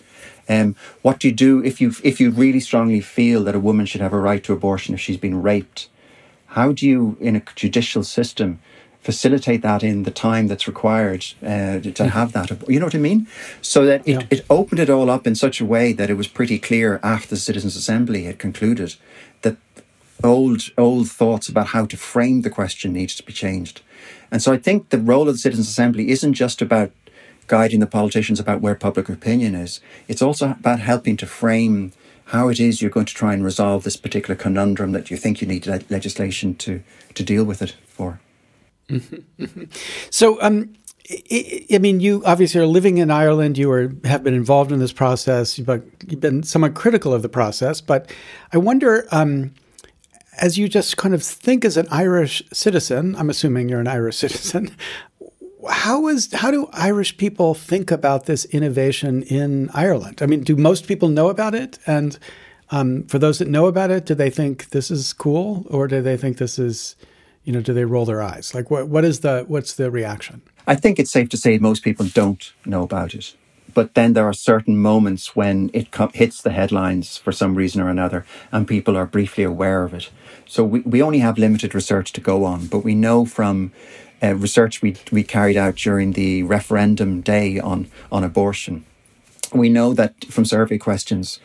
Um, 0.48 0.76
what 1.02 1.18
do 1.18 1.28
you 1.28 1.34
do 1.34 1.62
if 1.62 1.80
you 1.80 1.94
if 2.02 2.20
you 2.20 2.30
really 2.30 2.60
strongly 2.60 3.00
feel 3.00 3.44
that 3.44 3.54
a 3.54 3.60
woman 3.60 3.86
should 3.86 4.00
have 4.00 4.12
a 4.12 4.18
right 4.18 4.42
to 4.44 4.52
abortion 4.52 4.94
if 4.94 5.00
she's 5.00 5.16
been 5.16 5.42
raped? 5.42 5.88
How 6.46 6.72
do 6.72 6.86
you, 6.86 7.16
in 7.20 7.36
a 7.36 7.42
judicial 7.54 8.04
system, 8.04 8.60
facilitate 9.02 9.62
that 9.62 9.82
in 9.82 10.04
the 10.04 10.10
time 10.10 10.46
that's 10.46 10.66
required 10.66 11.24
uh, 11.42 11.80
to 11.80 12.08
have 12.08 12.32
that. 12.32 12.50
You 12.68 12.78
know 12.78 12.86
what 12.86 12.94
I 12.94 12.98
mean? 12.98 13.26
So 13.60 13.84
that 13.84 14.06
it, 14.06 14.12
yeah. 14.12 14.26
it 14.30 14.44
opened 14.48 14.80
it 14.80 14.88
all 14.88 15.10
up 15.10 15.26
in 15.26 15.34
such 15.34 15.60
a 15.60 15.64
way 15.64 15.92
that 15.92 16.08
it 16.08 16.14
was 16.14 16.28
pretty 16.28 16.58
clear 16.58 17.00
after 17.02 17.28
the 17.28 17.36
Citizens' 17.36 17.76
Assembly 17.76 18.24
had 18.24 18.38
concluded 18.38 18.94
that 19.42 19.56
old 20.22 20.70
old 20.78 21.10
thoughts 21.10 21.48
about 21.48 21.68
how 21.68 21.84
to 21.86 21.96
frame 21.96 22.42
the 22.42 22.50
question 22.50 22.92
needed 22.92 23.16
to 23.16 23.24
be 23.24 23.32
changed. 23.32 23.82
And 24.30 24.40
so 24.40 24.52
I 24.52 24.56
think 24.56 24.88
the 24.88 24.98
role 24.98 25.28
of 25.28 25.34
the 25.34 25.38
Citizens' 25.38 25.68
Assembly 25.68 26.10
isn't 26.10 26.34
just 26.34 26.62
about 26.62 26.92
guiding 27.48 27.80
the 27.80 27.86
politicians 27.86 28.38
about 28.38 28.60
where 28.60 28.74
public 28.74 29.08
opinion 29.08 29.54
is. 29.54 29.80
It's 30.06 30.22
also 30.22 30.52
about 30.52 30.78
helping 30.78 31.16
to 31.18 31.26
frame 31.26 31.92
how 32.26 32.48
it 32.48 32.60
is 32.60 32.80
you're 32.80 32.90
going 32.90 33.06
to 33.06 33.14
try 33.14 33.34
and 33.34 33.44
resolve 33.44 33.82
this 33.82 33.96
particular 33.96 34.36
conundrum 34.36 34.92
that 34.92 35.10
you 35.10 35.16
think 35.16 35.42
you 35.42 35.48
need 35.48 35.66
legislation 35.90 36.54
to, 36.54 36.82
to 37.14 37.22
deal 37.22 37.44
with 37.44 37.60
it 37.60 37.74
for. 37.88 38.20
So, 40.10 40.40
um, 40.42 40.74
I 41.10 41.78
mean, 41.80 42.00
you 42.00 42.22
obviously 42.24 42.60
are 42.60 42.66
living 42.66 42.98
in 42.98 43.10
Ireland. 43.10 43.58
You 43.58 43.70
are, 43.72 43.92
have 44.04 44.22
been 44.22 44.34
involved 44.34 44.72
in 44.72 44.78
this 44.78 44.92
process. 44.92 45.58
You've, 45.58 45.68
you've 46.06 46.20
been 46.20 46.42
somewhat 46.42 46.74
critical 46.74 47.12
of 47.12 47.22
the 47.22 47.28
process, 47.28 47.80
but 47.80 48.12
I 48.52 48.58
wonder, 48.58 49.06
um, 49.10 49.52
as 50.40 50.56
you 50.56 50.68
just 50.68 50.96
kind 50.96 51.14
of 51.14 51.22
think 51.22 51.64
as 51.64 51.76
an 51.76 51.88
Irish 51.90 52.42
citizen, 52.52 53.16
I'm 53.16 53.30
assuming 53.30 53.68
you're 53.68 53.80
an 53.80 53.88
Irish 53.88 54.16
citizen. 54.24 54.76
How 55.68 56.08
is 56.08 56.32
how 56.32 56.50
do 56.50 56.68
Irish 56.72 57.16
people 57.16 57.54
think 57.54 57.90
about 57.90 58.26
this 58.26 58.44
innovation 58.46 59.22
in 59.24 59.70
Ireland? 59.74 60.20
I 60.20 60.26
mean, 60.26 60.42
do 60.42 60.56
most 60.56 60.88
people 60.88 61.08
know 61.08 61.28
about 61.28 61.54
it? 61.54 61.78
And 61.86 62.18
um, 62.70 63.04
for 63.04 63.18
those 63.18 63.38
that 63.38 63.48
know 63.48 63.66
about 63.66 63.90
it, 63.90 64.04
do 64.04 64.14
they 64.14 64.30
think 64.30 64.70
this 64.70 64.90
is 64.90 65.12
cool, 65.12 65.66
or 65.68 65.86
do 65.86 66.02
they 66.02 66.16
think 66.16 66.38
this 66.38 66.58
is 66.58 66.96
you 67.44 67.52
know, 67.52 67.60
do 67.60 67.72
they 67.72 67.84
roll 67.84 68.04
their 68.04 68.22
eyes? 68.22 68.54
Like, 68.54 68.70
what 68.70 68.88
what 68.88 69.04
is 69.04 69.20
the 69.20 69.44
what's 69.48 69.74
the 69.74 69.90
reaction? 69.90 70.42
I 70.66 70.76
think 70.76 70.98
it's 70.98 71.10
safe 71.10 71.28
to 71.30 71.36
say 71.36 71.58
most 71.58 71.82
people 71.82 72.06
don't 72.06 72.52
know 72.64 72.82
about 72.82 73.14
it. 73.14 73.34
But 73.74 73.94
then 73.94 74.12
there 74.12 74.26
are 74.26 74.34
certain 74.34 74.76
moments 74.76 75.34
when 75.34 75.70
it 75.72 75.90
co- 75.90 76.10
hits 76.12 76.42
the 76.42 76.50
headlines 76.50 77.16
for 77.16 77.32
some 77.32 77.54
reason 77.54 77.80
or 77.80 77.88
another, 77.88 78.26
and 78.50 78.68
people 78.68 78.96
are 78.96 79.06
briefly 79.06 79.44
aware 79.44 79.82
of 79.82 79.94
it. 79.94 80.10
So 80.46 80.62
we, 80.62 80.80
we 80.80 81.02
only 81.02 81.20
have 81.20 81.38
limited 81.38 81.74
research 81.74 82.12
to 82.12 82.20
go 82.20 82.44
on, 82.44 82.66
but 82.66 82.84
we 82.84 82.94
know 82.94 83.24
from 83.24 83.72
uh, 84.22 84.34
research 84.34 84.82
we, 84.82 84.96
we 85.10 85.22
carried 85.22 85.56
out 85.56 85.76
during 85.76 86.12
the 86.12 86.42
referendum 86.42 87.22
day 87.22 87.58
on, 87.58 87.90
on 88.10 88.22
abortion, 88.22 88.84
we 89.52 89.68
know 89.68 89.94
that 89.94 90.24
from 90.26 90.44
survey 90.44 90.78
questions, 90.78 91.40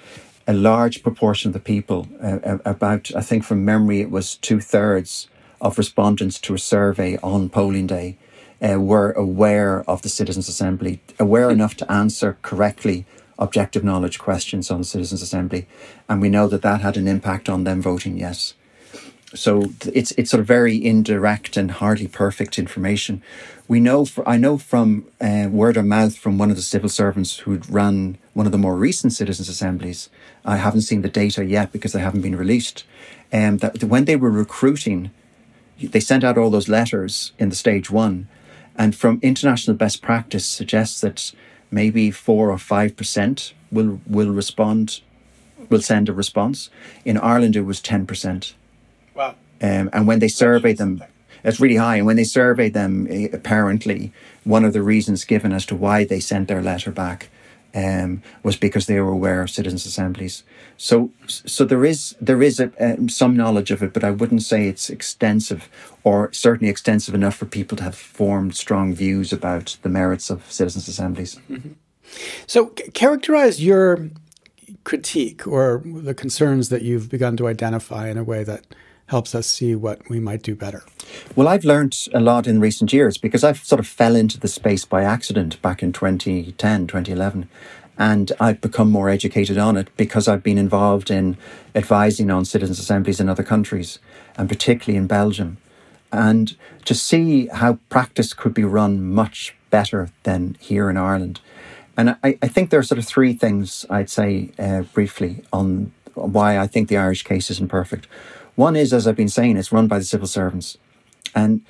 a 0.48 0.54
large 0.54 1.04
proportion 1.04 1.50
of 1.50 1.54
the 1.54 1.60
people, 1.60 2.08
uh, 2.22 2.58
about, 2.66 3.14
I 3.16 3.22
think 3.22 3.44
from 3.44 3.66
memory, 3.66 4.02
it 4.02 4.12
was 4.12 4.36
two 4.36 4.60
thirds, 4.60 5.28
of 5.62 5.78
respondents 5.78 6.40
to 6.40 6.54
a 6.54 6.60
survey 6.60 7.18
on 7.24 7.50
polling 7.50 7.88
day 7.88 8.18
uh, 8.62 8.80
were 8.80 9.12
aware 9.12 9.84
of 9.90 10.02
the 10.02 10.10
Citizens' 10.10 10.50
Assembly, 10.50 11.00
aware 11.20 11.50
enough 11.50 11.76
to 11.78 11.92
answer 11.92 12.38
correctly 12.42 13.06
objective 13.40 13.84
knowledge 13.84 14.18
questions 14.18 14.72
on 14.72 14.80
the 14.80 14.86
Citizens' 14.86 15.22
Assembly. 15.22 15.68
And 16.10 16.22
we 16.22 16.30
know 16.30 16.48
that 16.48 16.64
that 16.64 16.82
had 16.82 16.98
an 16.98 17.08
impact 17.08 17.50
on 17.50 17.64
them 17.64 17.82
voting 17.82 18.18
yes. 18.18 18.54
So 19.36 19.72
it's 19.86 20.12
it's 20.12 20.32
sort 20.32 20.40
of 20.40 20.48
very 20.48 20.84
indirect 20.84 21.58
and 21.58 21.70
hardly 21.70 22.08
perfect 22.08 22.58
information. 22.58 23.22
We 23.68 23.82
know, 23.82 24.06
for, 24.06 24.28
I 24.28 24.38
know 24.38 24.58
from 24.58 25.06
uh, 25.20 25.50
word 25.52 25.76
of 25.76 25.86
mouth 25.86 26.16
from 26.18 26.38
one 26.38 26.50
of 26.50 26.56
the 26.56 26.62
civil 26.62 26.88
servants 26.88 27.40
who'd 27.40 27.70
run 27.70 28.18
one 28.34 28.46
of 28.46 28.54
the 28.54 28.58
more 28.58 28.78
recent 28.78 29.12
citizens' 29.12 29.50
assemblies. 29.50 30.10
I 30.46 30.56
haven't 30.56 30.84
seen 30.84 31.02
the 31.02 31.10
data 31.10 31.44
yet 31.44 31.74
because 31.74 31.92
they 31.92 32.00
haven't 32.00 32.22
been 32.22 32.38
released. 32.38 32.86
Um, 33.34 33.58
that 33.58 33.84
when 33.84 34.06
they 34.06 34.16
were 34.16 34.32
recruiting 34.32 35.12
they 35.82 36.00
sent 36.00 36.24
out 36.24 36.38
all 36.38 36.50
those 36.50 36.70
letters 36.70 37.32
in 37.38 37.50
the 37.50 37.56
stage 37.56 37.90
one, 37.90 38.28
and 38.76 38.96
from 38.96 39.20
international 39.22 39.78
best 39.78 40.02
practice 40.02 40.46
suggests 40.46 41.02
that 41.02 41.32
maybe 41.72 42.12
four 42.12 42.52
or 42.52 42.58
five 42.58 42.96
percent 42.96 43.54
will 43.72 44.00
will 44.08 44.32
respond, 44.32 45.02
will 45.70 45.82
send 45.82 46.10
a 46.10 46.14
response. 46.14 46.70
In 47.06 47.18
Ireland, 47.18 47.56
it 47.56 47.62
was 47.62 47.82
ten 47.82 48.06
percent. 48.06 48.56
Wow! 49.14 49.36
Um, 49.62 49.90
and 49.94 50.08
when 50.08 50.20
they 50.20 50.28
surveyed 50.28 50.78
them, 50.78 51.04
it's 51.44 51.60
really 51.60 51.78
high. 51.78 51.98
And 51.98 52.06
when 52.06 52.16
they 52.18 52.24
surveyed 52.24 52.74
them, 52.74 53.08
eh, 53.10 53.28
apparently 53.32 54.12
one 54.44 54.66
of 54.66 54.74
the 54.74 54.84
reasons 54.84 55.26
given 55.26 55.52
as 55.52 55.66
to 55.68 55.76
why 55.76 56.04
they 56.06 56.20
sent 56.20 56.48
their 56.48 56.62
letter 56.62 56.92
back 56.92 57.30
um, 57.76 58.22
was 58.44 58.56
because 58.56 58.86
they 58.86 59.00
were 59.00 59.12
aware 59.12 59.42
of 59.42 59.50
citizens' 59.50 59.86
assemblies. 59.86 60.44
So, 60.78 61.12
so 61.28 61.66
there 61.66 61.86
is 61.86 62.16
there 62.22 62.42
is 62.42 62.60
a, 62.60 62.98
some 63.10 63.36
knowledge 63.36 63.72
of 63.72 63.82
it, 63.82 63.94
but 63.94 64.04
I 64.04 64.12
wouldn't 64.12 64.44
say 64.44 64.68
it's 64.68 64.90
extensive, 64.90 65.70
or 66.04 66.32
certainly 66.34 66.70
extensive 66.70 67.16
enough 67.16 67.36
for 67.36 67.46
people 67.46 67.78
to 67.78 67.84
have 67.84 67.96
formed 67.96 68.56
strong 68.56 68.94
views 68.94 69.34
about 69.34 69.78
the 69.82 69.90
merits 69.90 70.30
of 70.30 70.52
citizens' 70.52 70.88
assemblies. 70.88 71.40
Mm-hmm. 71.50 71.74
So, 72.46 72.74
c- 72.78 72.92
characterize 72.92 73.64
your 73.64 74.10
critique 74.84 75.46
or 75.46 75.82
the 75.86 76.14
concerns 76.14 76.70
that 76.70 76.82
you've 76.82 77.10
begun 77.10 77.36
to 77.38 77.48
identify 77.48 78.10
in 78.10 78.18
a 78.18 78.24
way 78.24 78.44
that 78.44 78.66
helps 79.08 79.34
us 79.34 79.48
see 79.48 79.76
what 79.76 80.08
we 80.10 80.20
might 80.20 80.42
do 80.42 80.56
better? 80.56 80.84
Well, 81.36 81.48
I've 81.48 81.66
learned 81.66 82.08
a 82.14 82.20
lot 82.20 82.48
in 82.48 82.60
recent 82.60 82.94
years 82.94 83.18
because 83.18 83.44
I 83.44 83.54
sort 83.54 83.80
of 83.80 83.88
fell 83.88 84.16
into 84.16 84.40
the 84.40 84.48
space 84.48 84.86
by 84.86 85.04
accident 85.04 85.62
back 85.62 85.82
in 85.82 85.92
2010, 85.94 86.88
2011. 86.88 87.50
And 87.98 88.32
I've 88.40 88.62
become 88.62 88.92
more 88.92 89.10
educated 89.10 89.58
on 89.58 89.76
it 89.76 89.90
because 89.98 90.28
I've 90.28 90.44
been 90.44 90.58
involved 90.58 91.10
in 91.10 91.38
advising 91.74 92.30
on 92.30 92.46
citizens' 92.46 92.80
assemblies 92.80 93.20
in 93.20 93.28
other 93.28 93.44
countries, 93.44 93.98
and 94.38 94.48
particularly 94.48 94.98
in 94.98 95.08
Belgium. 95.08 95.58
And 96.12 96.56
to 96.86 96.94
see 96.94 97.48
how 97.48 97.80
practice 97.90 98.34
could 98.34 98.54
be 98.54 98.64
run 98.64 99.04
much 99.04 99.56
better 99.72 100.10
than 100.24 100.58
here 100.60 100.90
in 100.90 100.98
Ireland. 100.98 101.40
And 101.98 102.12
I, 102.24 102.38
I 102.42 102.48
think 102.48 102.70
there 102.70 102.80
are 102.80 102.84
sort 102.84 103.00
of 103.00 103.06
three 103.06 103.34
things 103.34 103.86
I'd 103.90 104.10
say 104.10 104.52
uh, 104.60 104.82
briefly 104.82 105.44
on 105.52 105.92
why 106.14 106.60
I 106.60 106.68
think 106.68 106.90
the 106.90 106.98
Irish 106.98 107.24
case 107.24 107.50
isn't 107.50 107.70
perfect. 107.70 108.08
One 108.58 108.76
is, 108.76 108.92
as 108.92 109.06
I've 109.06 109.16
been 109.16 109.30
saying, 109.30 109.56
it's 109.56 109.72
run 109.72 109.88
by 109.88 110.00
the 110.00 110.04
civil 110.04 110.26
servants. 110.26 110.80
And 111.36 111.62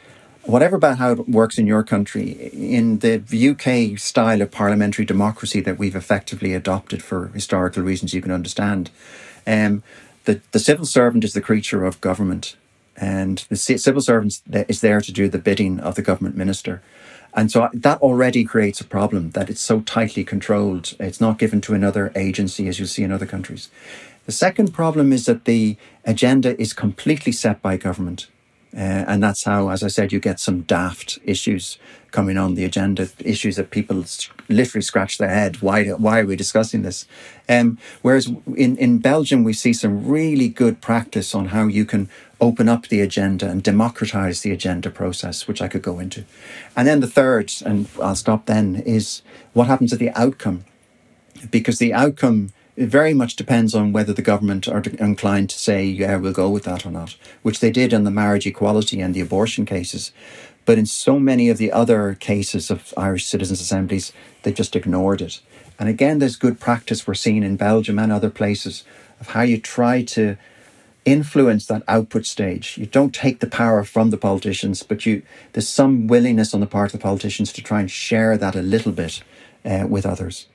whatever 0.44 0.78
about 0.78 1.00
how 1.00 1.12
it 1.12 1.28
works 1.28 1.58
in 1.58 1.68
your 1.68 1.84
country, 1.84 2.50
in 2.54 3.00
the 3.00 3.20
UK 3.50 4.00
style 4.00 4.42
of 4.42 4.52
parliamentary 4.52 5.04
democracy 5.04 5.60
that 5.60 5.78
we've 5.78 5.98
effectively 5.98 6.54
adopted 6.54 7.04
for 7.04 7.28
historical 7.28 7.84
reasons 7.84 8.14
you 8.14 8.22
can 8.22 8.32
understand, 8.32 8.90
um, 9.46 9.84
the, 10.24 10.40
the 10.54 10.60
civil 10.60 10.86
servant 10.86 11.26
is 11.26 11.34
the 11.34 11.42
creature 11.42 11.84
of 11.84 12.00
government. 12.00 12.56
And 12.96 13.46
the 13.50 13.58
civil 13.58 14.02
servant 14.02 14.40
is 14.50 14.80
there 14.80 15.02
to 15.02 15.12
do 15.12 15.28
the 15.28 15.38
bidding 15.38 15.82
of 15.82 15.96
the 15.96 16.02
government 16.02 16.38
minister. 16.38 16.82
And 17.34 17.52
so 17.52 17.70
that 17.74 18.02
already 18.02 18.46
creates 18.46 18.80
a 18.80 18.86
problem 18.86 19.32
that 19.32 19.50
it's 19.50 19.60
so 19.60 19.82
tightly 19.82 20.24
controlled. 20.24 20.96
It's 21.02 21.20
not 21.20 21.38
given 21.38 21.60
to 21.62 21.74
another 21.74 22.14
agency 22.16 22.70
as 22.70 22.80
you 22.80 22.86
see 22.86 23.04
in 23.04 23.12
other 23.12 23.26
countries. 23.26 23.70
The 24.28 24.34
second 24.34 24.74
problem 24.74 25.14
is 25.14 25.26
that 25.26 25.46
the 25.46 25.78
agenda 26.04 26.60
is 26.62 26.74
completely 26.74 27.32
set 27.32 27.62
by 27.62 27.78
government. 27.78 28.28
Uh, 28.76 29.06
and 29.08 29.24
that's 29.24 29.46
how, 29.46 29.70
as 29.70 29.84
I 29.84 29.88
said, 29.88 30.12
you 30.12 30.20
get 30.20 30.38
some 30.38 30.64
daft 30.64 31.18
issues 31.24 31.80
coming 32.12 32.38
on 32.38 32.56
the 32.56 32.66
agenda, 32.66 33.08
issues 33.20 33.56
that 33.56 33.72
people 33.72 34.04
literally 34.50 34.82
scratch 34.82 35.18
their 35.18 35.30
head. 35.30 35.62
Why, 35.62 35.86
why 35.92 36.20
are 36.20 36.26
we 36.26 36.36
discussing 36.36 36.82
this? 36.82 37.08
Um, 37.48 37.78
whereas 38.02 38.30
in, 38.58 38.76
in 38.76 38.98
Belgium, 38.98 39.46
we 39.46 39.54
see 39.54 39.72
some 39.72 40.06
really 40.06 40.50
good 40.50 40.82
practice 40.82 41.34
on 41.34 41.48
how 41.48 41.68
you 41.68 41.86
can 41.86 42.10
open 42.42 42.68
up 42.68 42.90
the 42.90 43.00
agenda 43.00 43.50
and 43.50 43.64
democratize 43.64 44.42
the 44.42 44.52
agenda 44.52 44.90
process, 44.90 45.48
which 45.48 45.62
I 45.62 45.70
could 45.70 45.82
go 45.82 46.00
into. 46.00 46.26
And 46.76 46.86
then 46.86 47.00
the 47.00 47.08
third, 47.08 47.54
and 47.66 47.88
I'll 48.04 48.16
stop 48.16 48.46
then, 48.46 48.76
is 48.76 49.22
what 49.54 49.68
happens 49.68 49.94
at 49.94 50.00
the 50.00 50.12
outcome. 50.12 50.66
Because 51.50 51.80
the 51.80 51.94
outcome 51.94 52.52
it 52.78 52.90
very 52.90 53.14
much 53.14 53.36
depends 53.36 53.74
on 53.74 53.92
whether 53.92 54.14
the 54.14 54.22
government 54.22 54.68
are 54.68 54.84
inclined 55.00 55.50
to 55.50 55.58
say, 55.58 55.84
yeah, 55.84 56.16
we'll 56.16 56.32
go 56.32 56.48
with 56.48 56.64
that 56.66 56.86
or 56.86 56.92
not, 56.92 57.16
which 57.42 57.60
they 57.60 57.72
did 57.72 57.92
in 57.92 58.04
the 58.04 58.12
marriage 58.12 58.46
equality 58.46 59.02
and 59.02 59.16
the 59.16 59.20
abortion 59.20 59.66
cases. 59.66 60.12
But 60.64 60.78
in 60.78 60.86
so 60.86 61.18
many 61.18 61.50
of 61.50 61.58
the 61.58 61.72
other 61.72 62.14
cases 62.14 62.70
of 62.70 62.94
Irish 62.96 63.26
citizens' 63.26 63.62
assemblies, 63.62 64.14
they 64.44 64.54
just 64.54 64.76
ignored 64.76 65.22
it. 65.22 65.40
And 65.80 65.90
again, 65.90 66.20
there's 66.20 66.36
good 66.36 66.60
practice 66.60 67.08
we're 67.08 67.16
seeing 67.16 67.42
in 67.42 67.58
Belgium 67.58 67.98
and 67.98 68.12
other 68.12 68.30
places 68.30 68.84
of 69.20 69.30
how 69.30 69.42
you 69.42 69.60
try 69.60 70.04
to 70.04 70.38
influence 71.04 71.66
that 71.66 71.84
output 71.88 72.28
stage. 72.28 72.78
You 72.78 72.86
don't 72.86 73.16
take 73.16 73.40
the 73.40 73.48
power 73.48 73.84
from 73.86 74.12
the 74.12 74.18
politicians, 74.18 74.84
but 74.84 75.04
you 75.04 75.24
there's 75.54 75.70
some 75.70 76.06
willingness 76.06 76.54
on 76.54 76.60
the 76.60 76.68
part 76.68 76.94
of 76.94 77.00
the 77.00 77.04
politicians 77.04 77.52
to 77.54 77.64
try 77.64 77.80
and 77.80 77.90
share 77.90 78.38
that 78.38 78.56
a 78.56 78.62
little 78.62 78.92
bit 78.92 79.24
uh, 79.66 79.88
with 79.90 80.06
others. 80.06 80.48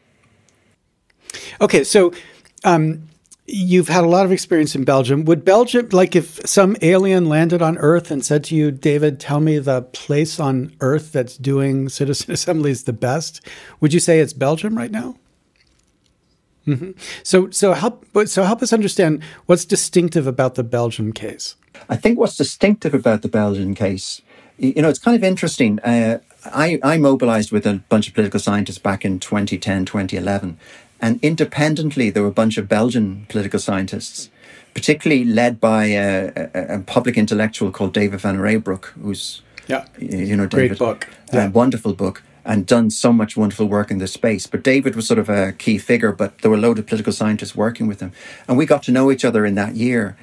Okay, 1.61 1.85
so 1.85 2.13
um, 2.65 3.09
you've 3.47 3.89
had 3.89 4.05
a 4.05 4.09
lot 4.09 4.25
of 4.25 4.33
experience 4.33 4.75
in 4.75 4.85
Belgium. 4.85 5.25
Would 5.25 5.45
Belgium, 5.45 5.89
like 5.93 6.15
if 6.17 6.41
some 6.47 6.77
alien 6.83 7.29
landed 7.29 7.63
on 7.63 7.79
Earth 7.79 8.11
and 8.11 8.25
said 8.25 8.45
to 8.45 8.55
you, 8.55 8.71
David, 8.71 9.21
tell 9.21 9.41
me 9.41 9.59
the 9.59 9.83
place 9.83 10.39
on 10.39 10.75
Earth 10.81 11.13
that's 11.13 11.37
doing 11.37 11.89
citizen 11.89 12.33
assemblies 12.33 12.85
the 12.85 12.93
best, 12.93 13.47
would 13.81 13.93
you 13.93 14.01
say 14.01 14.21
it's 14.21 14.33
Belgium 14.33 14.77
right 14.77 14.91
now? 14.91 15.17
Mm-hmm. 16.67 16.93
So, 17.25 17.51
so 17.51 17.73
help, 17.73 18.07
so 18.27 18.45
help 18.45 18.63
us 18.63 18.73
understand 18.73 19.25
what's 19.47 19.65
distinctive 19.65 20.29
about 20.29 20.55
the 20.55 20.63
Belgium 20.63 21.13
case. 21.13 21.57
I 21.89 21.97
think 21.97 22.21
what's 22.21 22.37
distinctive 22.37 22.95
about 22.95 23.23
the 23.23 23.29
Belgian 23.29 23.75
case 23.75 24.23
you 24.63 24.81
know, 24.81 24.89
it's 24.89 24.99
kind 24.99 25.17
of 25.17 25.25
interesting. 25.25 25.81
Uh, 25.81 26.21
I, 26.47 26.79
I 26.83 26.97
mobilized 26.97 27.53
with 27.53 27.67
a 27.67 27.83
bunch 27.89 28.09
of 28.09 28.15
political 28.15 28.41
scientists 28.41 28.79
back 28.79 29.05
in 29.05 29.19
2010, 29.19 29.85
2011. 29.85 30.59
And 31.03 31.19
independently, 31.21 32.11
there 32.11 32.23
were 32.23 32.29
a 32.29 32.33
bunch 32.33 32.57
of 32.57 32.69
Belgian 32.69 33.27
political 33.29 33.59
scientists, 33.59 34.31
particularly 34.73 35.25
led 35.25 35.61
by 35.61 35.87
a, 35.87 36.31
a, 36.55 36.77
a 36.77 36.79
public 36.79 37.19
intellectual 37.19 37.73
called 37.73 37.93
David 37.93 38.21
van 38.21 38.39
Reybrouck, 38.39 38.87
who's, 39.03 39.43
yeah, 39.67 39.85
you 39.99 40.37
know, 40.37 40.47
David, 40.47 40.69
great 40.69 40.79
book, 40.79 41.09
yeah. 41.33 41.49
wonderful 41.49 41.93
book, 41.93 42.23
and 42.45 42.67
done 42.67 42.89
so 42.89 43.13
much 43.13 43.37
wonderful 43.37 43.67
work 43.67 43.91
in 43.91 43.99
this 43.99 44.13
space. 44.13 44.47
But 44.47 44.63
David 44.63 44.95
was 44.95 45.09
sort 45.09 45.19
of 45.19 45.29
a 45.29 45.53
key 45.53 45.77
figure, 45.77 46.13
but 46.13 46.39
there 46.39 46.51
were 46.51 46.57
a 46.57 46.61
load 46.61 46.79
of 46.79 46.87
political 46.87 47.13
scientists 47.13 47.57
working 47.57 47.89
with 47.89 47.99
him. 47.99 48.13
And 48.47 48.57
we 48.57 48.65
got 48.65 48.85
to 48.85 48.93
know 48.93 49.11
each 49.11 49.25
other 49.25 49.45
in 49.45 49.57
that 49.57 49.75
year. 49.75 50.17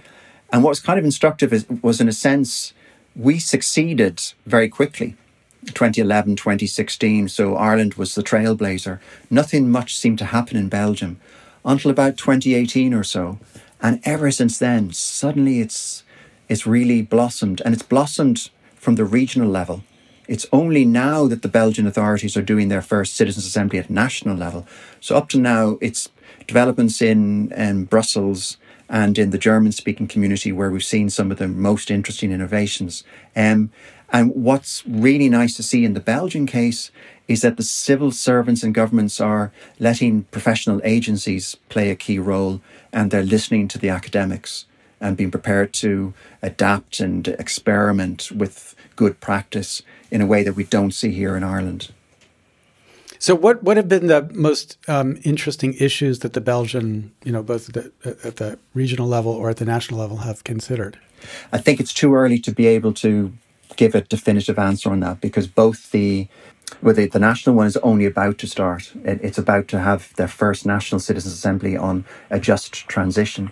And 0.51 0.63
what 0.63 0.69
was 0.69 0.79
kind 0.79 0.97
of 0.97 1.03
instructive 1.03 1.51
is, 1.51 1.67
was, 1.81 1.99
in 1.99 2.07
a 2.07 2.13
sense, 2.13 2.73
we 3.15 3.37
succeeded 3.37 4.21
very 4.45 4.69
quickly 4.69 5.17
2011, 5.65 6.35
2016. 6.35 7.29
So 7.29 7.55
Ireland 7.55 7.95
was 7.95 8.15
the 8.15 8.23
trailblazer. 8.23 8.99
Nothing 9.29 9.69
much 9.69 9.97
seemed 9.97 10.19
to 10.19 10.25
happen 10.25 10.57
in 10.57 10.69
Belgium 10.69 11.19
until 11.65 11.91
about 11.91 12.17
2018 12.17 12.93
or 12.93 13.03
so. 13.03 13.39
And 13.81 14.01
ever 14.03 14.31
since 14.31 14.59
then, 14.59 14.91
suddenly 14.91 15.59
it's, 15.59 16.03
it's 16.47 16.67
really 16.67 17.01
blossomed. 17.01 17.61
And 17.63 17.73
it's 17.73 17.83
blossomed 17.83 18.49
from 18.75 18.95
the 18.95 19.05
regional 19.05 19.49
level. 19.49 19.83
It's 20.27 20.45
only 20.51 20.85
now 20.85 21.27
that 21.27 21.41
the 21.41 21.47
Belgian 21.47 21.87
authorities 21.87 22.37
are 22.37 22.43
doing 22.43 22.69
their 22.69 22.83
first 22.83 23.15
citizens' 23.15 23.47
assembly 23.47 23.79
at 23.79 23.89
national 23.89 24.37
level. 24.37 24.67
So 24.99 25.15
up 25.15 25.27
to 25.29 25.39
now, 25.39 25.77
it's 25.81 26.09
developments 26.45 27.01
in, 27.01 27.51
in 27.53 27.85
Brussels 27.85 28.57
and 28.89 29.17
in 29.17 29.29
the 29.29 29.37
German 29.37 29.71
speaking 29.71 30.07
community 30.07 30.51
where 30.51 30.71
we've 30.71 30.83
seen 30.83 31.09
some 31.09 31.31
of 31.31 31.37
the 31.37 31.47
most 31.47 31.91
interesting 31.91 32.31
innovations. 32.31 33.03
Um, 33.35 33.71
and 34.11 34.31
what's 34.33 34.83
really 34.87 35.29
nice 35.29 35.55
to 35.55 35.63
see 35.63 35.85
in 35.85 35.93
the 35.93 35.99
Belgian 35.99 36.45
case 36.45 36.91
is 37.27 37.41
that 37.41 37.57
the 37.57 37.63
civil 37.63 38.11
servants 38.11 38.63
and 38.63 38.73
governments 38.73 39.21
are 39.21 39.51
letting 39.79 40.23
professional 40.23 40.81
agencies 40.83 41.55
play 41.69 41.91
a 41.91 41.95
key 41.95 42.17
role 42.17 42.59
and 42.91 43.11
they're 43.11 43.23
listening 43.23 43.67
to 43.67 43.77
the 43.77 43.89
academics 43.89 44.65
and 44.99 45.15
being 45.15 45.31
prepared 45.31 45.71
to 45.71 46.13
adapt 46.41 46.99
and 46.99 47.27
experiment 47.27 48.31
with 48.31 48.75
good 48.95 49.19
practice 49.21 49.81
in 50.11 50.21
a 50.21 50.25
way 50.25 50.43
that 50.43 50.53
we 50.53 50.63
don't 50.63 50.91
see 50.91 51.11
here 51.11 51.37
in 51.37 51.43
Ireland. 51.43 51.91
So, 53.21 53.35
what, 53.35 53.63
what 53.63 53.75
have 53.75 53.89
been 53.89 54.07
the 54.07 54.29
most 54.33 54.77
um, 54.87 55.19
interesting 55.23 55.73
issues 55.73 56.19
that 56.19 56.33
the 56.33 56.41
Belgian, 56.41 57.11
you 57.23 57.33
know, 57.33 57.43
both 57.43 57.67
at 57.69 57.75
the, 58.03 58.17
at 58.25 58.37
the 58.37 58.57
regional 58.73 59.07
level 59.07 59.33
or 59.33 59.49
at 59.49 59.57
the 59.57 59.65
national 59.65 59.99
level, 59.99 60.17
have 60.17 60.45
considered? 60.45 60.97
I 61.51 61.57
think 61.57 61.81
it's 61.81 61.93
too 61.93 62.15
early 62.15 62.39
to 62.39 62.51
be 62.51 62.65
able 62.67 62.93
to 62.93 63.33
give 63.75 63.95
a 63.95 64.01
definitive 64.01 64.59
answer 64.59 64.91
on 64.91 64.99
that 65.01 65.21
because 65.21 65.47
both 65.47 65.91
the 65.91 66.27
well, 66.81 66.93
the, 66.93 67.07
the 67.07 67.19
national 67.19 67.55
one 67.55 67.67
is 67.67 67.77
only 67.77 68.05
about 68.05 68.37
to 68.39 68.47
start. 68.47 68.93
It, 69.03 69.19
it's 69.23 69.37
about 69.37 69.67
to 69.69 69.79
have 69.79 70.13
their 70.15 70.27
first 70.27 70.65
national 70.65 70.99
citizens 70.99 71.33
assembly 71.33 71.75
on 71.75 72.05
a 72.29 72.39
just 72.39 72.73
transition. 72.87 73.51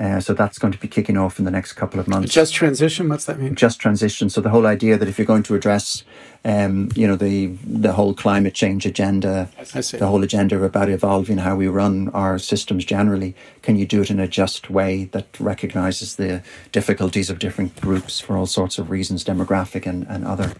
Uh, 0.00 0.18
so 0.18 0.32
that's 0.32 0.58
going 0.58 0.72
to 0.72 0.78
be 0.78 0.88
kicking 0.88 1.18
off 1.18 1.38
in 1.38 1.44
the 1.44 1.50
next 1.50 1.74
couple 1.74 2.00
of 2.00 2.08
months. 2.08 2.32
Just 2.32 2.54
transition. 2.54 3.10
What's 3.10 3.26
that 3.26 3.38
mean? 3.38 3.54
Just 3.54 3.78
transition. 3.78 4.30
So 4.30 4.40
the 4.40 4.48
whole 4.48 4.66
idea 4.66 4.96
that 4.96 5.06
if 5.08 5.18
you're 5.18 5.26
going 5.26 5.42
to 5.42 5.54
address, 5.54 6.04
um, 6.42 6.88
you 6.94 7.06
know, 7.06 7.16
the 7.16 7.48
the 7.66 7.92
whole 7.92 8.14
climate 8.14 8.54
change 8.54 8.86
agenda, 8.86 9.50
the 9.58 10.06
whole 10.06 10.22
agenda 10.22 10.62
about 10.64 10.88
evolving 10.88 11.36
how 11.36 11.54
we 11.54 11.68
run 11.68 12.08
our 12.14 12.38
systems 12.38 12.86
generally, 12.86 13.36
can 13.60 13.76
you 13.76 13.84
do 13.84 14.00
it 14.00 14.10
in 14.10 14.18
a 14.18 14.26
just 14.26 14.70
way 14.70 15.04
that 15.12 15.38
recognises 15.38 16.16
the 16.16 16.42
difficulties 16.72 17.28
of 17.28 17.38
different 17.38 17.78
groups 17.78 18.20
for 18.20 18.38
all 18.38 18.46
sorts 18.46 18.78
of 18.78 18.88
reasons, 18.88 19.22
demographic 19.22 19.86
and, 19.86 20.06
and 20.08 20.26
other. 20.26 20.54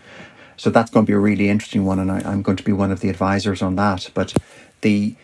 So 0.58 0.68
that's 0.68 0.90
going 0.90 1.06
to 1.06 1.10
be 1.10 1.16
a 1.16 1.18
really 1.18 1.48
interesting 1.48 1.86
one, 1.86 1.98
and 1.98 2.12
I, 2.12 2.18
I'm 2.30 2.42
going 2.42 2.58
to 2.58 2.62
be 2.62 2.72
one 2.72 2.92
of 2.92 3.00
the 3.00 3.08
advisors 3.08 3.62
on 3.62 3.76
that. 3.76 4.10
But 4.12 4.34
the 4.82 5.14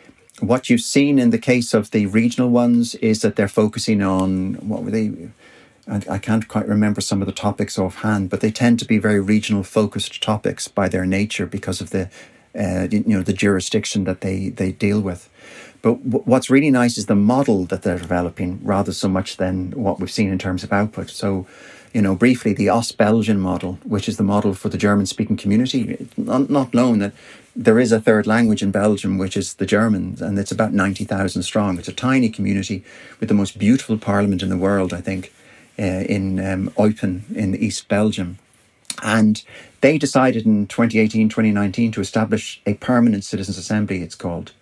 what 0.41 0.68
you've 0.68 0.80
seen 0.82 1.18
in 1.18 1.30
the 1.30 1.39
case 1.39 1.74
of 1.74 1.91
the 1.91 2.07
regional 2.07 2.51
ones 2.51 2.95
is 2.97 3.22
that 3.22 3.37
they're 3.37 3.49
focusing 3.49 4.03
on 4.03 4.55
what 4.55 4.82
were 4.82 4.91
they? 4.91 5.30
I, 5.89 6.18
can't 6.18 6.49
quite 6.49 6.66
remember 6.66 7.01
some 7.01 7.22
of 7.22 7.26
the 7.26 7.32
topics 7.32 7.78
offhand, 7.78 8.28
but 8.28 8.41
they 8.41 8.51
tend 8.51 8.80
to 8.80 8.84
be 8.84 8.99
very 8.99 9.20
regional 9.20 9.62
focused 9.62 10.20
topics 10.20 10.66
by 10.66 10.89
their 10.89 11.07
nature 11.07 11.47
because 11.47 11.80
of 11.80 11.91
the 11.91 12.11
uh, 12.59 12.89
you 12.91 13.05
know 13.07 13.22
the 13.22 13.32
jurisdiction 13.32 14.05
that 14.05 14.20
they 14.20 14.49
they 14.49 14.72
deal 14.72 15.01
with. 15.01 15.28
But 15.82 16.03
w- 16.11 16.24
what's 16.24 16.51
really 16.51 16.70
nice 16.70 16.99
is 16.99 17.07
the 17.07 17.14
model 17.14 17.64
that 17.66 17.82
they're 17.82 17.99
developing, 17.99 18.59
rather 18.64 18.93
so 18.93 19.09
much 19.09 19.37
than 19.37 19.70
what 19.72 20.01
we've 20.01 20.11
seen 20.11 20.30
in 20.32 20.39
terms 20.39 20.64
of 20.64 20.72
output. 20.72 21.11
So 21.11 21.47
you 21.97 22.03
know, 22.03 22.15
briefly, 22.15 22.53
the 22.53 22.67
Ostbelgien 22.67 23.39
model, 23.39 23.79
which 23.83 24.07
is 24.07 24.19
the 24.19 24.23
model 24.23 24.53
for 24.53 24.69
the 24.69 24.77
German 24.77 25.07
speaking 25.07 25.39
community, 25.39 26.07
not, 26.19 26.51
not 26.51 26.75
known 26.75 26.99
that 26.99 27.15
there 27.57 27.79
is 27.79 27.91
a 27.91 27.99
third 27.99 28.27
language 28.27 28.63
in 28.63 28.71
Belgium, 28.71 29.17
which 29.17 29.35
is 29.35 29.55
the 29.55 29.65
German, 29.65 30.19
and 30.21 30.39
it's 30.39 30.53
about 30.53 30.75
90,000 30.75 31.43
strong. 31.43 31.79
It's 31.79 31.89
a 31.89 31.95
tiny 31.95 32.29
community 32.29 32.85
with 33.19 33.31
the 33.31 33.35
most 33.35 33.59
beautiful 33.59 33.97
parliament 33.97 34.43
in 34.43 34.51
the 34.51 34.59
world, 34.59 34.93
I 34.93 35.01
think, 35.01 35.33
uh, 35.79 36.05
in 36.17 36.39
um, 36.39 36.69
Eupen 36.77 37.35
in 37.35 37.55
East 37.55 37.89
Belgium. 37.89 38.37
And 39.03 39.43
they 39.81 39.97
decided 39.97 40.45
in 40.45 40.67
2018, 40.67 41.31
2019 41.31 41.93
to 41.93 42.03
establish 42.03 42.61
a 42.67 42.75
permanent 42.75 43.25
citizens' 43.25 43.57
assembly, 43.57 44.03
it's 44.03 44.15
called. 44.15 44.53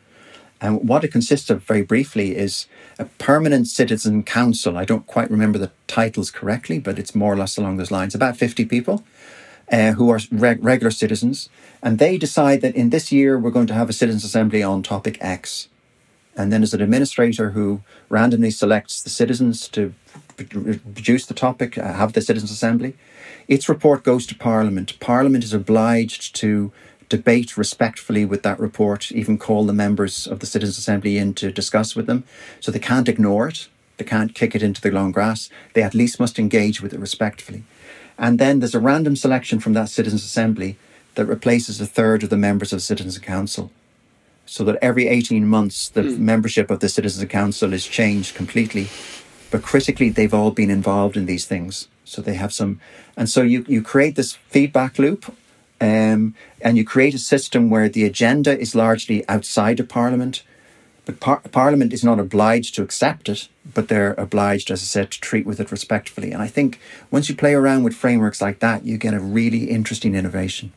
And 0.65 0.89
what 0.89 1.05
it 1.05 1.13
consists 1.13 1.51
of, 1.51 1.63
very 1.63 1.83
briefly, 1.83 2.35
is 2.35 2.67
a 2.99 3.05
permanent 3.05 3.69
citizen 3.69 4.23
council. 4.23 4.79
I 4.79 4.87
don't 4.87 5.07
quite 5.07 5.31
remember 5.31 5.59
the 5.59 5.71
titles 5.89 6.31
correctly, 6.31 6.79
but 6.79 6.99
it's 6.99 7.15
more 7.15 7.35
or 7.35 7.37
less 7.37 7.59
along 7.59 7.77
those 7.77 7.91
lines. 7.91 8.15
About 8.15 8.39
50 8.39 8.65
people 8.65 9.05
uh, 9.71 9.93
who 9.93 10.09
are 10.09 10.21
reg- 10.33 10.65
regular 10.65 10.91
citizens. 10.91 11.51
And 11.83 11.99
they 11.99 12.17
decide 12.17 12.63
that 12.63 12.75
in 12.75 12.89
this 12.89 13.13
year 13.13 13.39
we're 13.39 13.51
going 13.51 13.67
to 13.67 13.75
have 13.75 13.91
a 13.91 13.93
citizens' 13.93 14.25
assembly 14.25 14.63
on 14.63 14.83
topic 14.83 15.19
X. 15.21 15.69
And 16.35 16.51
then 16.51 16.63
there's 16.63 16.73
an 16.73 16.81
administrator 16.81 17.51
who 17.51 17.83
randomly 18.09 18.51
selects 18.51 19.03
the 19.03 19.11
citizens 19.11 19.69
to 19.69 19.93
produce 20.37 21.27
the 21.27 21.35
topic, 21.35 21.77
uh, 21.77 21.93
have 21.93 22.15
the 22.15 22.23
citizens' 22.23 22.51
assembly. 22.51 22.97
Its 23.49 23.69
report 23.69 24.03
goes 24.03 24.27
to 24.29 24.35
Parliament. 24.35 24.99
Parliament 24.99 25.45
is 25.45 25.53
obliged 25.53 26.35
to 26.37 26.73
debate 27.17 27.57
respectfully 27.57 28.25
with 28.25 28.43
that 28.43 28.59
report, 28.59 29.13
even 29.13 29.39
call 29.39 29.65
the 29.67 29.73
members 29.73 30.27
of 30.27 30.41
the 30.41 30.47
Citizens' 30.47 30.79
Assembly 30.79 31.17
in 31.17 31.33
to 31.35 31.53
discuss 31.53 31.95
with 31.95 32.07
them. 32.07 32.25
So 32.59 32.73
they 32.73 32.81
can't 32.81 33.09
ignore 33.09 33.47
it, 33.47 33.69
they 33.99 34.05
can't 34.05 34.35
kick 34.35 34.57
it 34.57 34.65
into 34.65 34.81
the 34.81 34.91
long 34.91 35.13
grass. 35.13 35.49
They 35.75 35.83
at 35.83 35.95
least 35.95 36.19
must 36.19 36.41
engage 36.41 36.83
with 36.83 36.93
it 36.93 36.99
respectfully. 36.99 37.63
And 38.19 38.41
then 38.41 38.59
there's 38.59 38.75
a 38.75 38.81
random 38.81 39.15
selection 39.15 39.61
from 39.61 39.75
that 39.75 39.91
Citizens' 39.91 40.25
Assembly 40.25 40.77
that 41.15 41.27
replaces 41.27 41.81
a 41.81 41.87
third 41.87 42.25
of 42.25 42.31
the 42.31 42.37
members 42.37 42.73
of 42.73 42.79
the 42.79 42.89
Citizens' 42.91 43.19
Council. 43.19 43.71
So 44.47 44.65
that 44.65 44.79
every 44.83 45.07
18 45.07 45.47
months, 45.47 45.89
the 45.89 46.03
mm. 46.03 46.19
membership 46.19 46.69
of 46.69 46.81
the 46.81 46.89
Citizens' 46.89 47.31
Council 47.31 47.73
is 47.73 47.87
changed 47.87 48.35
completely. 48.35 48.89
But 49.53 49.63
critically, 49.63 50.11
they've 50.11 50.35
all 50.35 50.51
been 50.51 50.71
involved 50.71 51.17
in 51.17 51.27
these 51.27 51.47
things. 51.47 51.87
So 52.05 52.21
they 52.21 52.35
have 52.35 52.53
some. 52.53 52.81
And 53.17 53.29
so 53.29 53.43
you, 53.43 53.65
you 53.69 53.83
create 53.83 54.17
this 54.17 54.33
feedback 54.33 54.99
loop 54.99 55.33
um, 55.85 56.35
and 56.63 56.79
you 56.79 56.85
create 56.85 57.15
a 57.15 57.19
system 57.19 57.69
where 57.69 57.91
the 57.91 58.05
agenda 58.05 58.59
is 58.59 58.75
largely 58.75 59.29
outside 59.29 59.79
of 59.81 59.89
Parliament, 59.89 60.43
but 61.05 61.21
par- 61.21 61.43
Parliament 61.53 61.93
is 61.93 62.03
not 62.03 62.19
obliged 62.19 62.75
to 62.75 62.83
accept 62.83 63.29
it, 63.29 63.49
but 63.75 63.89
they're 63.89 64.15
obliged, 64.15 64.71
as 64.71 64.81
I 64.81 64.87
said, 64.87 65.11
to 65.11 65.21
treat 65.21 65.45
with 65.45 65.61
it 65.61 65.71
respectfully. 65.71 66.33
And 66.33 66.41
I 66.41 66.47
think 66.49 66.81
once 67.11 67.29
you 67.29 67.37
play 67.37 67.53
around 67.53 67.83
with 67.85 67.95
frameworks 67.95 68.41
like 68.41 68.61
that, 68.61 68.87
you 68.87 68.97
get 68.97 69.13
a 69.13 69.21
really 69.21 69.65
interesting 69.65 70.15
innovation. 70.15 70.73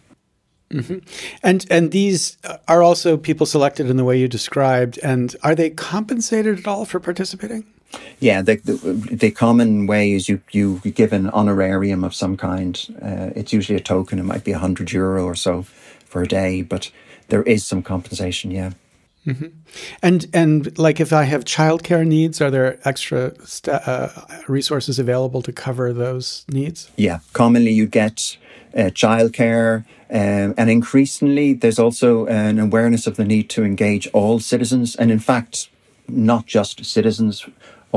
Mm-hmm. 0.72 0.98
And 1.42 1.66
and 1.70 1.92
these 1.92 2.38
are 2.68 2.84
also 2.84 3.16
people 3.16 3.46
selected 3.46 3.90
in 3.90 3.96
the 3.96 4.04
way 4.04 4.20
you 4.20 4.28
described. 4.28 5.00
And 5.02 5.34
are 5.42 5.56
they 5.56 5.70
compensated 5.70 6.60
at 6.60 6.68
all 6.68 6.84
for 6.84 7.00
participating? 7.00 7.64
Yeah, 8.20 8.42
the, 8.42 8.56
the, 8.56 8.74
the, 9.16 9.32
common 9.32 9.86
way 9.86 10.12
is 10.12 10.28
you, 10.28 10.42
you 10.52 10.80
give 10.80 11.14
an 11.14 11.30
honorarium 11.30 12.04
of 12.04 12.16
some 12.16 12.36
kind. 12.36 12.80
Uh, 13.02 13.30
it's 13.36 13.54
usually 13.54 13.78
a 13.78 13.82
token. 13.82 14.20
It 14.20 14.24
might 14.24 14.44
be 14.44 14.52
a 14.52 14.58
hundred 14.58 14.92
euro 14.92 15.24
or 15.24 15.36
so 15.36 15.64
for 16.06 16.24
a 16.24 16.28
day, 16.28 16.64
but 16.64 16.92
there 17.30 17.44
is 17.44 17.66
some 17.66 17.84
compensation. 17.84 18.52
Yeah. 18.52 18.72
Mm-hmm. 19.28 19.48
And 20.02 20.26
and 20.34 20.78
like 20.80 21.02
if 21.02 21.12
I 21.12 21.24
have 21.24 21.44
childcare 21.44 22.08
needs, 22.08 22.40
are 22.40 22.50
there 22.50 22.80
extra 22.86 23.34
st- 23.46 23.76
uh, 23.86 24.10
resources 24.48 25.00
available 25.00 25.42
to 25.42 25.52
cover 25.52 25.92
those 25.92 26.46
needs? 26.48 26.90
Yeah, 26.96 27.20
commonly 27.34 27.72
you 27.72 27.88
get 27.88 28.38
uh, 28.74 28.90
childcare, 28.94 29.84
um, 30.10 30.54
and 30.58 30.70
increasingly 30.70 31.54
there's 31.54 31.78
also 31.78 32.26
an 32.28 32.58
awareness 32.58 33.06
of 33.06 33.18
the 33.18 33.26
need 33.26 33.50
to 33.50 33.66
engage 33.66 34.08
all 34.14 34.40
citizens, 34.40 34.96
and 34.96 35.12
in 35.12 35.20
fact, 35.20 35.70
not 36.08 36.46
just 36.46 36.86
citizens 36.86 37.46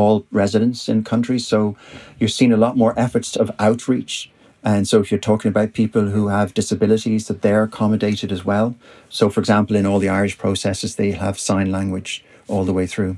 all 0.00 0.24
residents 0.32 0.88
in 0.88 1.04
countries. 1.04 1.46
So 1.46 1.76
you're 2.18 2.28
seeing 2.28 2.52
a 2.52 2.56
lot 2.56 2.76
more 2.76 2.98
efforts 2.98 3.36
of 3.36 3.50
outreach. 3.58 4.30
And 4.62 4.86
so 4.86 5.00
if 5.00 5.10
you're 5.10 5.20
talking 5.20 5.48
about 5.48 5.72
people 5.72 6.06
who 6.08 6.28
have 6.28 6.52
disabilities, 6.52 7.26
that 7.28 7.42
they're 7.42 7.62
accommodated 7.62 8.30
as 8.32 8.44
well. 8.44 8.74
So 9.08 9.30
for 9.30 9.40
example, 9.40 9.76
in 9.76 9.86
all 9.86 9.98
the 9.98 10.08
Irish 10.08 10.36
processes, 10.36 10.96
they 10.96 11.12
have 11.12 11.38
sign 11.38 11.70
language 11.70 12.24
all 12.48 12.64
the 12.64 12.72
way 12.72 12.86
through. 12.86 13.16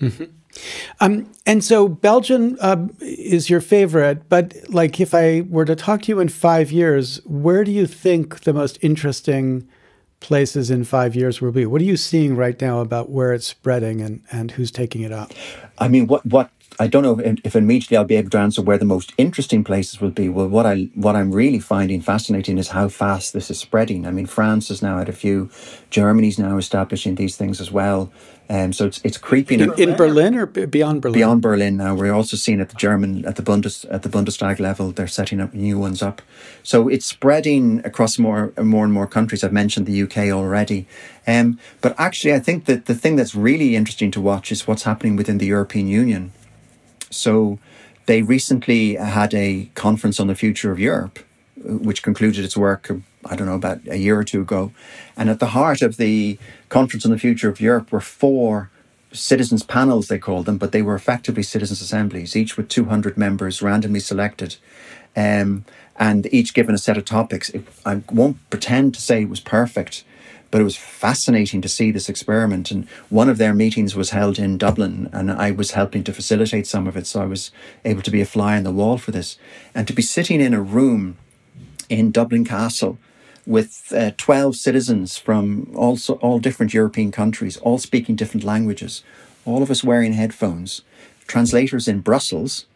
Mm-hmm. 0.00 0.24
Um, 1.00 1.30
and 1.46 1.62
so 1.64 1.88
Belgium 1.88 2.56
uh, 2.60 2.88
is 3.00 3.48
your 3.48 3.60
favorite, 3.60 4.28
but 4.28 4.54
like 4.68 5.00
if 5.00 5.14
I 5.14 5.42
were 5.48 5.64
to 5.64 5.76
talk 5.76 6.02
to 6.02 6.12
you 6.12 6.20
in 6.20 6.28
five 6.28 6.72
years, 6.72 7.20
where 7.24 7.64
do 7.64 7.70
you 7.70 7.86
think 7.86 8.40
the 8.40 8.52
most 8.52 8.78
interesting 8.82 9.68
places 10.20 10.70
in 10.70 10.84
five 10.84 11.14
years 11.14 11.40
will 11.40 11.52
be? 11.52 11.66
What 11.66 11.80
are 11.80 11.84
you 11.84 11.96
seeing 11.96 12.36
right 12.36 12.60
now 12.60 12.80
about 12.80 13.10
where 13.10 13.32
it's 13.32 13.46
spreading 13.46 14.00
and, 14.00 14.22
and 14.30 14.52
who's 14.52 14.70
taking 14.70 15.02
it 15.02 15.12
up? 15.12 15.32
I 15.78 15.88
mean, 15.88 16.06
what 16.06 16.24
what 16.26 16.50
I 16.80 16.86
don't 16.86 17.02
know 17.02 17.18
if, 17.18 17.40
if, 17.44 17.56
immediately 17.56 17.96
I'll 17.96 18.04
be 18.04 18.16
able 18.16 18.30
to 18.30 18.38
answer 18.38 18.62
where 18.62 18.78
the 18.78 18.84
most 18.84 19.12
interesting 19.18 19.64
places 19.64 20.00
will 20.00 20.10
be. 20.10 20.28
Well, 20.28 20.48
what 20.48 20.64
I 20.64 20.88
what 20.94 21.16
I'm 21.16 21.32
really 21.32 21.58
finding 21.58 22.00
fascinating 22.00 22.56
is 22.56 22.68
how 22.68 22.88
fast 22.88 23.32
this 23.32 23.50
is 23.50 23.58
spreading. 23.58 24.06
I 24.06 24.12
mean, 24.12 24.26
France 24.26 24.68
has 24.68 24.80
now 24.80 24.98
had 24.98 25.08
a 25.08 25.12
few, 25.12 25.50
Germany's 25.90 26.38
now 26.38 26.56
establishing 26.56 27.16
these 27.16 27.36
things 27.36 27.60
as 27.60 27.72
well. 27.72 28.12
Um, 28.50 28.72
so 28.72 28.86
it's 28.86 29.00
it's 29.04 29.18
creeping 29.18 29.60
in, 29.60 29.72
in 29.78 29.96
Berlin 29.96 30.34
or 30.36 30.46
beyond 30.46 31.02
Berlin. 31.02 31.14
Beyond 31.14 31.42
Berlin 31.42 31.76
now, 31.76 31.94
we're 31.94 32.14
also 32.14 32.36
seeing 32.36 32.60
at 32.60 32.70
the 32.70 32.76
German 32.76 33.24
at 33.26 33.36
the 33.36 33.42
Bundes 33.42 33.84
at 33.90 34.04
the 34.04 34.08
Bundestag 34.08 34.60
level, 34.60 34.92
they're 34.92 35.06
setting 35.08 35.40
up 35.40 35.52
new 35.52 35.78
ones 35.78 36.00
up. 36.00 36.22
So 36.62 36.88
it's 36.88 37.04
spreading 37.04 37.84
across 37.84 38.18
more 38.18 38.52
and 38.56 38.68
more 38.68 38.84
and 38.84 38.92
more 38.92 39.06
countries. 39.06 39.42
I've 39.42 39.52
mentioned 39.52 39.86
the 39.86 40.02
UK 40.02 40.30
already, 40.32 40.86
um, 41.26 41.58
but 41.80 41.94
actually, 41.98 42.34
I 42.34 42.38
think 42.38 42.66
that 42.66 42.86
the 42.86 42.94
thing 42.94 43.16
that's 43.16 43.34
really 43.34 43.76
interesting 43.76 44.10
to 44.12 44.20
watch 44.20 44.52
is 44.52 44.66
what's 44.66 44.84
happening 44.84 45.16
within 45.16 45.38
the 45.38 45.46
European 45.46 45.88
Union. 45.88 46.32
So 47.10 47.58
they 48.06 48.22
recently 48.22 48.94
had 48.94 49.34
a 49.34 49.70
conference 49.74 50.18
on 50.18 50.26
the 50.26 50.34
future 50.34 50.72
of 50.72 50.78
Europe, 50.78 51.18
which 51.56 52.02
concluded 52.02 52.44
its 52.44 52.56
work, 52.56 52.90
I 53.24 53.36
don't 53.36 53.46
know, 53.46 53.54
about 53.54 53.80
a 53.88 53.98
year 53.98 54.18
or 54.18 54.24
two 54.24 54.40
ago. 54.40 54.72
And 55.16 55.28
at 55.28 55.40
the 55.40 55.48
heart 55.48 55.82
of 55.82 55.96
the 55.96 56.38
conference 56.68 57.04
on 57.04 57.10
the 57.10 57.18
future 57.18 57.48
of 57.48 57.60
Europe 57.60 57.92
were 57.92 58.00
four 58.00 58.70
citizens' 59.12 59.62
panels, 59.62 60.08
they 60.08 60.18
called 60.18 60.46
them, 60.46 60.58
but 60.58 60.72
they 60.72 60.82
were 60.82 60.94
effectively 60.94 61.42
citizens' 61.42 61.80
assemblies, 61.80 62.36
each 62.36 62.56
with 62.56 62.68
200 62.68 63.16
members 63.16 63.62
randomly 63.62 64.00
selected. 64.00 64.56
Um, 65.16 65.64
and 65.98 66.32
each 66.32 66.54
given 66.54 66.74
a 66.74 66.78
set 66.78 66.96
of 66.96 67.04
topics. 67.04 67.50
It, 67.50 67.66
I 67.84 68.02
won't 68.10 68.38
pretend 68.50 68.94
to 68.94 69.00
say 69.00 69.22
it 69.22 69.28
was 69.28 69.40
perfect, 69.40 70.04
but 70.50 70.60
it 70.60 70.64
was 70.64 70.76
fascinating 70.76 71.60
to 71.60 71.68
see 71.68 71.90
this 71.90 72.08
experiment. 72.08 72.70
And 72.70 72.88
one 73.10 73.28
of 73.28 73.38
their 73.38 73.54
meetings 73.54 73.94
was 73.94 74.10
held 74.10 74.38
in 74.38 74.58
Dublin, 74.58 75.10
and 75.12 75.30
I 75.30 75.50
was 75.50 75.72
helping 75.72 76.04
to 76.04 76.12
facilitate 76.12 76.66
some 76.66 76.86
of 76.86 76.96
it. 76.96 77.06
So 77.06 77.22
I 77.22 77.26
was 77.26 77.50
able 77.84 78.02
to 78.02 78.10
be 78.10 78.20
a 78.20 78.26
fly 78.26 78.56
on 78.56 78.64
the 78.64 78.70
wall 78.70 78.98
for 78.98 79.10
this. 79.10 79.38
And 79.74 79.86
to 79.86 79.92
be 79.92 80.02
sitting 80.02 80.40
in 80.40 80.54
a 80.54 80.60
room 80.60 81.16
in 81.88 82.10
Dublin 82.10 82.44
Castle 82.44 82.98
with 83.46 83.92
uh, 83.96 84.12
12 84.16 84.56
citizens 84.56 85.16
from 85.16 85.72
also 85.74 86.14
all 86.14 86.38
different 86.38 86.74
European 86.74 87.10
countries, 87.10 87.56
all 87.58 87.78
speaking 87.78 88.14
different 88.14 88.44
languages, 88.44 89.02
all 89.44 89.62
of 89.62 89.70
us 89.70 89.82
wearing 89.82 90.12
headphones, 90.12 90.82
translators 91.26 91.88
in 91.88 92.00
Brussels 92.00 92.66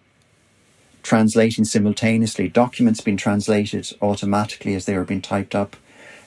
translating 1.03 1.65
simultaneously, 1.65 2.49
documents 2.49 3.01
being 3.01 3.17
translated 3.17 3.93
automatically 4.01 4.75
as 4.75 4.87
they 4.87 4.97
were 4.97 5.05
being 5.05 5.21
typed 5.21 5.55
up 5.55 5.77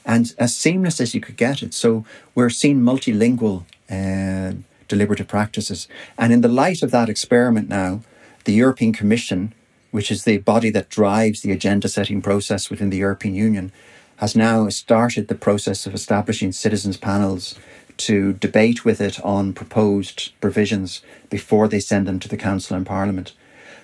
and 0.06 0.34
as 0.38 0.56
seamless 0.56 1.02
as 1.02 1.14
you 1.16 1.22
could 1.22 1.38
get 1.38 1.62
it. 1.64 1.74
So 1.74 2.06
we're 2.36 2.50
seeing 2.50 2.82
multilingual 2.82 3.66
uh, 3.90 4.54
deliberative 4.88 5.28
practices. 5.28 5.88
And 6.18 6.32
in 6.32 6.42
the 6.42 6.48
light 6.48 6.84
of 6.84 6.92
that 6.92 7.10
experiment 7.10 7.70
now, 7.70 8.02
the 8.46 8.54
European 8.54 8.94
Commission, 8.94 9.54
which 9.92 10.12
is 10.12 10.24
the 10.24 10.38
body 10.38 10.70
that 10.70 10.90
drives 10.90 11.42
the 11.42 11.52
agenda 11.52 11.88
setting 11.88 12.22
process 12.22 12.70
within 12.70 12.92
the 12.92 12.98
European 12.98 13.34
Union, 13.34 13.72
has 14.18 14.36
now 14.36 14.70
started 14.70 15.28
the 15.28 15.36
process 15.36 15.86
of 15.86 15.94
establishing 15.94 16.52
citizens' 16.52 16.98
panels 16.98 17.56
to 17.98 18.34
debate 18.34 18.86
with 18.86 19.02
it 19.02 19.20
on 19.24 19.54
proposed 19.54 20.32
provisions 20.40 21.02
before 21.30 21.68
they 21.68 21.80
send 21.80 22.08
them 22.08 22.20
to 22.20 22.28
the 22.28 22.38
Council 22.38 22.76
and 22.76 22.86
Parliament. 22.86 23.34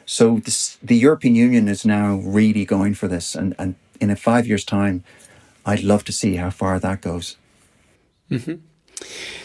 So 0.05 0.39
this, 0.39 0.77
the 0.83 0.97
European 0.97 1.35
Union 1.35 1.67
is 1.67 1.85
now 1.85 2.15
really 2.15 2.65
going 2.65 2.93
for 2.93 3.07
this, 3.07 3.35
and, 3.35 3.55
and 3.57 3.75
in 3.99 4.09
a 4.09 4.15
five 4.15 4.47
years' 4.47 4.65
time, 4.65 5.03
I'd 5.65 5.83
love 5.83 6.03
to 6.05 6.11
see 6.11 6.35
how 6.35 6.49
far 6.49 6.79
that 6.79 7.01
goes. 7.01 7.37
Mm-hmm. 8.29 8.55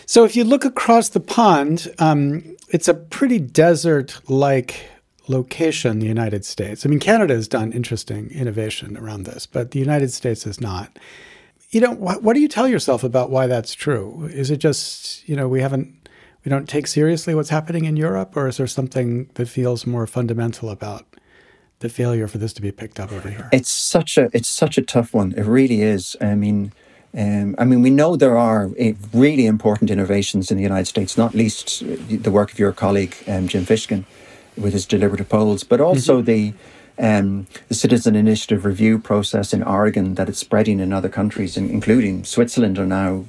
So, 0.06 0.24
if 0.24 0.36
you 0.36 0.44
look 0.44 0.64
across 0.64 1.08
the 1.08 1.20
pond, 1.20 1.92
um, 1.98 2.56
it's 2.68 2.88
a 2.88 2.94
pretty 2.94 3.38
desert 3.38 4.20
like 4.28 4.88
location, 5.28 5.98
the 5.98 6.06
United 6.06 6.44
States. 6.44 6.86
I 6.86 6.88
mean, 6.88 7.00
Canada 7.00 7.34
has 7.34 7.48
done 7.48 7.72
interesting 7.72 8.30
innovation 8.30 8.96
around 8.96 9.24
this, 9.24 9.46
but 9.46 9.72
the 9.72 9.78
United 9.78 10.12
States 10.12 10.44
has 10.44 10.60
not. 10.60 10.96
You 11.70 11.80
know, 11.80 11.92
what, 11.92 12.22
what 12.22 12.34
do 12.34 12.40
you 12.40 12.48
tell 12.48 12.68
yourself 12.68 13.02
about 13.02 13.30
why 13.30 13.46
that's 13.46 13.74
true? 13.74 14.30
Is 14.32 14.50
it 14.50 14.58
just, 14.58 15.28
you 15.28 15.34
know, 15.34 15.48
we 15.48 15.60
haven't, 15.60 16.08
we 16.44 16.50
don't 16.50 16.68
take 16.68 16.86
seriously 16.86 17.34
what's 17.34 17.50
happening 17.50 17.86
in 17.86 17.96
Europe, 17.96 18.36
or 18.36 18.46
is 18.46 18.58
there 18.58 18.68
something 18.68 19.28
that 19.34 19.48
feels 19.48 19.84
more 19.84 20.06
fundamental 20.06 20.70
about 20.70 21.06
the 21.80 21.88
failure 21.88 22.26
for 22.26 22.38
this 22.38 22.52
to 22.54 22.62
be 22.62 22.72
picked 22.72 22.98
up 22.98 23.12
over 23.12 23.28
here? 23.28 23.48
It's 23.52 23.70
such 23.70 24.16
a 24.16 24.30
it's 24.32 24.48
such 24.48 24.78
a 24.78 24.82
tough 24.82 25.12
one. 25.12 25.32
It 25.32 25.44
really 25.44 25.82
is. 25.82 26.16
I 26.20 26.34
mean, 26.34 26.72
um, 27.16 27.54
I 27.58 27.64
mean, 27.64 27.82
we 27.82 27.90
know 27.90 28.16
there 28.16 28.36
are 28.36 28.70
eh, 28.78 28.92
really 29.12 29.46
important 29.46 29.90
innovations 29.90 30.50
in 30.50 30.56
the 30.56 30.62
United 30.62 30.86
States, 30.86 31.16
not 31.16 31.34
least 31.34 31.82
the 32.08 32.30
work 32.30 32.52
of 32.52 32.58
your 32.58 32.72
colleague 32.72 33.14
um, 33.26 33.48
Jim 33.48 33.64
Fishkin 33.64 34.04
with 34.56 34.72
his 34.72 34.86
deliberative 34.86 35.28
polls, 35.28 35.64
but 35.64 35.80
also 35.80 36.22
mm-hmm. 36.22 36.26
the 36.26 36.52
um, 36.98 37.46
the 37.68 37.74
citizen 37.74 38.16
initiative 38.16 38.64
review 38.64 38.98
process 38.98 39.52
in 39.52 39.62
Oregon 39.62 40.14
that 40.14 40.28
it's 40.28 40.38
spreading 40.38 40.80
in 40.80 40.92
other 40.92 41.10
countries, 41.10 41.56
including 41.56 42.24
Switzerland, 42.24 42.78
are 42.78 42.86
now 42.86 43.26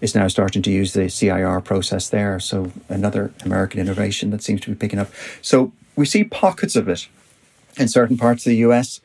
is 0.00 0.14
now 0.14 0.28
starting 0.28 0.62
to 0.62 0.70
use 0.70 0.92
the 0.92 1.08
CIR 1.08 1.60
process 1.60 2.08
there. 2.08 2.38
So 2.38 2.70
another 2.88 3.32
American 3.44 3.80
innovation 3.80 4.30
that 4.30 4.42
seems 4.42 4.60
to 4.62 4.70
be 4.70 4.76
picking 4.76 4.98
up. 4.98 5.10
So 5.42 5.72
we 5.96 6.06
see 6.06 6.22
pockets 6.22 6.76
of 6.76 6.88
it 6.88 7.08
in 7.78 7.88
certain 7.88 8.16
parts 8.16 8.46
of 8.46 8.50
the 8.50 8.56
US. 8.68 9.00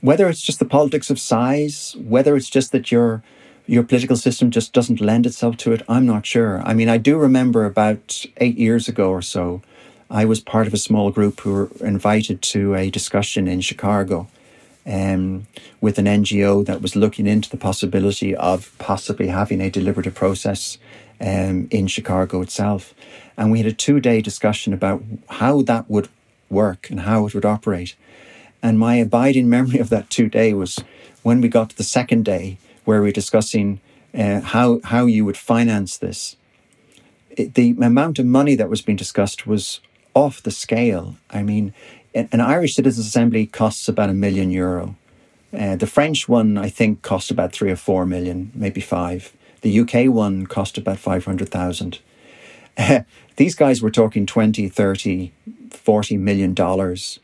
Whether 0.00 0.28
it's 0.28 0.40
just 0.40 0.58
the 0.58 0.64
politics 0.64 1.10
of 1.10 1.18
size, 1.18 1.96
whether 1.98 2.36
it's 2.36 2.50
just 2.50 2.72
that 2.72 2.90
your 2.90 3.22
your 3.66 3.84
political 3.84 4.16
system 4.16 4.50
just 4.50 4.72
doesn't 4.72 5.00
lend 5.00 5.26
itself 5.26 5.56
to 5.58 5.72
it, 5.72 5.82
I'm 5.88 6.04
not 6.04 6.26
sure. 6.26 6.60
I 6.62 6.74
mean, 6.74 6.88
I 6.88 6.96
do 6.96 7.16
remember 7.16 7.64
about 7.64 8.24
eight 8.38 8.58
years 8.58 8.88
ago 8.88 9.10
or 9.10 9.22
so, 9.22 9.62
I 10.10 10.24
was 10.24 10.40
part 10.40 10.66
of 10.66 10.74
a 10.74 10.78
small 10.78 11.12
group 11.12 11.40
who 11.40 11.52
were 11.52 11.70
invited 11.80 12.42
to 12.42 12.74
a 12.74 12.90
discussion 12.90 13.46
in 13.46 13.60
Chicago 13.60 14.26
um, 14.84 15.46
with 15.80 15.98
an 15.98 16.06
NGO 16.06 16.66
that 16.66 16.82
was 16.82 16.96
looking 16.96 17.28
into 17.28 17.48
the 17.48 17.56
possibility 17.56 18.34
of 18.34 18.76
possibly 18.78 19.28
having 19.28 19.60
a 19.60 19.70
deliberative 19.70 20.16
process 20.16 20.78
um, 21.20 21.68
in 21.70 21.86
Chicago 21.86 22.40
itself. 22.40 22.92
And 23.36 23.52
we 23.52 23.58
had 23.58 23.66
a 23.68 23.72
two 23.72 24.00
day 24.00 24.20
discussion 24.20 24.72
about 24.72 25.02
how 25.28 25.62
that 25.62 25.88
would 25.88 26.08
work 26.50 26.90
and 26.90 27.00
how 27.00 27.26
it 27.26 27.34
would 27.34 27.44
operate. 27.44 27.94
And 28.62 28.78
my 28.78 28.96
abiding 28.96 29.48
memory 29.48 29.78
of 29.78 29.88
that 29.90 30.10
two 30.10 30.28
day 30.28 30.52
was 30.52 30.78
when 31.22 31.40
we 31.40 31.48
got 31.48 31.70
to 31.70 31.76
the 31.76 31.84
second 31.84 32.24
day 32.24 32.58
where 32.84 33.00
we 33.00 33.08
were 33.08 33.12
discussing 33.12 33.80
uh, 34.14 34.40
how 34.40 34.80
how 34.84 35.06
you 35.06 35.24
would 35.24 35.36
finance 35.36 35.96
this. 35.98 36.36
It, 37.30 37.54
the 37.54 37.70
amount 37.80 38.18
of 38.18 38.26
money 38.26 38.54
that 38.56 38.68
was 38.68 38.82
being 38.82 38.96
discussed 38.96 39.46
was 39.46 39.80
off 40.14 40.42
the 40.42 40.50
scale. 40.50 41.16
I 41.30 41.42
mean, 41.42 41.72
an 42.14 42.40
Irish 42.40 42.74
Citizens 42.74 43.06
Assembly 43.06 43.46
costs 43.46 43.88
about 43.88 44.10
a 44.10 44.14
million 44.14 44.50
euro. 44.50 44.96
Uh, 45.56 45.76
the 45.76 45.86
French 45.86 46.28
one, 46.28 46.58
I 46.58 46.68
think, 46.68 47.02
cost 47.02 47.30
about 47.30 47.52
three 47.52 47.70
or 47.70 47.76
four 47.76 48.06
million, 48.06 48.50
maybe 48.54 48.80
five. 48.80 49.32
The 49.62 49.80
UK 49.80 50.06
one 50.12 50.46
cost 50.46 50.78
about 50.78 50.98
500,000. 50.98 51.98
Uh, 52.76 53.00
these 53.36 53.54
guys 53.54 53.82
were 53.82 53.90
talking 53.90 54.26
20, 54.26 54.68
30, 54.68 55.32
40 55.70 56.16
million 56.16 56.54
dollars 56.54 57.20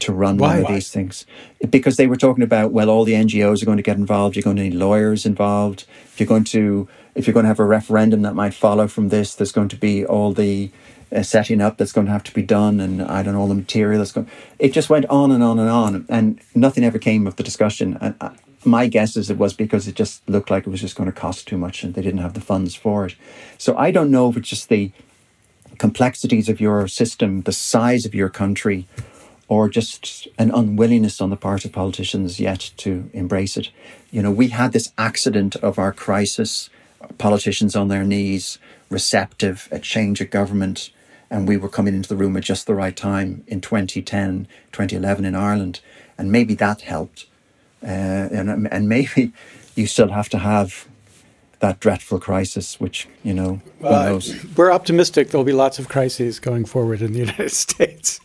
to 0.00 0.12
run 0.12 0.38
Why? 0.38 0.56
one 0.56 0.64
of 0.64 0.68
these 0.68 0.90
things. 0.90 1.26
Because 1.68 1.96
they 1.96 2.06
were 2.06 2.16
talking 2.16 2.42
about 2.42 2.72
well 2.72 2.90
all 2.90 3.04
the 3.04 3.12
NGOs 3.12 3.62
are 3.62 3.66
going 3.66 3.76
to 3.76 3.82
get 3.82 3.96
involved. 3.96 4.36
You're 4.36 4.42
going 4.42 4.56
to 4.56 4.62
need 4.62 4.74
lawyers 4.74 5.24
involved. 5.24 5.84
If 6.12 6.20
you're 6.20 6.26
going 6.26 6.44
to 6.44 6.88
if 7.14 7.26
you're 7.26 7.34
going 7.34 7.44
to 7.44 7.48
have 7.48 7.60
a 7.60 7.64
referendum 7.64 8.22
that 8.22 8.34
might 8.34 8.54
follow 8.54 8.86
from 8.88 9.08
this 9.08 9.34
there's 9.34 9.52
going 9.52 9.68
to 9.68 9.76
be 9.76 10.06
all 10.06 10.32
the 10.32 10.70
uh, 11.14 11.22
setting 11.22 11.60
up 11.60 11.76
that's 11.76 11.92
going 11.92 12.06
to 12.06 12.12
have 12.12 12.22
to 12.22 12.32
be 12.32 12.42
done 12.42 12.78
and 12.78 13.02
I 13.02 13.22
don't 13.22 13.34
know 13.34 13.40
all 13.40 13.48
the 13.48 13.54
material 13.54 13.98
that's 13.98 14.12
going 14.12 14.30
it 14.58 14.72
just 14.72 14.88
went 14.88 15.06
on 15.06 15.30
and 15.30 15.42
on 15.42 15.58
and 15.58 15.68
on. 15.68 16.06
And 16.08 16.40
nothing 16.54 16.84
ever 16.84 16.98
came 16.98 17.26
of 17.26 17.36
the 17.36 17.42
discussion. 17.42 17.98
And 18.00 18.14
uh, 18.20 18.30
my 18.64 18.86
guess 18.86 19.16
is 19.16 19.30
it 19.30 19.38
was 19.38 19.52
because 19.54 19.88
it 19.88 19.94
just 19.94 20.26
looked 20.28 20.50
like 20.50 20.66
it 20.66 20.70
was 20.70 20.80
just 20.80 20.96
going 20.96 21.10
to 21.10 21.18
cost 21.18 21.48
too 21.48 21.58
much 21.58 21.82
and 21.82 21.94
they 21.94 22.02
didn't 22.02 22.20
have 22.20 22.34
the 22.34 22.40
funds 22.40 22.74
for 22.74 23.06
it. 23.06 23.16
So 23.58 23.76
I 23.76 23.90
don't 23.90 24.10
know 24.10 24.30
if 24.30 24.36
it's 24.36 24.48
just 24.48 24.68
the 24.68 24.92
complexities 25.80 26.50
of 26.50 26.60
your 26.60 26.86
system 26.86 27.40
the 27.42 27.52
size 27.52 28.04
of 28.04 28.14
your 28.14 28.28
country 28.28 28.86
or 29.48 29.66
just 29.66 30.28
an 30.38 30.50
unwillingness 30.50 31.22
on 31.22 31.30
the 31.30 31.36
part 31.36 31.64
of 31.64 31.72
politicians 31.72 32.38
yet 32.38 32.70
to 32.76 33.08
embrace 33.14 33.56
it. 33.56 33.70
You 34.10 34.22
know, 34.22 34.30
we 34.30 34.48
had 34.48 34.72
this 34.72 34.92
accident 34.98 35.56
of 35.56 35.78
our 35.78 35.92
crisis, 35.92 36.68
politicians 37.16 37.74
on 37.74 37.88
their 37.88 38.04
knees, 38.04 38.58
receptive, 38.90 39.68
a 39.72 39.78
change 39.78 40.20
of 40.20 40.30
government, 40.30 40.90
and 41.30 41.48
we 41.48 41.56
were 41.56 41.70
coming 41.70 41.94
into 41.94 42.10
the 42.10 42.16
room 42.22 42.36
at 42.36 42.44
just 42.44 42.66
the 42.66 42.74
right 42.74 42.94
time 42.94 43.42
in 43.46 43.62
2010, 43.62 44.46
2011 44.72 45.24
in 45.24 45.34
Ireland, 45.34 45.80
and 46.18 46.30
maybe 46.30 46.54
that 46.56 46.82
helped. 46.82 47.24
Uh, 47.82 48.28
and, 48.38 48.68
and 48.70 48.86
maybe 48.86 49.32
you 49.74 49.86
still 49.86 50.10
have 50.10 50.28
to 50.28 50.38
have 50.38 50.86
that 51.60 51.78
dreadful 51.80 52.18
crisis, 52.18 52.80
which 52.80 53.08
you 53.22 53.32
know, 53.32 53.60
uh, 53.82 54.20
we're 54.56 54.72
optimistic 54.72 55.28
there'll 55.28 55.44
be 55.44 55.52
lots 55.52 55.78
of 55.78 55.88
crises 55.88 56.40
going 56.40 56.64
forward 56.64 57.00
in 57.00 57.12
the 57.12 57.18
United 57.26 57.50
States. 57.50 58.20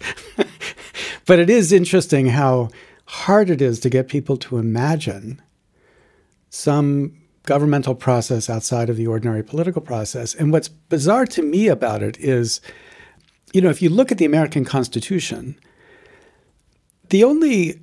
but 1.26 1.40
it 1.40 1.50
is 1.50 1.72
interesting 1.72 2.28
how 2.28 2.70
hard 3.06 3.50
it 3.50 3.62
is 3.62 3.80
to 3.82 3.90
get 3.90 4.08
people 4.08 4.38
to 4.38 4.58
imagine 4.58 5.42
some 6.50 7.16
governmental 7.44 7.94
process 7.94 8.50
outside 8.50 8.90
of 8.90 8.98
the 8.98 9.08
ordinary 9.08 9.44
political 9.44 9.82
process. 9.82 10.34
And 10.34 10.52
what's 10.52 10.68
bizarre 10.68 11.26
to 11.28 11.44
me 11.44 11.68
about 11.68 12.02
it 12.02 12.18
is, 12.20 12.62
you 13.54 13.62
know, 13.62 13.70
if 13.70 13.82
you 13.82 13.90
look 13.90 14.12
at 14.12 14.18
the 14.18 14.26
American 14.26 14.66
Constitution, 14.66 15.60
the 17.10 17.24
only 17.24 17.82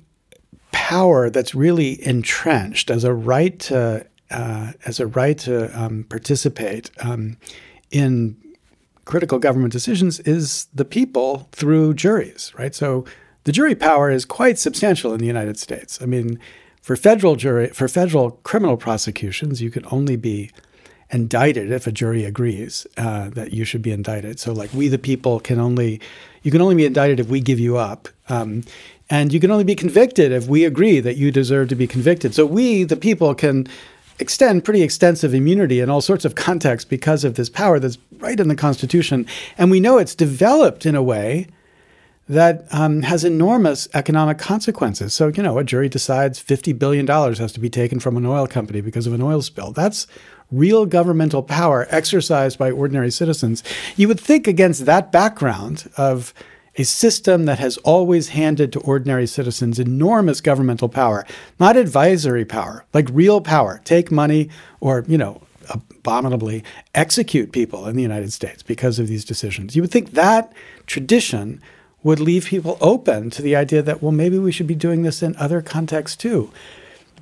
power 0.71 1.29
that's 1.29 1.55
really 1.55 2.05
entrenched 2.05 2.89
as 2.89 3.03
a 3.03 3.13
right 3.13 3.57
to 3.59 4.05
uh, 4.33 4.73
as 4.85 4.99
a 4.99 5.07
right 5.07 5.37
to 5.39 5.69
um, 5.79 6.05
participate 6.09 6.91
um, 6.99 7.37
in 7.91 8.35
critical 9.05 9.39
government 9.39 9.71
decisions 9.71 10.19
is 10.21 10.67
the 10.73 10.85
people 10.85 11.47
through 11.51 11.93
juries, 11.93 12.53
right? 12.57 12.73
So 12.73 13.05
the 13.43 13.51
jury 13.51 13.75
power 13.75 14.09
is 14.09 14.25
quite 14.25 14.57
substantial 14.57 15.13
in 15.13 15.19
the 15.19 15.27
United 15.27 15.57
States. 15.59 16.01
I 16.01 16.05
mean, 16.05 16.39
for 16.81 16.95
federal 16.95 17.35
jury 17.35 17.67
for 17.69 17.87
federal 17.87 18.31
criminal 18.43 18.77
prosecutions, 18.77 19.61
you 19.61 19.71
can 19.71 19.85
only 19.91 20.15
be 20.15 20.51
indicted 21.11 21.71
if 21.71 21.85
a 21.85 21.91
jury 21.91 22.25
agrees 22.25 22.87
uh, 22.97 23.29
that 23.29 23.53
you 23.53 23.63
should 23.63 23.81
be 23.81 23.91
indicted. 23.91 24.39
So, 24.39 24.51
like 24.51 24.73
we, 24.73 24.87
the 24.87 24.97
people, 24.97 25.39
can 25.39 25.59
only 25.59 26.01
you 26.41 26.51
can 26.51 26.61
only 26.61 26.75
be 26.75 26.85
indicted 26.85 27.19
if 27.19 27.27
we 27.27 27.39
give 27.39 27.59
you 27.59 27.77
up, 27.77 28.09
um, 28.29 28.63
and 29.09 29.31
you 29.31 29.39
can 29.39 29.51
only 29.51 29.63
be 29.63 29.75
convicted 29.75 30.31
if 30.31 30.47
we 30.47 30.65
agree 30.65 30.99
that 30.99 31.15
you 31.15 31.31
deserve 31.31 31.69
to 31.69 31.75
be 31.75 31.87
convicted. 31.87 32.33
So, 32.33 32.45
we, 32.45 32.83
the 32.83 32.97
people, 32.97 33.33
can 33.35 33.67
extend 34.19 34.63
pretty 34.63 34.81
extensive 34.81 35.33
immunity 35.33 35.79
in 35.79 35.89
all 35.89 36.01
sorts 36.01 36.25
of 36.25 36.35
contexts 36.35 36.87
because 36.87 37.23
of 37.23 37.35
this 37.35 37.49
power 37.49 37.79
that's 37.79 37.97
right 38.19 38.39
in 38.39 38.47
the 38.47 38.55
Constitution, 38.55 39.25
and 39.57 39.71
we 39.71 39.79
know 39.79 39.97
it's 39.97 40.15
developed 40.15 40.85
in 40.85 40.95
a 40.95 41.03
way 41.03 41.47
that 42.29 42.65
um, 42.71 43.01
has 43.01 43.25
enormous 43.25 43.87
economic 43.93 44.37
consequences. 44.37 45.13
So, 45.13 45.27
you 45.27 45.43
know, 45.43 45.57
a 45.57 45.63
jury 45.63 45.89
decides 45.89 46.41
$50 46.41 46.77
billion 46.77 47.05
has 47.05 47.51
to 47.51 47.59
be 47.59 47.69
taken 47.69 47.99
from 47.99 48.15
an 48.15 48.25
oil 48.25 48.47
company 48.47 48.79
because 48.81 49.05
of 49.07 49.13
an 49.13 49.21
oil 49.21 49.41
spill. 49.41 49.71
That's 49.71 50.07
real 50.51 50.85
governmental 50.85 51.43
power 51.43 51.87
exercised 51.89 52.57
by 52.57 52.71
ordinary 52.71 53.11
citizens. 53.11 53.63
You 53.97 54.07
would 54.07 54.19
think 54.19 54.47
against 54.47 54.85
that 54.85 55.11
background 55.11 55.89
of 55.97 56.33
a 56.75 56.83
system 56.83 57.45
that 57.45 57.59
has 57.59 57.77
always 57.77 58.29
handed 58.29 58.73
to 58.73 58.79
ordinary 58.79 59.27
citizens 59.27 59.79
enormous 59.79 60.41
governmental 60.41 60.89
power, 60.89 61.25
not 61.59 61.77
advisory 61.77 62.45
power, 62.45 62.85
like 62.93 63.07
real 63.11 63.41
power, 63.41 63.81
take 63.85 64.11
money 64.11 64.49
or, 64.79 65.05
you 65.07 65.17
know, 65.17 65.41
abominably 65.69 66.63
execute 66.93 67.51
people 67.51 67.87
in 67.87 67.95
the 67.95 68.01
United 68.01 68.33
States 68.33 68.63
because 68.63 68.99
of 68.99 69.07
these 69.07 69.23
decisions. 69.23 69.75
You 69.75 69.81
would 69.83 69.91
think 69.91 70.11
that 70.11 70.51
tradition 70.87 71.61
would 72.01 72.19
leave 72.19 72.45
people 72.45 72.77
open 72.81 73.29
to 73.29 73.41
the 73.41 73.55
idea 73.55 73.81
that, 73.81 74.01
well, 74.01 74.11
maybe 74.11 74.37
we 74.37 74.51
should 74.51 74.67
be 74.67 74.75
doing 74.75 75.03
this 75.03 75.23
in 75.23 75.35
other 75.37 75.61
contexts 75.61 76.17
too. 76.17 76.51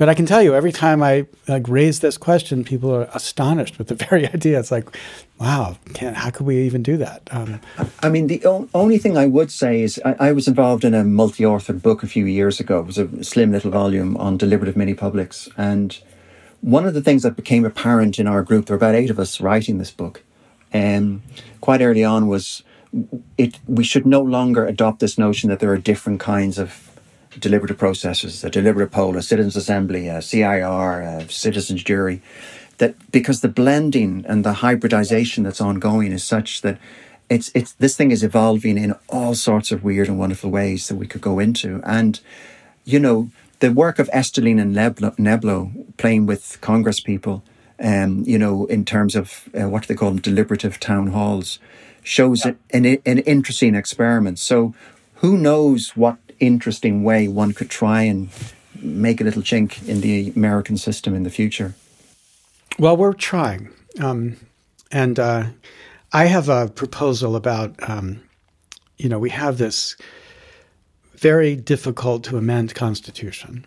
But 0.01 0.09
I 0.09 0.15
can 0.15 0.25
tell 0.25 0.41
you, 0.41 0.55
every 0.55 0.71
time 0.71 1.03
I 1.03 1.27
like 1.47 1.67
raise 1.67 1.99
this 1.99 2.17
question, 2.17 2.63
people 2.63 2.91
are 2.91 3.07
astonished 3.13 3.77
with 3.77 3.87
the 3.87 3.93
very 4.09 4.27
idea. 4.27 4.59
It's 4.59 4.71
like, 4.71 4.87
wow, 5.39 5.77
how 5.99 6.31
could 6.31 6.47
we 6.47 6.63
even 6.63 6.81
do 6.81 6.97
that? 6.97 7.21
Um, 7.29 7.61
I 8.01 8.09
mean, 8.09 8.25
the 8.25 8.43
o- 8.43 8.67
only 8.73 8.97
thing 8.97 9.15
I 9.15 9.27
would 9.27 9.51
say 9.51 9.83
is 9.83 10.01
I, 10.03 10.15
I 10.19 10.31
was 10.31 10.47
involved 10.47 10.83
in 10.83 10.95
a 10.95 11.03
multi-authored 11.03 11.83
book 11.83 12.01
a 12.01 12.07
few 12.07 12.25
years 12.25 12.59
ago. 12.59 12.79
It 12.79 12.87
was 12.87 12.97
a 12.97 13.23
slim 13.23 13.51
little 13.51 13.69
volume 13.69 14.17
on 14.17 14.37
deliberative 14.37 14.75
mini 14.75 14.95
publics, 14.95 15.47
and 15.55 15.95
one 16.61 16.87
of 16.87 16.95
the 16.95 17.03
things 17.03 17.21
that 17.21 17.35
became 17.35 17.63
apparent 17.63 18.17
in 18.17 18.25
our 18.25 18.41
group, 18.41 18.65
there 18.65 18.75
were 18.75 18.83
about 18.83 18.95
eight 18.95 19.11
of 19.11 19.19
us 19.19 19.39
writing 19.39 19.77
this 19.77 19.91
book, 19.91 20.23
um, 20.73 21.21
quite 21.59 21.79
early 21.81 22.03
on 22.03 22.25
was 22.25 22.63
it 23.37 23.59
we 23.67 23.83
should 23.83 24.07
no 24.07 24.21
longer 24.21 24.65
adopt 24.65 24.99
this 24.99 25.19
notion 25.19 25.47
that 25.51 25.59
there 25.59 25.71
are 25.71 25.77
different 25.77 26.19
kinds 26.19 26.57
of 26.57 26.90
deliberative 27.39 27.77
processes, 27.77 28.43
a 28.43 28.49
deliberative 28.49 28.91
poll, 28.91 29.17
a 29.17 29.21
citizens 29.21 29.55
assembly, 29.55 30.07
a 30.07 30.21
CIR, 30.21 31.01
a 31.01 31.29
citizens 31.29 31.83
jury, 31.83 32.21
that 32.77 32.95
because 33.11 33.41
the 33.41 33.47
blending 33.47 34.25
and 34.27 34.43
the 34.43 34.53
hybridization 34.53 35.43
that's 35.43 35.61
ongoing 35.61 36.11
is 36.11 36.23
such 36.23 36.61
that 36.61 36.77
it's 37.29 37.51
it's 37.55 37.73
this 37.73 37.95
thing 37.95 38.11
is 38.11 38.23
evolving 38.23 38.77
in 38.77 38.93
all 39.07 39.35
sorts 39.35 39.71
of 39.71 39.83
weird 39.83 40.07
and 40.07 40.19
wonderful 40.19 40.49
ways 40.49 40.87
that 40.87 40.95
we 40.95 41.07
could 41.07 41.21
go 41.21 41.39
into. 41.39 41.81
And 41.85 42.19
you 42.83 42.99
know, 42.99 43.29
the 43.59 43.71
work 43.71 43.99
of 43.99 44.09
Esterling 44.11 44.59
and 44.59 44.75
Neblo, 44.75 45.15
Neblo 45.17 45.95
playing 45.97 46.25
with 46.25 46.59
Congress 46.61 46.99
people, 46.99 47.43
um, 47.79 48.23
you 48.25 48.37
know, 48.37 48.65
in 48.65 48.83
terms 48.83 49.15
of 49.15 49.47
uh, 49.59 49.69
what 49.69 49.83
do 49.83 49.87
they 49.87 49.95
call 49.95 50.09
them, 50.09 50.19
deliberative 50.19 50.79
town 50.79 51.07
halls 51.07 51.59
shows 52.03 52.45
yeah. 52.45 52.53
an, 52.71 52.85
an 52.85 53.19
interesting 53.19 53.75
experiment. 53.75 54.39
So 54.39 54.73
who 55.15 55.37
knows 55.37 55.95
what 55.95 56.17
interesting 56.41 57.03
way 57.03 57.27
one 57.27 57.53
could 57.53 57.69
try 57.69 58.01
and 58.03 58.29
make 58.75 59.21
a 59.21 59.23
little 59.23 59.41
chink 59.41 59.87
in 59.87 60.01
the 60.01 60.33
American 60.35 60.77
system 60.77 61.15
in 61.15 61.23
the 61.23 61.29
future? 61.29 61.75
Well, 62.79 62.97
we're 62.97 63.13
trying. 63.13 63.69
Um, 63.99 64.37
and 64.91 65.19
uh, 65.19 65.45
I 66.11 66.25
have 66.25 66.49
a 66.49 66.67
proposal 66.67 67.35
about, 67.35 67.75
um, 67.87 68.21
you 68.97 69.07
know, 69.07 69.19
we 69.19 69.29
have 69.29 69.57
this 69.57 69.95
very 71.15 71.55
difficult 71.55 72.23
to 72.25 72.37
amend 72.37 72.73
Constitution. 72.73 73.65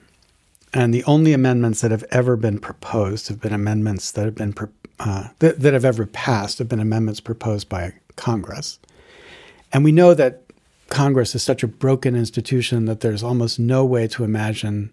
And 0.73 0.93
the 0.93 1.05
only 1.05 1.33
amendments 1.33 1.81
that 1.83 1.93
have 1.93 2.05
ever 2.11 2.37
been 2.37 2.59
proposed 2.59 3.29
have 3.29 3.41
been 3.41 3.53
amendments 3.53 4.11
that 4.13 4.25
have 4.25 4.35
been 4.35 4.55
uh, 4.99 5.29
that, 5.39 5.61
that 5.61 5.73
have 5.73 5.85
ever 5.85 6.07
passed 6.07 6.59
have 6.59 6.69
been 6.69 6.81
amendments 6.81 7.21
proposed 7.21 7.69
by 7.69 7.93
Congress. 8.17 8.79
And 9.73 9.85
we 9.85 9.93
know 9.93 10.15
that 10.15 10.44
Congress 10.95 11.35
is 11.35 11.43
such 11.43 11.65
a 11.65 11.69
broken 11.69 12.15
institution 12.15 12.85
that 12.85 13.01
there's 13.01 13.23
almost 13.23 13.59
no 13.59 13.85
way 13.85 14.07
to 14.07 14.23
imagine 14.23 14.93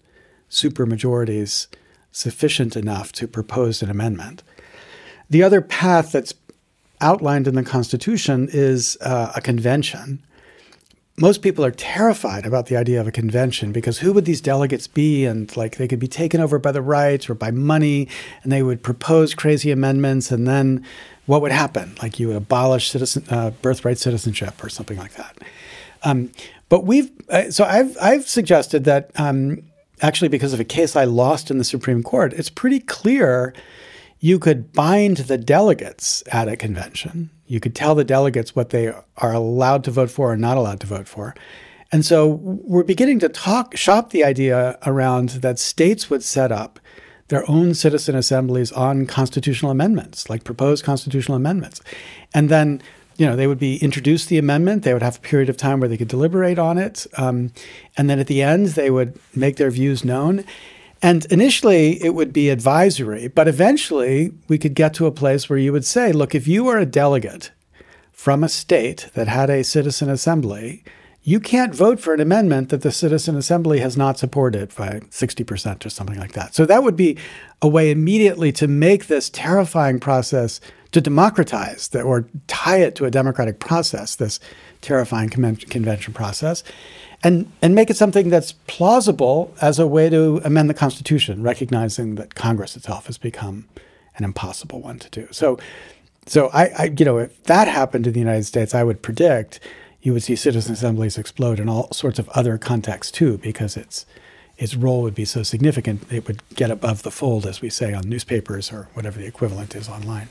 supermajorities 0.49 1.67
sufficient 2.11 2.75
enough 2.75 3.11
to 3.13 3.27
propose 3.27 3.83
an 3.83 3.89
amendment. 3.89 4.41
The 5.29 5.43
other 5.43 5.61
path 5.61 6.11
that's 6.11 6.33
outlined 7.01 7.47
in 7.47 7.53
the 7.53 7.63
Constitution 7.63 8.49
is 8.51 8.97
uh, 9.01 9.31
a 9.35 9.41
convention. 9.41 10.23
Most 11.17 11.43
people 11.43 11.63
are 11.63 11.71
terrified 11.71 12.47
about 12.47 12.65
the 12.65 12.77
idea 12.77 12.99
of 12.99 13.07
a 13.07 13.11
convention 13.11 13.71
because 13.71 13.99
who 13.99 14.11
would 14.11 14.25
these 14.25 14.41
delegates 14.41 14.87
be? 14.87 15.25
And 15.25 15.55
like 15.55 15.77
they 15.77 15.87
could 15.87 15.99
be 15.99 16.07
taken 16.07 16.41
over 16.41 16.57
by 16.57 16.71
the 16.71 16.81
right 16.81 17.29
or 17.29 17.35
by 17.35 17.51
money, 17.51 18.07
and 18.41 18.51
they 18.51 18.63
would 18.63 18.81
propose 18.81 19.35
crazy 19.35 19.69
amendments, 19.69 20.31
and 20.31 20.47
then 20.47 20.83
what 21.27 21.43
would 21.43 21.51
happen? 21.51 21.93
Like 22.01 22.19
you 22.19 22.29
would 22.29 22.37
abolish 22.37 22.89
citizen, 22.89 23.23
uh, 23.29 23.51
birthright 23.61 23.99
citizenship 23.99 24.63
or 24.63 24.69
something 24.69 24.97
like 24.97 25.13
that. 25.13 25.37
Um, 26.03 26.31
but 26.69 26.85
we've 26.85 27.11
uh, 27.29 27.51
so 27.51 27.63
I've 27.63 27.97
I've 28.01 28.27
suggested 28.27 28.85
that 28.85 29.11
um, 29.15 29.63
actually 30.01 30.29
because 30.29 30.53
of 30.53 30.59
a 30.59 30.65
case 30.65 30.95
I 30.95 31.03
lost 31.03 31.51
in 31.51 31.57
the 31.57 31.63
Supreme 31.63 32.03
Court, 32.03 32.33
it's 32.33 32.49
pretty 32.49 32.79
clear 32.79 33.53
you 34.19 34.37
could 34.37 34.71
bind 34.71 35.17
the 35.17 35.37
delegates 35.37 36.23
at 36.31 36.47
a 36.47 36.55
convention. 36.55 37.29
You 37.47 37.59
could 37.59 37.75
tell 37.75 37.95
the 37.95 38.03
delegates 38.03 38.55
what 38.55 38.69
they 38.69 38.93
are 39.17 39.33
allowed 39.33 39.83
to 39.85 39.91
vote 39.91 40.11
for 40.11 40.31
or 40.31 40.37
not 40.37 40.57
allowed 40.57 40.79
to 40.81 40.87
vote 40.87 41.07
for. 41.07 41.35
And 41.91 42.05
so 42.05 42.27
we're 42.27 42.83
beginning 42.83 43.19
to 43.19 43.29
talk 43.29 43.75
shop 43.75 44.11
the 44.11 44.23
idea 44.23 44.77
around 44.85 45.29
that 45.29 45.59
states 45.59 46.09
would 46.09 46.23
set 46.23 46.51
up 46.51 46.79
their 47.27 47.49
own 47.49 47.73
citizen 47.73 48.15
assemblies 48.15 48.71
on 48.71 49.05
constitutional 49.05 49.71
amendments, 49.71 50.29
like 50.29 50.43
proposed 50.43 50.83
constitutional 50.85 51.35
amendments. 51.35 51.81
And 52.33 52.49
then, 52.49 52.81
you 53.21 53.27
know, 53.27 53.35
they 53.35 53.45
would 53.45 53.59
be 53.59 53.77
introduced 53.77 54.29
the 54.29 54.39
amendment. 54.39 54.81
They 54.81 54.93
would 54.93 55.03
have 55.03 55.17
a 55.17 55.19
period 55.19 55.47
of 55.47 55.55
time 55.55 55.79
where 55.79 55.87
they 55.87 55.95
could 55.95 56.07
deliberate 56.07 56.57
on 56.57 56.79
it. 56.79 57.05
Um, 57.19 57.51
and 57.95 58.09
then 58.09 58.17
at 58.17 58.25
the 58.25 58.41
end, 58.41 58.69
they 58.69 58.89
would 58.89 59.19
make 59.35 59.57
their 59.57 59.69
views 59.69 60.03
known. 60.03 60.43
And 61.03 61.25
initially, 61.25 62.03
it 62.03 62.15
would 62.15 62.33
be 62.33 62.49
advisory, 62.49 63.27
but 63.27 63.47
eventually, 63.47 64.33
we 64.47 64.57
could 64.57 64.73
get 64.73 64.95
to 64.95 65.05
a 65.05 65.11
place 65.11 65.47
where 65.47 65.59
you 65.59 65.71
would 65.71 65.85
say, 65.85 66.11
look, 66.11 66.33
if 66.33 66.47
you 66.47 66.67
are 66.67 66.79
a 66.79 66.85
delegate 66.87 67.51
from 68.11 68.43
a 68.43 68.49
state 68.49 69.11
that 69.13 69.27
had 69.27 69.51
a 69.51 69.63
citizen 69.63 70.09
assembly, 70.09 70.83
you 71.21 71.39
can't 71.39 71.75
vote 71.75 71.99
for 71.99 72.15
an 72.15 72.21
amendment 72.21 72.69
that 72.69 72.81
the 72.81 72.91
Citizen 72.91 73.35
Assembly 73.35 73.79
has 73.81 73.95
not 73.95 74.17
supported 74.17 74.73
by 74.73 75.01
60% 75.11 75.85
or 75.85 75.89
something 75.89 76.17
like 76.17 76.31
that. 76.31 76.55
So 76.55 76.65
that 76.65 76.81
would 76.81 76.95
be 76.95 77.19
a 77.61 77.67
way 77.67 77.91
immediately 77.91 78.51
to 78.53 78.67
make 78.67 79.05
this 79.05 79.29
terrifying 79.29 79.99
process 79.99 80.59
to 80.91 81.01
democratize 81.01 81.89
the, 81.89 82.01
or 82.01 82.25
tie 82.47 82.77
it 82.77 82.95
to 82.95 83.05
a 83.05 83.11
democratic 83.11 83.59
process, 83.59 84.15
this 84.15 84.39
terrifying 84.81 85.29
convention 85.29 86.13
process, 86.13 86.63
and, 87.23 87.51
and 87.61 87.75
make 87.75 87.89
it 87.89 87.95
something 87.95 88.29
that's 88.29 88.53
plausible 88.67 89.53
as 89.61 89.79
a 89.79 89.87
way 89.87 90.09
to 90.09 90.41
amend 90.43 90.69
the 90.69 90.73
Constitution, 90.73 91.43
recognizing 91.43 92.15
that 92.15 92.35
Congress 92.35 92.75
itself 92.75 93.05
has 93.05 93.17
become 93.17 93.67
an 94.17 94.25
impossible 94.25 94.81
one 94.81 94.99
to 94.99 95.09
do. 95.09 95.27
So, 95.31 95.59
so 96.25 96.49
I, 96.49 96.65
I 96.77 96.83
you 96.97 97.05
know, 97.05 97.19
if 97.19 97.43
that 97.43 97.67
happened 97.67 98.07
in 98.07 98.13
the 98.13 98.19
United 98.19 98.45
States, 98.45 98.75
I 98.75 98.83
would 98.83 99.01
predict 99.01 99.59
you 100.01 100.13
would 100.13 100.23
see 100.23 100.35
citizen 100.35 100.73
assemblies 100.73 101.17
explode 101.17 101.59
in 101.59 101.69
all 101.69 101.91
sorts 101.91 102.17
of 102.17 102.27
other 102.29 102.57
contexts 102.57 103.11
too, 103.11 103.37
because 103.37 103.77
it's 103.77 104.05
its 104.57 104.75
role 104.75 105.01
would 105.01 105.15
be 105.15 105.25
so 105.25 105.41
significant, 105.41 106.11
it 106.11 106.27
would 106.27 106.41
get 106.55 106.69
above 106.69 107.01
the 107.01 107.09
fold, 107.09 107.47
as 107.47 107.61
we 107.61 107.69
say 107.69 107.93
on 107.93 108.07
newspapers 108.07 108.71
or 108.71 108.89
whatever 108.93 109.17
the 109.17 109.25
equivalent 109.25 109.75
is 109.75 109.89
online. 109.89 110.29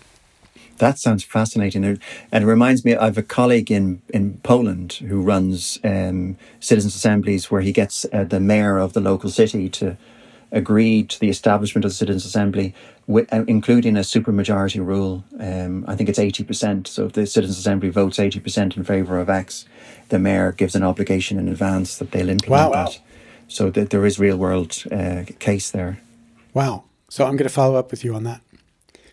That 0.81 0.99
sounds 0.99 1.23
fascinating. 1.23 1.85
And 1.85 2.01
it 2.33 2.47
reminds 2.47 2.85
me, 2.87 2.97
I 2.97 3.05
have 3.05 3.19
a 3.19 3.23
colleague 3.23 3.71
in, 3.71 4.01
in 4.09 4.39
Poland 4.43 4.95
who 4.95 5.21
runs 5.21 5.79
um, 5.85 6.39
citizens' 6.59 6.97
assemblies 6.97 7.51
where 7.51 7.61
he 7.61 7.71
gets 7.71 8.07
uh, 8.13 8.25
the 8.25 8.41
mayor 8.41 8.79
of 8.79 8.95
the 8.95 9.01
local 9.01 9.29
city 9.29 9.69
to 9.69 9.99
agree 10.53 11.03
to 11.05 11.21
the 11.21 11.29
establishment 11.29 11.85
of 11.85 11.91
the 11.91 11.95
citizens' 11.95 12.25
assembly, 12.25 12.75
with, 13.07 13.33
uh, 13.33 13.45
including 13.47 13.95
a 13.97 14.01
supermajority 14.01 14.85
rule. 14.85 15.23
Um, 15.39 15.85
I 15.87 15.95
think 15.97 16.09
it's 16.09 16.19
80%. 16.19 16.87
So 16.87 17.07
if 17.07 17.13
the 17.13 17.27
citizens' 17.27 17.59
assembly 17.59 17.91
votes 17.91 18.17
80% 18.17 18.77
in 18.79 18.83
favour 18.83 19.21
of 19.21 19.29
X, 19.29 19.67
the 20.09 20.19
mayor 20.19 20.51
gives 20.53 20.75
an 20.75 20.83
obligation 20.83 21.39
in 21.39 21.47
advance 21.47 21.99
that 21.99 22.11
they'll 22.11 22.31
implement 22.31 22.71
wow, 22.71 22.85
that. 22.85 22.99
So 23.49 23.71
th- 23.71 23.91
there 23.91 24.07
is 24.07 24.19
real 24.19 24.39
world 24.39 24.83
uh, 24.91 25.25
case 25.39 25.71
there. 25.71 26.01
Wow. 26.55 26.85
So 27.11 27.27
I'm 27.27 27.37
going 27.37 27.49
to 27.49 27.55
follow 27.55 27.77
up 27.77 27.91
with 27.91 28.03
you 28.03 28.15
on 28.15 28.25
that. 28.25 28.41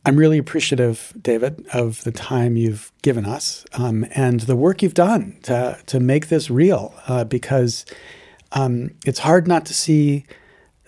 I'm 0.07 0.15
really 0.15 0.37
appreciative, 0.37 1.13
David, 1.21 1.67
of 1.73 2.05
the 2.05 2.13
time 2.13 2.55
you've 2.55 2.93
given 3.01 3.25
us 3.25 3.65
um, 3.73 4.05
and 4.11 4.39
the 4.39 4.55
work 4.55 4.81
you've 4.81 4.93
done 4.93 5.37
to 5.43 5.77
to 5.85 5.99
make 5.99 6.29
this 6.29 6.49
real. 6.49 6.93
Uh, 7.09 7.25
because 7.25 7.85
um, 8.53 8.91
it's 9.05 9.19
hard 9.19 9.49
not 9.49 9.65
to 9.65 9.73
see 9.73 10.25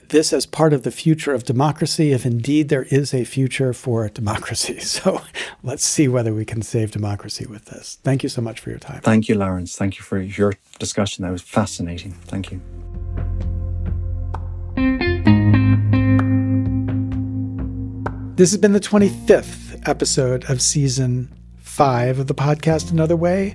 this 0.07 0.31
as 0.31 0.45
part 0.45 0.71
of 0.71 0.83
the 0.83 0.89
future 0.89 1.33
of 1.33 1.43
democracy, 1.43 2.13
if 2.13 2.25
indeed 2.25 2.69
there 2.69 2.83
is 2.83 3.13
a 3.13 3.25
future 3.25 3.73
for 3.73 4.07
democracy. 4.07 4.79
So 4.89 5.21
let's 5.63 5.83
see 5.83 6.07
whether 6.07 6.33
we 6.33 6.45
can 6.45 6.61
save 6.61 6.91
democracy 6.91 7.45
with 7.45 7.65
this. 7.65 7.99
Thank 8.01 8.23
you 8.23 8.29
so 8.29 8.41
much 8.41 8.61
for 8.61 8.69
your 8.69 8.79
time. 8.79 9.01
Thank 9.01 9.27
you, 9.27 9.35
Lawrence. 9.35 9.75
Thank 9.75 9.97
you 9.97 10.03
for 10.03 10.17
your 10.17 10.53
discussion. 10.79 11.25
That 11.25 11.31
was 11.31 11.41
fascinating. 11.41 12.13
Thank 12.13 12.51
you. 12.51 12.61
This 18.39 18.51
has 18.51 18.57
been 18.61 18.71
the 18.71 18.79
25th 18.79 19.85
episode 19.85 20.49
of 20.49 20.61
season 20.61 21.29
five 21.57 22.19
of 22.19 22.27
the 22.27 22.33
podcast 22.33 22.89
Another 22.89 23.17
Way, 23.17 23.53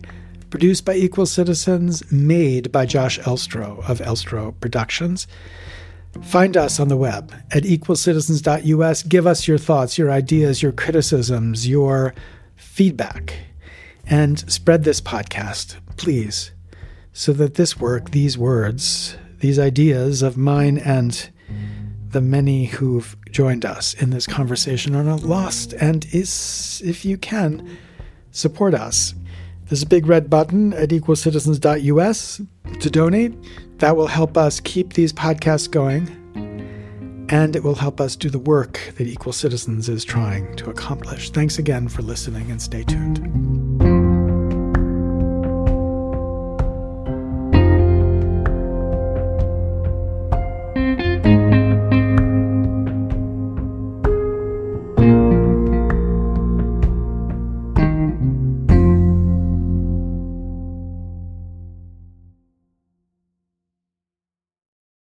produced 0.50 0.84
by 0.84 0.94
Equal 0.94 1.24
Citizens, 1.24 2.02
made 2.12 2.70
by 2.70 2.84
Josh 2.84 3.18
Elstro 3.20 3.78
of 3.88 4.00
Elstro 4.00 4.52
Productions. 4.60 5.26
Find 6.20 6.54
us 6.54 6.78
on 6.78 6.88
the 6.88 6.98
web 6.98 7.32
at 7.50 7.62
equalcitizens.us. 7.62 9.04
Give 9.04 9.26
us 9.26 9.48
your 9.48 9.56
thoughts, 9.56 9.96
your 9.96 10.10
ideas, 10.10 10.62
your 10.62 10.72
criticisms, 10.72 11.66
your 11.66 12.14
feedback, 12.54 13.38
and 14.06 14.38
spread 14.52 14.84
this 14.84 15.00
podcast, 15.00 15.76
please, 15.96 16.50
so 17.14 17.32
that 17.32 17.54
this 17.54 17.80
work, 17.80 18.10
these 18.10 18.36
words, 18.36 19.16
these 19.38 19.58
ideas 19.58 20.20
of 20.20 20.36
mine 20.36 20.76
and 20.76 21.30
the 22.10 22.20
many 22.20 22.66
who've 22.66 23.16
joined 23.34 23.66
us 23.66 23.92
in 23.94 24.10
this 24.10 24.26
conversation 24.26 24.94
are 24.94 25.02
not 25.02 25.24
lost. 25.24 25.74
And 25.74 26.06
is, 26.12 26.80
if 26.84 27.04
you 27.04 27.18
can, 27.18 27.76
support 28.30 28.72
us. 28.72 29.14
There's 29.66 29.82
a 29.82 29.86
big 29.86 30.06
red 30.06 30.30
button 30.30 30.72
at 30.72 30.90
equalcitizens.us 30.90 32.40
to 32.80 32.90
donate. 32.90 33.34
That 33.78 33.96
will 33.96 34.06
help 34.06 34.38
us 34.38 34.60
keep 34.60 34.92
these 34.94 35.12
podcasts 35.12 35.70
going. 35.70 36.08
And 37.28 37.56
it 37.56 37.64
will 37.64 37.74
help 37.74 38.00
us 38.00 38.16
do 38.16 38.30
the 38.30 38.38
work 38.38 38.78
that 38.96 39.06
Equal 39.06 39.32
Citizens 39.32 39.88
is 39.88 40.04
trying 40.04 40.54
to 40.56 40.70
accomplish. 40.70 41.30
Thanks 41.30 41.58
again 41.58 41.88
for 41.88 42.02
listening 42.02 42.50
and 42.50 42.62
stay 42.62 42.84
tuned. 42.84 43.93